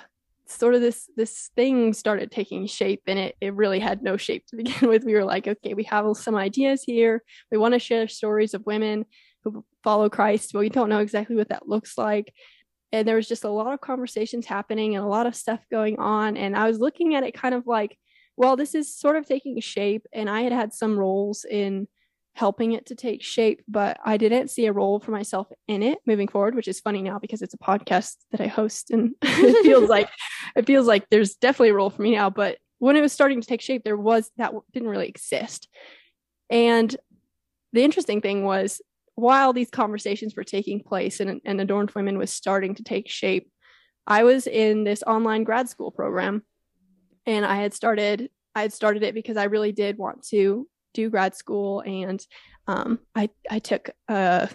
sort 0.49 0.77
of 0.77 0.81
this 0.81 1.11
this 1.17 1.51
thing 1.57 1.93
started 1.93 2.31
taking 2.31 2.67
shape, 2.67 3.03
and 3.07 3.19
it 3.19 3.37
it 3.41 3.55
really 3.55 3.81
had 3.81 4.03
no 4.03 4.17
shape 4.17 4.47
to 4.47 4.57
begin 4.57 4.89
with. 4.89 5.05
We 5.05 5.15
were 5.15 5.25
like, 5.25 5.47
okay, 5.47 5.75
we 5.75 5.85
have 5.85 6.07
some 6.17 6.37
ideas 6.37 6.83
here. 6.83 7.23
We 7.53 7.59
want 7.59 7.75
to 7.75 7.81
share 7.81 8.09
stories 8.09 8.55
of 8.55 8.65
women 8.65 9.05
who 9.45 9.65
follow 9.85 10.09
Christ, 10.09 10.53
but 10.53 10.61
we 10.61 10.69
don't 10.69 10.89
know 10.89 11.01
exactly 11.01 11.37
what 11.37 11.51
that 11.51 11.69
looks 11.69 11.99
like. 11.99 12.33
And 12.93 13.07
there 13.07 13.17
was 13.17 13.29
just 13.29 13.45
a 13.45 13.51
lot 13.51 13.73
of 13.73 13.81
conversations 13.81 14.47
happening 14.47 14.97
and 14.97 15.05
a 15.05 15.09
lot 15.09 15.27
of 15.27 15.37
stuff 15.37 15.61
going 15.71 15.99
on. 15.99 16.37
And 16.37 16.57
I 16.57 16.67
was 16.67 16.79
looking 16.79 17.15
at 17.15 17.25
it 17.25 17.35
kind 17.35 17.55
of 17.55 17.67
like, 17.67 17.99
well, 18.37 18.57
this 18.57 18.75
is 18.75 18.97
sort 18.97 19.17
of 19.17 19.27
taking 19.27 19.61
shape. 19.61 20.07
And 20.13 20.31
I 20.31 20.43
had 20.43 20.53
had 20.53 20.73
some 20.73 20.99
roles 20.99 21.45
in 21.45 21.89
helping 22.37 22.73
it 22.73 22.85
to 22.85 22.95
take 22.95 23.23
shape, 23.23 23.63
but 23.67 23.99
I 24.05 24.19
didn't 24.19 24.51
see 24.51 24.67
a 24.67 24.73
role 24.73 25.01
for 25.01 25.11
myself 25.11 25.49
in 25.67 25.83
it 25.83 25.99
moving 26.07 26.29
forward, 26.29 26.55
which 26.55 26.69
is 26.69 26.81
funny 26.81 27.01
now 27.01 27.19
because 27.19 27.41
it's 27.41 27.55
a 27.55 27.59
podcast 27.59 28.17
that 28.31 28.43
I 28.43 28.47
host 28.47 28.91
and 28.91 29.15
it 29.23 29.65
feels 29.65 29.89
like 29.89 30.11
it 30.55 30.67
feels 30.67 30.87
like 30.87 31.09
there's 31.11 31.37
definitely 31.37 31.71
a 31.71 31.75
role 31.75 31.89
for 31.89 32.03
me 32.03 32.15
now, 32.15 32.29
but 32.29 32.59
when 32.79 32.95
it 32.95 33.01
was 33.01 33.15
starting 33.15 33.41
to 33.41 33.47
take 33.47 33.63
shape 33.63 33.85
there 33.85 33.97
was 33.97 34.31
that 34.37 34.53
didn't 34.75 34.91
really 34.91 35.09
exist. 35.09 35.67
And 36.51 36.95
the 37.73 37.83
interesting 37.83 38.21
thing 38.21 38.45
was 38.45 38.83
while 39.15 39.55
these 39.55 39.71
conversations 39.71 40.37
were 40.37 40.45
taking 40.45 40.83
place 40.83 41.21
and, 41.21 41.41
and 41.47 41.59
adorned 41.59 41.93
women 41.93 42.19
was 42.19 42.31
starting 42.31 42.75
to 42.75 42.85
take 42.85 43.09
shape, 43.09 43.51
I 44.07 44.25
was 44.25 44.47
in 44.47 44.85
this 44.85 45.03
online 45.03 45.45
grad 45.45 45.71
school 45.71 45.91
program 45.91 46.43
and 47.25 47.47
I 47.47 47.57
had 47.57 47.73
started 47.73 48.29
I 48.55 48.61
had 48.61 48.75
started 48.75 49.03
it 49.05 49.15
because 49.15 49.39
I 49.39 49.45
really 49.45 49.73
did 49.73 49.97
want 49.97 50.23
to 50.29 50.69
do 50.97 51.11
grad 51.11 51.35
school 51.35 51.81
and 51.81 52.25
um, 52.67 52.99
I 53.15 53.31
I 53.51 53.59
took 53.59 53.91
uh, 54.09 54.47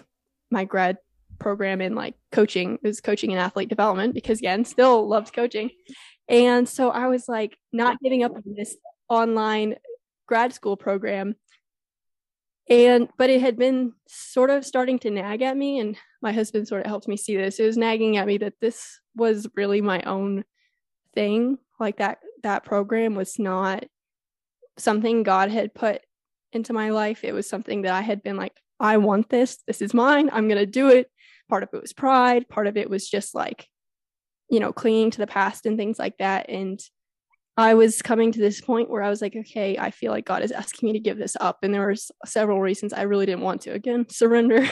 my 0.50 0.64
grad 0.64 0.98
program 1.38 1.80
in 1.80 1.94
like 1.94 2.14
coaching 2.30 2.78
it 2.82 2.86
was 2.86 3.00
coaching 3.00 3.32
and 3.32 3.40
athlete 3.40 3.68
development 3.68 4.14
because 4.14 4.38
again 4.38 4.64
still 4.64 5.08
loved 5.08 5.32
coaching. 5.32 5.70
And 6.28 6.68
so 6.68 6.90
I 6.90 7.08
was 7.08 7.28
like 7.28 7.56
not 7.72 8.00
giving 8.00 8.22
up 8.22 8.32
on 8.32 8.42
this 8.56 8.76
online 9.08 9.76
grad 10.26 10.52
school 10.52 10.76
program. 10.76 11.34
And 12.68 13.08
but 13.18 13.28
it 13.28 13.40
had 13.40 13.56
been 13.56 13.92
sort 14.06 14.50
of 14.50 14.64
starting 14.64 14.98
to 15.00 15.10
nag 15.10 15.42
at 15.42 15.56
me 15.56 15.78
and 15.78 15.96
my 16.22 16.32
husband 16.32 16.68
sort 16.68 16.82
of 16.82 16.86
helped 16.86 17.08
me 17.08 17.16
see 17.16 17.36
this. 17.36 17.58
It 17.58 17.66
was 17.66 17.76
nagging 17.76 18.16
at 18.16 18.26
me 18.26 18.38
that 18.38 18.54
this 18.60 19.00
was 19.16 19.48
really 19.56 19.80
my 19.80 20.00
own 20.02 20.44
thing 21.14 21.58
like 21.78 21.98
that 21.98 22.18
that 22.42 22.64
program 22.64 23.14
was 23.14 23.38
not 23.38 23.84
something 24.78 25.22
god 25.22 25.50
had 25.50 25.74
put 25.74 26.00
into 26.52 26.72
my 26.72 26.90
life. 26.90 27.24
It 27.24 27.32
was 27.32 27.48
something 27.48 27.82
that 27.82 27.92
I 27.92 28.00
had 28.00 28.22
been 28.22 28.36
like, 28.36 28.54
I 28.80 28.96
want 28.96 29.28
this. 29.28 29.58
This 29.66 29.80
is 29.80 29.94
mine. 29.94 30.30
I'm 30.32 30.48
going 30.48 30.58
to 30.58 30.66
do 30.66 30.88
it. 30.88 31.10
Part 31.48 31.62
of 31.62 31.70
it 31.72 31.80
was 31.80 31.92
pride. 31.92 32.48
Part 32.48 32.66
of 32.66 32.76
it 32.76 32.90
was 32.90 33.08
just 33.08 33.34
like, 33.34 33.68
you 34.50 34.60
know, 34.60 34.72
clinging 34.72 35.10
to 35.12 35.18
the 35.18 35.26
past 35.26 35.66
and 35.66 35.76
things 35.76 35.98
like 35.98 36.18
that. 36.18 36.48
And 36.48 36.80
I 37.56 37.74
was 37.74 38.00
coming 38.00 38.32
to 38.32 38.40
this 38.40 38.60
point 38.60 38.90
where 38.90 39.02
I 39.02 39.10
was 39.10 39.20
like, 39.20 39.36
okay, 39.36 39.76
I 39.78 39.90
feel 39.90 40.10
like 40.10 40.24
God 40.24 40.42
is 40.42 40.52
asking 40.52 40.88
me 40.88 40.92
to 40.94 41.00
give 41.00 41.18
this 41.18 41.36
up. 41.40 41.58
And 41.62 41.72
there 41.72 41.82
were 41.82 41.94
several 42.24 42.60
reasons 42.60 42.92
I 42.92 43.02
really 43.02 43.26
didn't 43.26 43.42
want 43.42 43.62
to 43.62 43.72
again 43.72 44.06
surrender. 44.10 44.66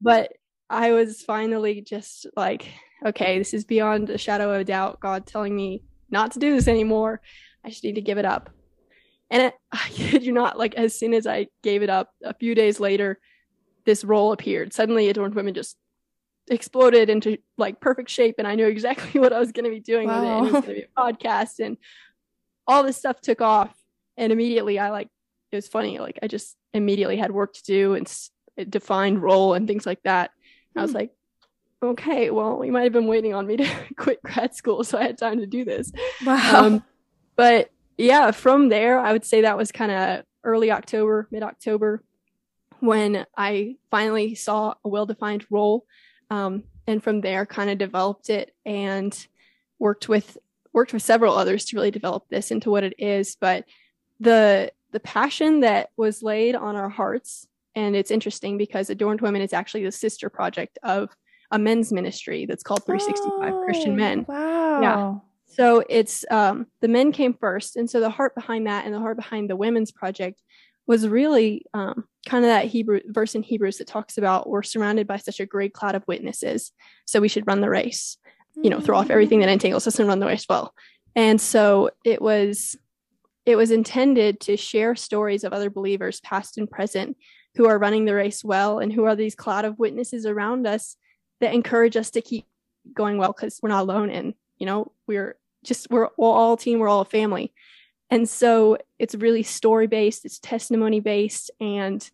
but 0.00 0.32
I 0.68 0.92
was 0.92 1.22
finally 1.22 1.80
just 1.80 2.26
like, 2.36 2.68
okay, 3.04 3.38
this 3.38 3.54
is 3.54 3.64
beyond 3.64 4.10
a 4.10 4.18
shadow 4.18 4.52
of 4.52 4.60
a 4.60 4.64
doubt. 4.64 5.00
God 5.00 5.26
telling 5.26 5.54
me 5.54 5.82
not 6.10 6.32
to 6.32 6.38
do 6.38 6.54
this 6.54 6.68
anymore. 6.68 7.20
I 7.64 7.70
just 7.70 7.84
need 7.84 7.94
to 7.94 8.02
give 8.02 8.18
it 8.18 8.24
up. 8.24 8.50
And 9.30 9.42
it, 9.42 9.54
I 9.72 9.88
kid 9.90 10.24
you 10.24 10.32
not, 10.32 10.58
like 10.58 10.74
as 10.74 10.98
soon 10.98 11.14
as 11.14 11.26
I 11.26 11.48
gave 11.62 11.82
it 11.82 11.90
up, 11.90 12.10
a 12.22 12.34
few 12.34 12.54
days 12.54 12.80
later, 12.80 13.18
this 13.84 14.04
role 14.04 14.32
appeared. 14.32 14.72
Suddenly, 14.72 15.08
Adorned 15.08 15.34
Women 15.34 15.54
just 15.54 15.76
exploded 16.50 17.10
into 17.10 17.38
like 17.58 17.80
perfect 17.80 18.10
shape, 18.10 18.36
and 18.38 18.46
I 18.46 18.54
knew 18.54 18.66
exactly 18.66 19.20
what 19.20 19.32
I 19.32 19.38
was 19.38 19.52
going 19.52 19.64
to 19.64 19.70
be 19.70 19.80
doing 19.80 20.08
wow. 20.08 20.20
with 20.20 20.24
it. 20.24 20.28
And 20.28 20.46
it 20.46 20.52
was 20.52 20.52
going 20.52 20.62
to 20.62 20.80
be 20.80 20.86
a 20.96 21.00
podcast, 21.00 21.64
and 21.64 21.76
all 22.66 22.82
this 22.82 22.96
stuff 22.96 23.20
took 23.20 23.40
off. 23.40 23.74
And 24.16 24.32
immediately, 24.32 24.78
I 24.78 24.90
like 24.90 25.08
it 25.52 25.56
was 25.56 25.68
funny. 25.68 25.98
Like 25.98 26.18
I 26.22 26.28
just 26.28 26.56
immediately 26.72 27.16
had 27.16 27.30
work 27.32 27.54
to 27.54 27.62
do 27.64 27.94
and 27.94 28.06
s- 28.06 28.30
defined 28.68 29.22
role 29.22 29.54
and 29.54 29.66
things 29.66 29.86
like 29.86 30.02
that. 30.04 30.30
I 30.76 30.82
was 30.82 30.90
Hmm. 30.90 30.96
like, 30.98 31.10
okay, 31.82 32.30
well, 32.30 32.64
you 32.64 32.72
might 32.72 32.84
have 32.84 32.92
been 32.92 33.06
waiting 33.06 33.34
on 33.34 33.46
me 33.46 33.56
to 33.58 33.68
quit 33.96 34.22
grad 34.22 34.54
school, 34.54 34.84
so 34.84 34.98
I 34.98 35.02
had 35.02 35.18
time 35.18 35.38
to 35.40 35.46
do 35.46 35.64
this. 35.64 35.92
Wow. 36.24 36.64
Um, 36.64 36.84
but 37.36 37.70
yeah, 37.96 38.30
from 38.30 38.68
there, 38.68 38.98
I 38.98 39.12
would 39.12 39.24
say 39.24 39.42
that 39.42 39.56
was 39.56 39.72
kind 39.72 39.92
of 39.92 40.24
early 40.42 40.70
October, 40.70 41.28
mid 41.30 41.42
October, 41.42 42.02
when 42.80 43.26
I 43.36 43.76
finally 43.90 44.34
saw 44.34 44.74
a 44.84 44.88
well 44.88 45.06
defined 45.06 45.46
role. 45.50 45.86
Um, 46.30 46.64
and 46.86 47.02
from 47.02 47.20
there, 47.20 47.46
kind 47.46 47.70
of 47.70 47.78
developed 47.78 48.30
it 48.30 48.54
and 48.66 49.26
worked 49.78 50.08
with 50.08 50.36
worked 50.72 50.92
with 50.92 51.02
several 51.02 51.36
others 51.36 51.64
to 51.66 51.76
really 51.76 51.90
develop 51.90 52.24
this 52.28 52.50
into 52.50 52.70
what 52.70 52.84
it 52.84 52.94
is. 52.98 53.36
But 53.40 53.64
the 54.20 54.72
the 54.90 55.00
passion 55.00 55.60
that 55.60 55.90
was 55.96 56.22
laid 56.22 56.54
on 56.54 56.76
our 56.76 56.88
hearts, 56.88 57.46
and 57.74 57.96
it's 57.96 58.10
interesting 58.10 58.58
because 58.58 58.90
Adorned 58.90 59.20
Women 59.20 59.42
is 59.42 59.52
actually 59.52 59.84
the 59.84 59.92
sister 59.92 60.28
project 60.28 60.78
of 60.82 61.10
a 61.50 61.58
men's 61.58 61.92
ministry 61.92 62.46
that's 62.46 62.62
called 62.62 62.84
365 62.84 63.64
Christian 63.64 63.96
Men. 63.96 64.24
Wow. 64.28 64.80
Yeah. 64.80 65.14
So 65.54 65.84
it's 65.88 66.24
um, 66.30 66.66
the 66.80 66.88
men 66.88 67.12
came 67.12 67.34
first, 67.34 67.76
and 67.76 67.88
so 67.88 68.00
the 68.00 68.10
heart 68.10 68.34
behind 68.34 68.66
that 68.66 68.86
and 68.86 68.94
the 68.94 68.98
heart 68.98 69.16
behind 69.16 69.48
the 69.48 69.56
women's 69.56 69.92
project 69.92 70.42
was 70.86 71.08
really 71.08 71.64
um, 71.72 72.04
kind 72.26 72.44
of 72.44 72.50
that 72.50 72.66
Hebrew 72.66 73.00
verse 73.06 73.34
in 73.34 73.42
Hebrews 73.42 73.78
that 73.78 73.86
talks 73.86 74.18
about 74.18 74.48
we're 74.48 74.62
surrounded 74.62 75.06
by 75.06 75.16
such 75.16 75.40
a 75.40 75.46
great 75.46 75.72
cloud 75.72 75.94
of 75.94 76.06
witnesses, 76.06 76.72
so 77.04 77.20
we 77.20 77.28
should 77.28 77.46
run 77.46 77.60
the 77.60 77.70
race. 77.70 78.16
You 78.56 78.70
know, 78.70 78.80
throw 78.80 78.98
off 78.98 79.10
everything 79.10 79.40
that 79.40 79.48
entangles 79.48 79.86
us 79.86 79.98
and 79.98 80.08
run 80.08 80.20
the 80.20 80.26
race 80.26 80.46
well. 80.48 80.74
And 81.16 81.40
so 81.40 81.90
it 82.04 82.20
was 82.20 82.76
it 83.46 83.56
was 83.56 83.70
intended 83.70 84.40
to 84.40 84.56
share 84.56 84.96
stories 84.96 85.44
of 85.44 85.52
other 85.52 85.70
believers, 85.70 86.20
past 86.20 86.58
and 86.58 86.70
present, 86.70 87.16
who 87.56 87.68
are 87.68 87.78
running 87.78 88.04
the 88.04 88.14
race 88.14 88.42
well, 88.42 88.78
and 88.78 88.92
who 88.92 89.04
are 89.04 89.16
these 89.16 89.34
cloud 89.34 89.64
of 89.64 89.78
witnesses 89.78 90.26
around 90.26 90.66
us 90.66 90.96
that 91.40 91.54
encourage 91.54 91.96
us 91.96 92.10
to 92.10 92.20
keep 92.20 92.46
going 92.92 93.18
well 93.18 93.32
because 93.32 93.60
we're 93.62 93.70
not 93.70 93.82
alone 93.82 94.10
and 94.10 94.34
you 94.58 94.66
know 94.66 94.92
we're 95.06 95.36
just 95.64 95.90
we're 95.90 96.08
all 96.18 96.56
team 96.56 96.78
we're 96.78 96.88
all 96.88 97.00
a 97.00 97.04
family 97.04 97.52
and 98.10 98.28
so 98.28 98.76
it's 98.98 99.14
really 99.14 99.42
story 99.42 99.86
based 99.86 100.24
it's 100.24 100.38
testimony 100.38 101.00
based 101.00 101.50
and 101.60 102.10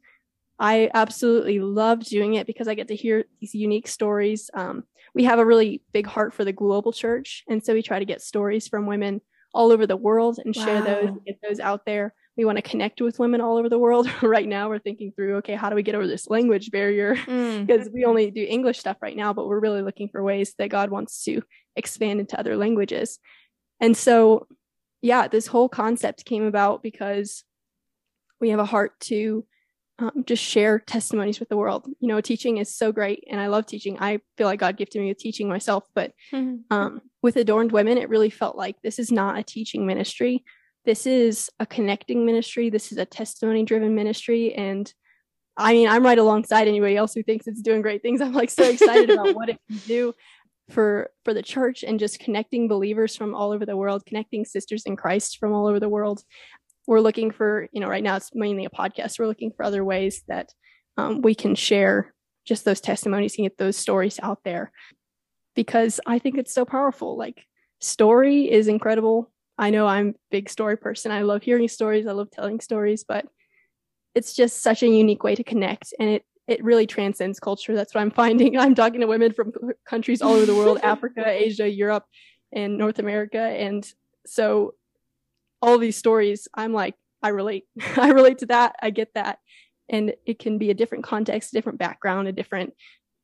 i 0.58 0.90
absolutely 0.94 1.58
love 1.60 2.00
doing 2.04 2.34
it 2.34 2.46
because 2.46 2.68
i 2.68 2.74
get 2.74 2.88
to 2.88 2.96
hear 2.96 3.24
these 3.40 3.54
unique 3.54 3.88
stories 3.88 4.50
um, 4.54 4.84
we 5.14 5.24
have 5.24 5.38
a 5.38 5.46
really 5.46 5.82
big 5.92 6.06
heart 6.06 6.32
for 6.32 6.44
the 6.44 6.52
global 6.52 6.92
church 6.92 7.44
and 7.48 7.64
so 7.64 7.72
we 7.74 7.82
try 7.82 7.98
to 7.98 8.04
get 8.04 8.22
stories 8.22 8.68
from 8.68 8.86
women 8.86 9.20
all 9.52 9.72
over 9.72 9.86
the 9.86 9.96
world 9.96 10.38
and 10.44 10.54
share 10.54 10.80
those 10.82 11.10
Wow. 11.10 11.18
get 11.26 11.38
those 11.42 11.60
out 11.60 11.84
there 11.84 12.14
we 12.36 12.44
want 12.44 12.56
to 12.56 12.62
connect 12.62 13.00
with 13.02 13.18
women 13.18 13.40
all 13.40 13.56
over 13.58 13.68
the 13.68 13.78
world 13.78 14.08
right 14.22 14.46
now 14.46 14.68
we're 14.68 14.78
thinking 14.78 15.12
through 15.16 15.36
okay 15.38 15.54
how 15.56 15.68
do 15.68 15.74
we 15.74 15.82
get 15.82 15.96
over 15.96 16.06
this 16.06 16.28
language 16.30 16.70
barrier 16.70 17.16
Mm. 17.26 17.66
because 17.66 17.88
we 17.92 18.04
only 18.04 18.30
do 18.30 18.44
English 18.48 18.78
stuff 18.78 18.96
right 19.02 19.16
now, 19.16 19.32
but 19.32 19.46
we're 19.48 19.60
really 19.60 19.82
looking 19.82 20.08
for 20.08 20.22
ways 20.22 20.54
that 20.58 20.68
God 20.70 20.90
wants 20.90 21.24
to 21.24 21.42
expand 21.76 22.20
into 22.20 22.38
other 22.38 22.56
languages. 22.56 23.18
And 23.80 23.96
so, 23.96 24.46
yeah, 25.02 25.28
this 25.28 25.46
whole 25.46 25.68
concept 25.68 26.24
came 26.24 26.44
about 26.44 26.82
because 26.82 27.44
we 28.40 28.50
have 28.50 28.60
a 28.60 28.64
heart 28.64 28.98
to 29.00 29.44
um, 29.98 30.24
just 30.24 30.42
share 30.42 30.78
testimonies 30.78 31.40
with 31.40 31.48
the 31.48 31.56
world. 31.56 31.86
You 32.00 32.08
know, 32.08 32.20
teaching 32.20 32.58
is 32.58 32.74
so 32.74 32.92
great, 32.92 33.24
and 33.30 33.40
I 33.40 33.48
love 33.48 33.66
teaching. 33.66 33.98
I 34.00 34.20
feel 34.36 34.46
like 34.46 34.60
God 34.60 34.76
gifted 34.76 35.02
me 35.02 35.08
with 35.08 35.18
teaching 35.18 35.48
myself, 35.48 35.84
but 35.94 36.12
um, 36.70 37.02
with 37.22 37.36
Adorned 37.36 37.72
Women, 37.72 37.98
it 37.98 38.08
really 38.08 38.30
felt 38.30 38.56
like 38.56 38.80
this 38.82 38.98
is 38.98 39.12
not 39.12 39.38
a 39.38 39.42
teaching 39.42 39.86
ministry. 39.86 40.44
This 40.84 41.06
is 41.06 41.50
a 41.60 41.66
connecting 41.66 42.24
ministry. 42.24 42.70
This 42.70 42.92
is 42.92 42.98
a 42.98 43.04
testimony 43.04 43.64
driven 43.64 43.94
ministry. 43.94 44.54
And 44.54 44.92
I 45.56 45.74
mean, 45.74 45.88
I'm 45.88 46.04
right 46.04 46.18
alongside 46.18 46.68
anybody 46.68 46.96
else 46.96 47.12
who 47.12 47.22
thinks 47.22 47.46
it's 47.46 47.60
doing 47.60 47.82
great 47.82 48.00
things. 48.00 48.22
I'm 48.22 48.32
like 48.32 48.50
so 48.50 48.64
excited 48.64 49.10
about 49.10 49.34
what 49.34 49.50
it 49.50 49.58
can 49.68 49.78
do 49.86 50.14
for 50.70 51.10
for 51.24 51.34
the 51.34 51.42
church 51.42 51.82
and 51.82 51.98
just 51.98 52.20
connecting 52.20 52.68
believers 52.68 53.16
from 53.16 53.34
all 53.34 53.52
over 53.52 53.66
the 53.66 53.76
world, 53.76 54.06
connecting 54.06 54.44
sisters 54.44 54.84
in 54.86 54.96
Christ 54.96 55.38
from 55.38 55.52
all 55.52 55.66
over 55.66 55.80
the 55.80 55.88
world. 55.88 56.22
We're 56.86 57.00
looking 57.00 57.30
for, 57.30 57.68
you 57.72 57.80
know, 57.80 57.88
right 57.88 58.02
now 58.02 58.16
it's 58.16 58.30
mainly 58.34 58.64
a 58.64 58.70
podcast. 58.70 59.18
We're 59.18 59.26
looking 59.26 59.52
for 59.52 59.64
other 59.64 59.84
ways 59.84 60.22
that 60.28 60.52
um, 60.96 61.22
we 61.22 61.34
can 61.34 61.54
share 61.54 62.14
just 62.44 62.64
those 62.64 62.80
testimonies 62.80 63.36
and 63.36 63.44
get 63.44 63.58
those 63.58 63.76
stories 63.76 64.18
out 64.22 64.40
there 64.44 64.72
because 65.54 66.00
I 66.06 66.18
think 66.18 66.38
it's 66.38 66.54
so 66.54 66.64
powerful. 66.64 67.16
Like 67.16 67.46
story 67.80 68.50
is 68.50 68.66
incredible. 68.66 69.30
I 69.58 69.70
know 69.70 69.86
I'm 69.86 70.08
a 70.08 70.14
big 70.30 70.48
story 70.48 70.76
person. 70.76 71.12
I 71.12 71.22
love 71.22 71.42
hearing 71.42 71.68
stories. 71.68 72.06
I 72.06 72.12
love 72.12 72.30
telling 72.30 72.60
stories, 72.60 73.04
but 73.06 73.26
it's 74.14 74.34
just 74.34 74.62
such 74.62 74.82
a 74.82 74.88
unique 74.88 75.22
way 75.22 75.34
to 75.34 75.44
connect 75.44 75.94
and 76.00 76.08
it 76.08 76.24
it 76.50 76.64
really 76.64 76.86
transcends 76.86 77.38
culture. 77.38 77.76
That's 77.76 77.94
what 77.94 78.00
I'm 78.00 78.10
finding. 78.10 78.58
I'm 78.58 78.74
talking 78.74 79.00
to 79.00 79.06
women 79.06 79.32
from 79.32 79.52
countries 79.86 80.20
all 80.20 80.32
over 80.32 80.46
the 80.46 80.54
world, 80.54 80.80
Africa, 80.82 81.24
Asia, 81.26 81.70
Europe, 81.70 82.04
and 82.52 82.76
North 82.76 82.98
America. 82.98 83.38
And 83.38 83.90
so 84.26 84.74
all 85.62 85.78
these 85.78 85.96
stories, 85.96 86.48
I'm 86.52 86.72
like, 86.72 86.96
I 87.22 87.28
relate. 87.28 87.66
I 87.96 88.08
relate 88.08 88.38
to 88.38 88.46
that. 88.46 88.74
I 88.82 88.90
get 88.90 89.14
that. 89.14 89.38
And 89.88 90.12
it 90.26 90.40
can 90.40 90.58
be 90.58 90.70
a 90.70 90.74
different 90.74 91.04
context, 91.04 91.52
a 91.52 91.56
different 91.56 91.78
background, 91.78 92.26
a 92.26 92.32
different 92.32 92.74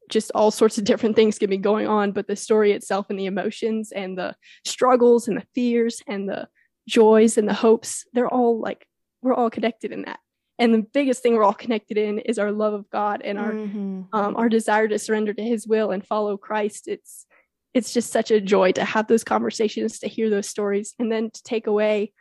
just 0.08 0.30
all 0.36 0.52
sorts 0.52 0.78
of 0.78 0.84
different 0.84 1.16
things 1.16 1.36
can 1.36 1.50
be 1.50 1.56
going 1.56 1.88
on, 1.88 2.12
but 2.12 2.28
the 2.28 2.36
story 2.36 2.70
itself 2.70 3.06
and 3.10 3.18
the 3.18 3.26
emotions 3.26 3.90
and 3.90 4.16
the 4.16 4.36
struggles 4.64 5.26
and 5.26 5.36
the 5.36 5.46
fears 5.52 6.00
and 6.06 6.28
the 6.28 6.46
joys 6.88 7.36
and 7.36 7.48
the 7.48 7.54
hopes, 7.54 8.04
they're 8.12 8.32
all 8.32 8.60
like, 8.60 8.86
we're 9.20 9.34
all 9.34 9.50
connected 9.50 9.90
in 9.90 10.02
that. 10.02 10.20
And 10.58 10.72
the 10.72 10.82
biggest 10.92 11.22
thing 11.22 11.34
we're 11.34 11.44
all 11.44 11.52
connected 11.54 11.98
in 11.98 12.18
is 12.20 12.38
our 12.38 12.50
love 12.50 12.72
of 12.72 12.88
God 12.90 13.20
and 13.22 13.38
our 13.38 13.52
Mhm. 13.52 14.08
um, 14.12 14.36
our 14.36 14.48
desire 14.48 14.88
to 14.88 14.98
surrender 14.98 15.34
to 15.34 15.42
His 15.42 15.66
will 15.66 15.90
and 15.90 16.06
follow 16.06 16.36
Christ. 16.36 16.88
It's 16.88 17.26
it's 17.74 17.92
just 17.92 18.10
such 18.10 18.30
a 18.30 18.40
joy 18.40 18.72
to 18.72 18.84
have 18.84 19.06
those 19.06 19.22
conversations, 19.22 19.98
to 19.98 20.08
hear 20.08 20.30
those 20.30 20.48
stories, 20.48 20.94
and 20.98 21.12
then 21.12 21.30
to 21.30 21.42
take 21.42 21.66
away 21.66 22.12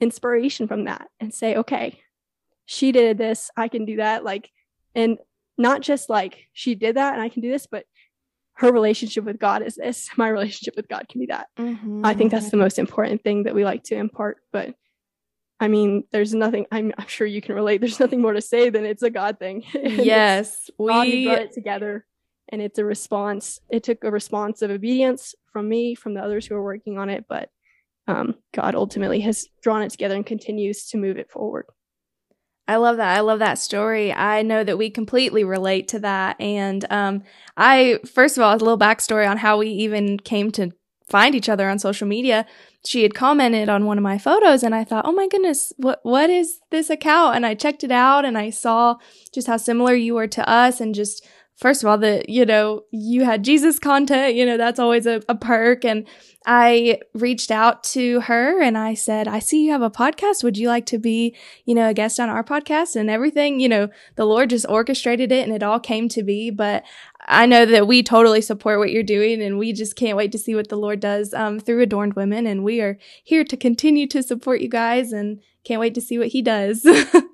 inspiration 0.00 0.68
from 0.68 0.84
that 0.84 1.08
and 1.20 1.32
say, 1.32 1.56
okay, 1.56 2.00
she 2.66 2.92
did 2.92 3.16
this, 3.16 3.50
I 3.56 3.68
can 3.68 3.84
do 3.86 3.96
that. 3.96 4.24
Like, 4.24 4.50
and 4.94 5.16
not 5.56 5.80
just 5.80 6.10
like 6.10 6.46
she 6.52 6.74
did 6.74 6.96
that 6.96 7.14
and 7.14 7.22
I 7.22 7.28
can 7.30 7.40
do 7.42 7.50
this, 7.50 7.66
but 7.66 7.84
her 8.54 8.70
relationship 8.70 9.24
with 9.24 9.38
God 9.38 9.62
is 9.62 9.76
this. 9.76 10.10
My 10.18 10.28
relationship 10.28 10.76
with 10.76 10.88
God 10.88 11.06
can 11.08 11.20
be 11.20 11.26
that. 11.26 11.48
Mhm. 11.58 12.02
I 12.04 12.12
think 12.12 12.30
that's 12.30 12.50
the 12.50 12.56
most 12.58 12.78
important 12.78 13.22
thing 13.22 13.44
that 13.44 13.54
we 13.54 13.64
like 13.64 13.82
to 13.84 13.94
impart. 13.96 14.38
But 14.52 14.74
I 15.60 15.68
mean, 15.68 16.04
there's 16.10 16.34
nothing, 16.34 16.66
I'm, 16.72 16.92
I'm 16.96 17.06
sure 17.06 17.26
you 17.26 17.42
can 17.42 17.54
relate. 17.54 17.80
There's 17.80 18.00
nothing 18.00 18.22
more 18.22 18.32
to 18.32 18.40
say 18.40 18.70
than 18.70 18.86
it's 18.86 19.02
a 19.02 19.10
God 19.10 19.38
thing. 19.38 19.62
Yes, 19.74 20.70
God 20.78 21.06
we 21.06 21.26
brought 21.26 21.42
it 21.42 21.52
together. 21.52 22.06
And 22.48 22.60
it's 22.60 22.78
a 22.78 22.84
response. 22.84 23.60
It 23.68 23.84
took 23.84 24.02
a 24.02 24.10
response 24.10 24.62
of 24.62 24.70
obedience 24.70 25.34
from 25.52 25.68
me, 25.68 25.94
from 25.94 26.14
the 26.14 26.22
others 26.22 26.46
who 26.46 26.56
are 26.56 26.62
working 26.62 26.98
on 26.98 27.08
it. 27.08 27.26
But 27.28 27.50
um, 28.08 28.34
God 28.52 28.74
ultimately 28.74 29.20
has 29.20 29.46
drawn 29.62 29.82
it 29.82 29.90
together 29.90 30.16
and 30.16 30.26
continues 30.26 30.88
to 30.88 30.96
move 30.96 31.16
it 31.16 31.30
forward. 31.30 31.66
I 32.66 32.76
love 32.76 32.96
that. 32.96 33.16
I 33.16 33.20
love 33.20 33.40
that 33.40 33.58
story. 33.58 34.12
I 34.12 34.42
know 34.42 34.64
that 34.64 34.78
we 34.78 34.90
completely 34.90 35.44
relate 35.44 35.88
to 35.88 35.98
that. 36.00 36.40
And 36.40 36.84
um, 36.90 37.22
I, 37.56 37.98
first 38.12 38.36
of 38.36 38.42
all, 38.42 38.52
a 38.52 38.56
little 38.56 38.78
backstory 38.78 39.28
on 39.28 39.36
how 39.36 39.58
we 39.58 39.68
even 39.68 40.18
came 40.18 40.50
to 40.52 40.70
find 41.10 41.34
each 41.34 41.48
other 41.48 41.68
on 41.68 41.78
social 41.78 42.06
media. 42.06 42.46
She 42.86 43.02
had 43.02 43.14
commented 43.14 43.68
on 43.68 43.84
one 43.84 43.98
of 43.98 44.04
my 44.04 44.16
photos, 44.16 44.62
and 44.62 44.74
I 44.74 44.84
thought, 44.84 45.04
"Oh 45.06 45.12
my 45.12 45.28
goodness, 45.28 45.72
what 45.76 46.00
what 46.02 46.30
is 46.30 46.60
this 46.70 46.88
account?" 46.88 47.36
And 47.36 47.44
I 47.44 47.54
checked 47.54 47.84
it 47.84 47.90
out, 47.90 48.24
and 48.24 48.38
I 48.38 48.50
saw 48.50 48.96
just 49.34 49.46
how 49.46 49.58
similar 49.58 49.94
you 49.94 50.14
were 50.14 50.28
to 50.28 50.48
us, 50.48 50.80
and 50.80 50.94
just 50.94 51.26
first 51.56 51.82
of 51.82 51.88
all, 51.90 51.98
that 51.98 52.28
you 52.30 52.46
know 52.46 52.84
you 52.90 53.24
had 53.24 53.44
Jesus 53.44 53.78
content. 53.78 54.34
You 54.34 54.46
know 54.46 54.56
that's 54.56 54.78
always 54.78 55.06
a, 55.06 55.22
a 55.28 55.34
perk, 55.34 55.84
and 55.84 56.06
I 56.46 57.00
reached 57.12 57.50
out 57.50 57.84
to 57.84 58.20
her 58.20 58.62
and 58.62 58.78
I 58.78 58.94
said, 58.94 59.28
I 59.28 59.40
see 59.40 59.66
you 59.66 59.72
have 59.72 59.82
a 59.82 59.90
podcast. 59.90 60.42
Would 60.42 60.56
you 60.56 60.68
like 60.68 60.86
to 60.86 60.98
be, 60.98 61.36
you 61.66 61.74
know, 61.74 61.90
a 61.90 61.94
guest 61.94 62.18
on 62.18 62.30
our 62.30 62.42
podcast 62.42 62.96
and 62.96 63.10
everything? 63.10 63.60
You 63.60 63.68
know, 63.68 63.88
the 64.16 64.24
Lord 64.24 64.50
just 64.50 64.64
orchestrated 64.66 65.32
it 65.32 65.44
and 65.46 65.54
it 65.54 65.62
all 65.62 65.78
came 65.78 66.08
to 66.08 66.22
be. 66.22 66.50
But 66.50 66.84
I 67.30 67.46
know 67.46 67.64
that 67.64 67.86
we 67.86 68.02
totally 68.02 68.40
support 68.40 68.78
what 68.80 68.90
you're 68.90 69.02
doing 69.02 69.40
and 69.40 69.58
we 69.58 69.72
just 69.72 69.96
can't 69.96 70.16
wait 70.16 70.32
to 70.32 70.38
see 70.38 70.54
what 70.54 70.68
the 70.68 70.76
Lord 70.76 71.00
does 71.00 71.32
um, 71.32 71.60
through 71.60 71.80
Adorned 71.80 72.14
Women. 72.14 72.46
And 72.46 72.64
we 72.64 72.80
are 72.80 72.98
here 73.22 73.44
to 73.44 73.56
continue 73.56 74.06
to 74.08 74.22
support 74.22 74.60
you 74.60 74.68
guys 74.68 75.12
and 75.12 75.40
can't 75.64 75.80
wait 75.80 75.94
to 75.94 76.00
see 76.00 76.18
what 76.18 76.28
He 76.28 76.42
does. 76.42 76.86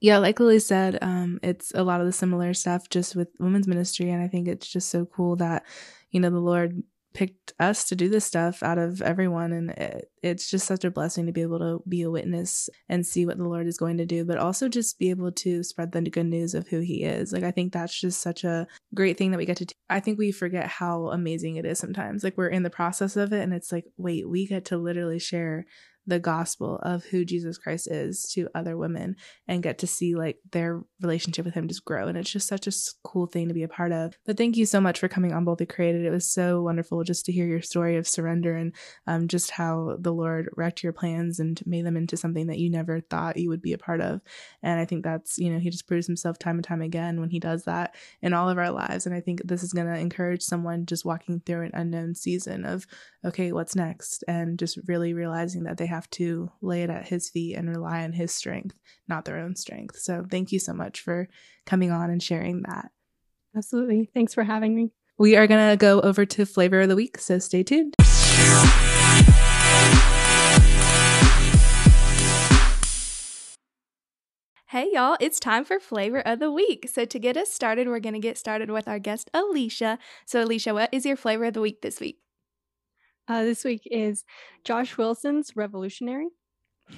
Yeah, 0.00 0.18
like 0.18 0.38
Lily 0.38 0.58
said, 0.58 0.98
um, 1.00 1.40
it's 1.42 1.72
a 1.74 1.82
lot 1.82 2.00
of 2.00 2.06
the 2.06 2.12
similar 2.12 2.52
stuff 2.52 2.88
just 2.90 3.16
with 3.16 3.28
women's 3.38 3.66
ministry. 3.66 4.10
And 4.10 4.22
I 4.22 4.28
think 4.28 4.46
it's 4.46 4.68
just 4.68 4.90
so 4.90 5.06
cool 5.06 5.36
that, 5.36 5.64
you 6.10 6.20
know, 6.20 6.30
the 6.30 6.38
Lord 6.38 6.82
picked 7.16 7.54
us 7.58 7.84
to 7.84 7.96
do 7.96 8.10
this 8.10 8.26
stuff 8.26 8.62
out 8.62 8.76
of 8.76 9.00
everyone. 9.00 9.50
And 9.50 9.70
it, 9.70 10.10
it's 10.22 10.50
just 10.50 10.66
such 10.66 10.84
a 10.84 10.90
blessing 10.90 11.24
to 11.24 11.32
be 11.32 11.40
able 11.40 11.58
to 11.60 11.82
be 11.88 12.02
a 12.02 12.10
witness 12.10 12.68
and 12.90 13.06
see 13.06 13.24
what 13.24 13.38
the 13.38 13.48
Lord 13.48 13.66
is 13.66 13.78
going 13.78 13.96
to 13.96 14.04
do, 14.04 14.22
but 14.22 14.36
also 14.36 14.68
just 14.68 14.98
be 14.98 15.08
able 15.08 15.32
to 15.32 15.62
spread 15.62 15.92
the 15.92 16.02
good 16.02 16.26
news 16.26 16.54
of 16.54 16.68
who 16.68 16.80
He 16.80 17.04
is. 17.04 17.32
Like, 17.32 17.42
I 17.42 17.52
think 17.52 17.72
that's 17.72 17.98
just 17.98 18.20
such 18.20 18.44
a 18.44 18.66
great 18.94 19.16
thing 19.16 19.30
that 19.30 19.38
we 19.38 19.46
get 19.46 19.56
to. 19.56 19.66
I 19.88 19.98
think 19.98 20.18
we 20.18 20.30
forget 20.30 20.66
how 20.66 21.06
amazing 21.06 21.56
it 21.56 21.64
is 21.64 21.78
sometimes. 21.78 22.22
Like, 22.22 22.36
we're 22.36 22.48
in 22.48 22.64
the 22.64 22.70
process 22.70 23.16
of 23.16 23.32
it, 23.32 23.40
and 23.40 23.54
it's 23.54 23.72
like, 23.72 23.86
wait, 23.96 24.28
we 24.28 24.46
get 24.46 24.66
to 24.66 24.76
literally 24.76 25.18
share 25.18 25.64
the 26.06 26.20
gospel 26.20 26.78
of 26.82 27.04
who 27.04 27.24
Jesus 27.24 27.58
Christ 27.58 27.90
is 27.90 28.30
to 28.32 28.48
other 28.54 28.76
women 28.76 29.16
and 29.48 29.62
get 29.62 29.78
to 29.78 29.86
see 29.86 30.14
like 30.14 30.38
their 30.52 30.82
relationship 31.00 31.44
with 31.44 31.54
him 31.54 31.68
just 31.68 31.84
grow. 31.84 32.06
And 32.06 32.16
it's 32.16 32.30
just 32.30 32.48
such 32.48 32.66
a 32.66 32.72
cool 33.02 33.26
thing 33.26 33.48
to 33.48 33.54
be 33.54 33.64
a 33.64 33.68
part 33.68 33.92
of. 33.92 34.16
But 34.24 34.36
thank 34.36 34.56
you 34.56 34.66
so 34.66 34.80
much 34.80 34.98
for 34.98 35.08
coming 35.08 35.32
on 35.32 35.44
Boldly 35.44 35.66
Created. 35.66 36.04
It 36.04 36.10
was 36.10 36.30
so 36.30 36.62
wonderful 36.62 37.02
just 37.02 37.26
to 37.26 37.32
hear 37.32 37.46
your 37.46 37.62
story 37.62 37.96
of 37.96 38.06
surrender 38.06 38.56
and 38.56 38.74
um, 39.06 39.28
just 39.28 39.50
how 39.50 39.96
the 39.98 40.12
Lord 40.12 40.48
wrecked 40.56 40.82
your 40.82 40.92
plans 40.92 41.40
and 41.40 41.60
made 41.66 41.84
them 41.84 41.96
into 41.96 42.16
something 42.16 42.46
that 42.46 42.58
you 42.58 42.70
never 42.70 43.00
thought 43.00 43.36
you 43.36 43.48
would 43.48 43.62
be 43.62 43.72
a 43.72 43.78
part 43.78 44.00
of. 44.00 44.20
And 44.62 44.78
I 44.78 44.84
think 44.84 45.04
that's, 45.04 45.38
you 45.38 45.52
know, 45.52 45.58
he 45.58 45.70
just 45.70 45.88
proves 45.88 46.06
himself 46.06 46.38
time 46.38 46.56
and 46.56 46.64
time 46.64 46.82
again 46.82 47.20
when 47.20 47.30
he 47.30 47.40
does 47.40 47.64
that 47.64 47.94
in 48.22 48.32
all 48.32 48.48
of 48.48 48.58
our 48.58 48.70
lives. 48.70 49.06
And 49.06 49.14
I 49.14 49.20
think 49.20 49.42
this 49.44 49.62
is 49.62 49.72
going 49.72 49.86
to 49.88 49.98
encourage 49.98 50.42
someone 50.42 50.86
just 50.86 51.04
walking 51.04 51.40
through 51.40 51.62
an 51.62 51.72
unknown 51.74 52.14
season 52.14 52.64
of, 52.64 52.86
okay, 53.26 53.52
what's 53.52 53.74
next? 53.74 54.24
And 54.28 54.58
just 54.58 54.78
really 54.86 55.12
realizing 55.12 55.64
that 55.64 55.76
they 55.76 55.86
have 55.86 56.08
to 56.10 56.50
lay 56.62 56.82
it 56.82 56.90
at 56.90 57.08
his 57.08 57.28
feet 57.28 57.56
and 57.56 57.68
rely 57.68 58.04
on 58.04 58.12
his 58.12 58.32
strength, 58.32 58.76
not 59.08 59.24
their 59.24 59.38
own 59.38 59.56
strength. 59.56 59.98
So 59.98 60.24
thank 60.30 60.52
you 60.52 60.58
so 60.58 60.72
much 60.72 61.00
for 61.00 61.28
coming 61.66 61.90
on 61.90 62.10
and 62.10 62.22
sharing 62.22 62.62
that. 62.62 62.90
Absolutely. 63.56 64.10
Thanks 64.14 64.32
for 64.32 64.44
having 64.44 64.76
me. 64.76 64.92
We 65.18 65.34
are 65.36 65.46
going 65.46 65.70
to 65.70 65.76
go 65.76 66.00
over 66.00 66.24
to 66.26 66.46
flavor 66.46 66.82
of 66.82 66.88
the 66.88 66.96
week, 66.96 67.18
so 67.18 67.38
stay 67.38 67.62
tuned. 67.62 67.96
Hey 74.68 74.90
y'all, 74.92 75.16
it's 75.20 75.40
time 75.40 75.64
for 75.64 75.80
flavor 75.80 76.20
of 76.20 76.38
the 76.38 76.50
week. 76.50 76.90
So 76.92 77.06
to 77.06 77.18
get 77.18 77.36
us 77.36 77.50
started, 77.50 77.88
we're 77.88 78.00
going 78.00 78.14
to 78.14 78.20
get 78.20 78.36
started 78.36 78.70
with 78.70 78.86
our 78.86 78.98
guest 78.98 79.30
Alicia. 79.32 79.98
So 80.26 80.42
Alicia, 80.42 80.74
what 80.74 80.90
is 80.92 81.06
your 81.06 81.16
flavor 81.16 81.46
of 81.46 81.54
the 81.54 81.62
week 81.62 81.80
this 81.80 81.98
week? 81.98 82.18
Uh, 83.28 83.42
this 83.42 83.64
week 83.64 83.82
is 83.90 84.24
Josh 84.62 84.96
Wilson's 84.96 85.56
Revolutionary. 85.56 86.28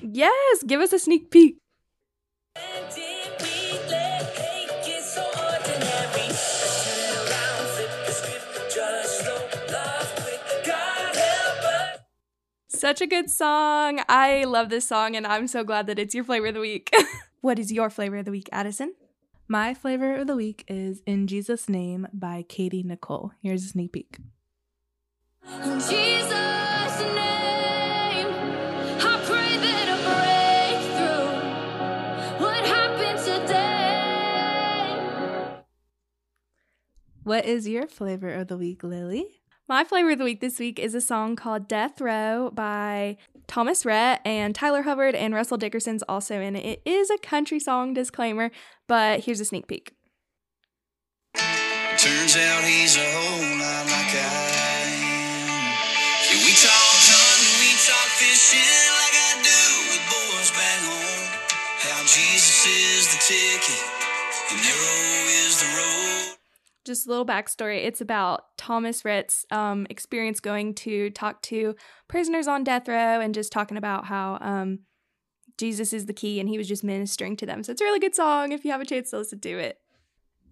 Yes, 0.02 0.62
give 0.62 0.80
us 0.80 0.92
a 0.92 0.98
sneak 0.98 1.30
peek. 1.30 1.56
Such 12.68 13.00
a 13.00 13.06
good 13.06 13.30
song. 13.30 14.02
I 14.08 14.44
love 14.44 14.68
this 14.68 14.86
song, 14.86 15.16
and 15.16 15.26
I'm 15.26 15.48
so 15.48 15.64
glad 15.64 15.86
that 15.86 15.98
it's 15.98 16.14
your 16.14 16.24
flavor 16.24 16.48
of 16.48 16.54
the 16.54 16.60
week. 16.60 16.90
what 17.40 17.58
is 17.58 17.72
your 17.72 17.90
flavor 17.90 18.18
of 18.18 18.26
the 18.26 18.30
week, 18.30 18.48
Addison? 18.52 18.94
My 19.48 19.72
flavor 19.72 20.14
of 20.14 20.26
the 20.26 20.36
week 20.36 20.64
is 20.68 21.02
In 21.06 21.26
Jesus' 21.26 21.68
Name 21.68 22.06
by 22.12 22.44
Katy 22.46 22.82
Nicole. 22.82 23.32
Here's 23.42 23.64
a 23.64 23.68
sneak 23.68 23.92
peek. 23.92 24.18
What 37.28 37.44
is 37.44 37.68
your 37.68 37.86
flavor 37.86 38.32
of 38.32 38.48
the 38.48 38.56
week, 38.56 38.82
Lily? 38.82 39.42
My 39.68 39.84
flavor 39.84 40.12
of 40.12 40.18
the 40.18 40.24
week 40.24 40.40
this 40.40 40.58
week 40.58 40.78
is 40.78 40.94
a 40.94 41.00
song 41.00 41.36
called 41.36 41.68
Death 41.68 42.00
Row 42.00 42.50
by 42.54 43.16
Thomas 43.46 43.84
Rhett 43.84 44.20
and 44.24 44.54
Tyler 44.54 44.82
Hubbard 44.82 45.14
and 45.14 45.34
Russell 45.34 45.58
Dickerson's 45.58 46.02
also 46.08 46.40
in 46.40 46.56
it. 46.56 46.64
It 46.64 46.82
is 46.90 47.10
a 47.10 47.18
country 47.18 47.60
song 47.60 47.94
disclaimer, 47.94 48.50
but 48.86 49.24
here's 49.24 49.40
a 49.40 49.44
sneak 49.44 49.66
peek. 49.66 49.94
Turns 51.34 52.36
out 52.36 52.64
he's 52.64 52.96
a 52.96 53.04
whole 53.12 53.58
lot 53.58 53.86
like 53.86 54.14
I 54.14 54.57
Jesus 62.58 63.06
is 63.06 63.06
the 63.12 63.34
ticket 63.34 63.84
and 64.50 64.60
narrow 64.62 65.28
is 65.28 65.60
the 65.60 65.76
road 65.76 66.36
just 66.84 67.06
a 67.06 67.10
little 67.10 67.26
backstory. 67.26 67.84
It's 67.84 68.00
about 68.00 68.56
Thomas 68.56 69.04
Rhett's 69.04 69.46
um, 69.52 69.86
experience 69.90 70.40
going 70.40 70.74
to 70.76 71.10
talk 71.10 71.40
to 71.42 71.76
prisoners 72.08 72.48
on 72.48 72.64
death 72.64 72.88
row 72.88 73.20
and 73.20 73.32
just 73.32 73.52
talking 73.52 73.76
about 73.76 74.06
how 74.06 74.38
um, 74.40 74.80
Jesus 75.56 75.92
is 75.92 76.06
the 76.06 76.12
key 76.12 76.40
and 76.40 76.48
he 76.48 76.58
was 76.58 76.66
just 76.66 76.82
ministering 76.82 77.36
to 77.36 77.46
them. 77.46 77.62
So 77.62 77.70
it's 77.70 77.80
a 77.80 77.84
really 77.84 78.00
good 78.00 78.16
song 78.16 78.50
if 78.50 78.64
you 78.64 78.72
have 78.72 78.80
a 78.80 78.86
chance 78.86 79.10
to 79.10 79.18
listen 79.18 79.38
to 79.40 79.58
it. 79.58 79.78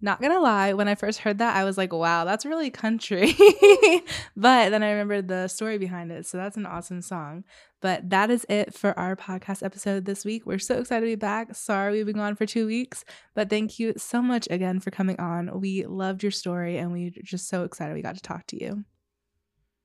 Not 0.01 0.20
gonna 0.20 0.40
lie, 0.40 0.74
when 0.74 0.88
I 0.88 0.94
first 0.94 1.20
heard 1.20 1.38
that, 1.38 1.57
I 1.57 1.64
was 1.64 1.78
like, 1.78 1.92
wow, 1.92 2.24
that's 2.24 2.44
really 2.44 2.70
country. 2.70 3.34
but 4.36 4.70
then 4.70 4.82
I 4.82 4.90
remembered 4.90 5.28
the 5.28 5.49
story 5.49 5.78
behind 5.78 6.12
it. 6.12 6.26
So 6.26 6.36
that's 6.36 6.57
an 6.57 6.66
awesome 6.66 7.01
song. 7.01 7.44
But 7.80 8.11
that 8.11 8.30
is 8.30 8.44
it 8.49 8.74
for 8.74 8.99
our 8.99 9.16
podcast 9.16 9.62
episode 9.62 10.05
this 10.05 10.24
week. 10.24 10.44
We're 10.44 10.59
so 10.59 10.78
excited 10.78 11.07
to 11.07 11.12
be 11.12 11.14
back. 11.14 11.55
Sorry 11.55 11.94
we've 11.94 12.07
been 12.07 12.16
gone 12.16 12.36
for 12.36 12.47
two 12.47 12.66
weeks, 12.66 13.05
but 13.34 13.49
thank 13.49 13.78
you 13.78 13.94
so 13.97 14.20
much 14.20 14.47
again 14.51 14.80
for 14.80 14.90
coming 14.90 15.18
on. 15.18 15.61
We 15.61 15.86
loved 15.86 16.22
your 16.22 16.32
story 16.32 16.78
and 16.78 16.92
we 16.92 17.09
are 17.09 17.22
just 17.22 17.49
so 17.49 17.64
excited 17.64 17.94
we 17.94 18.03
got 18.03 18.16
to 18.16 18.22
talk 18.22 18.47
to 18.49 18.62
you. 18.62 18.84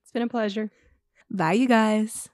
It's 0.03 0.11
been 0.11 0.23
a 0.23 0.27
pleasure. 0.27 0.71
Bye, 1.29 1.53
you 1.53 1.67
guys. 1.67 2.29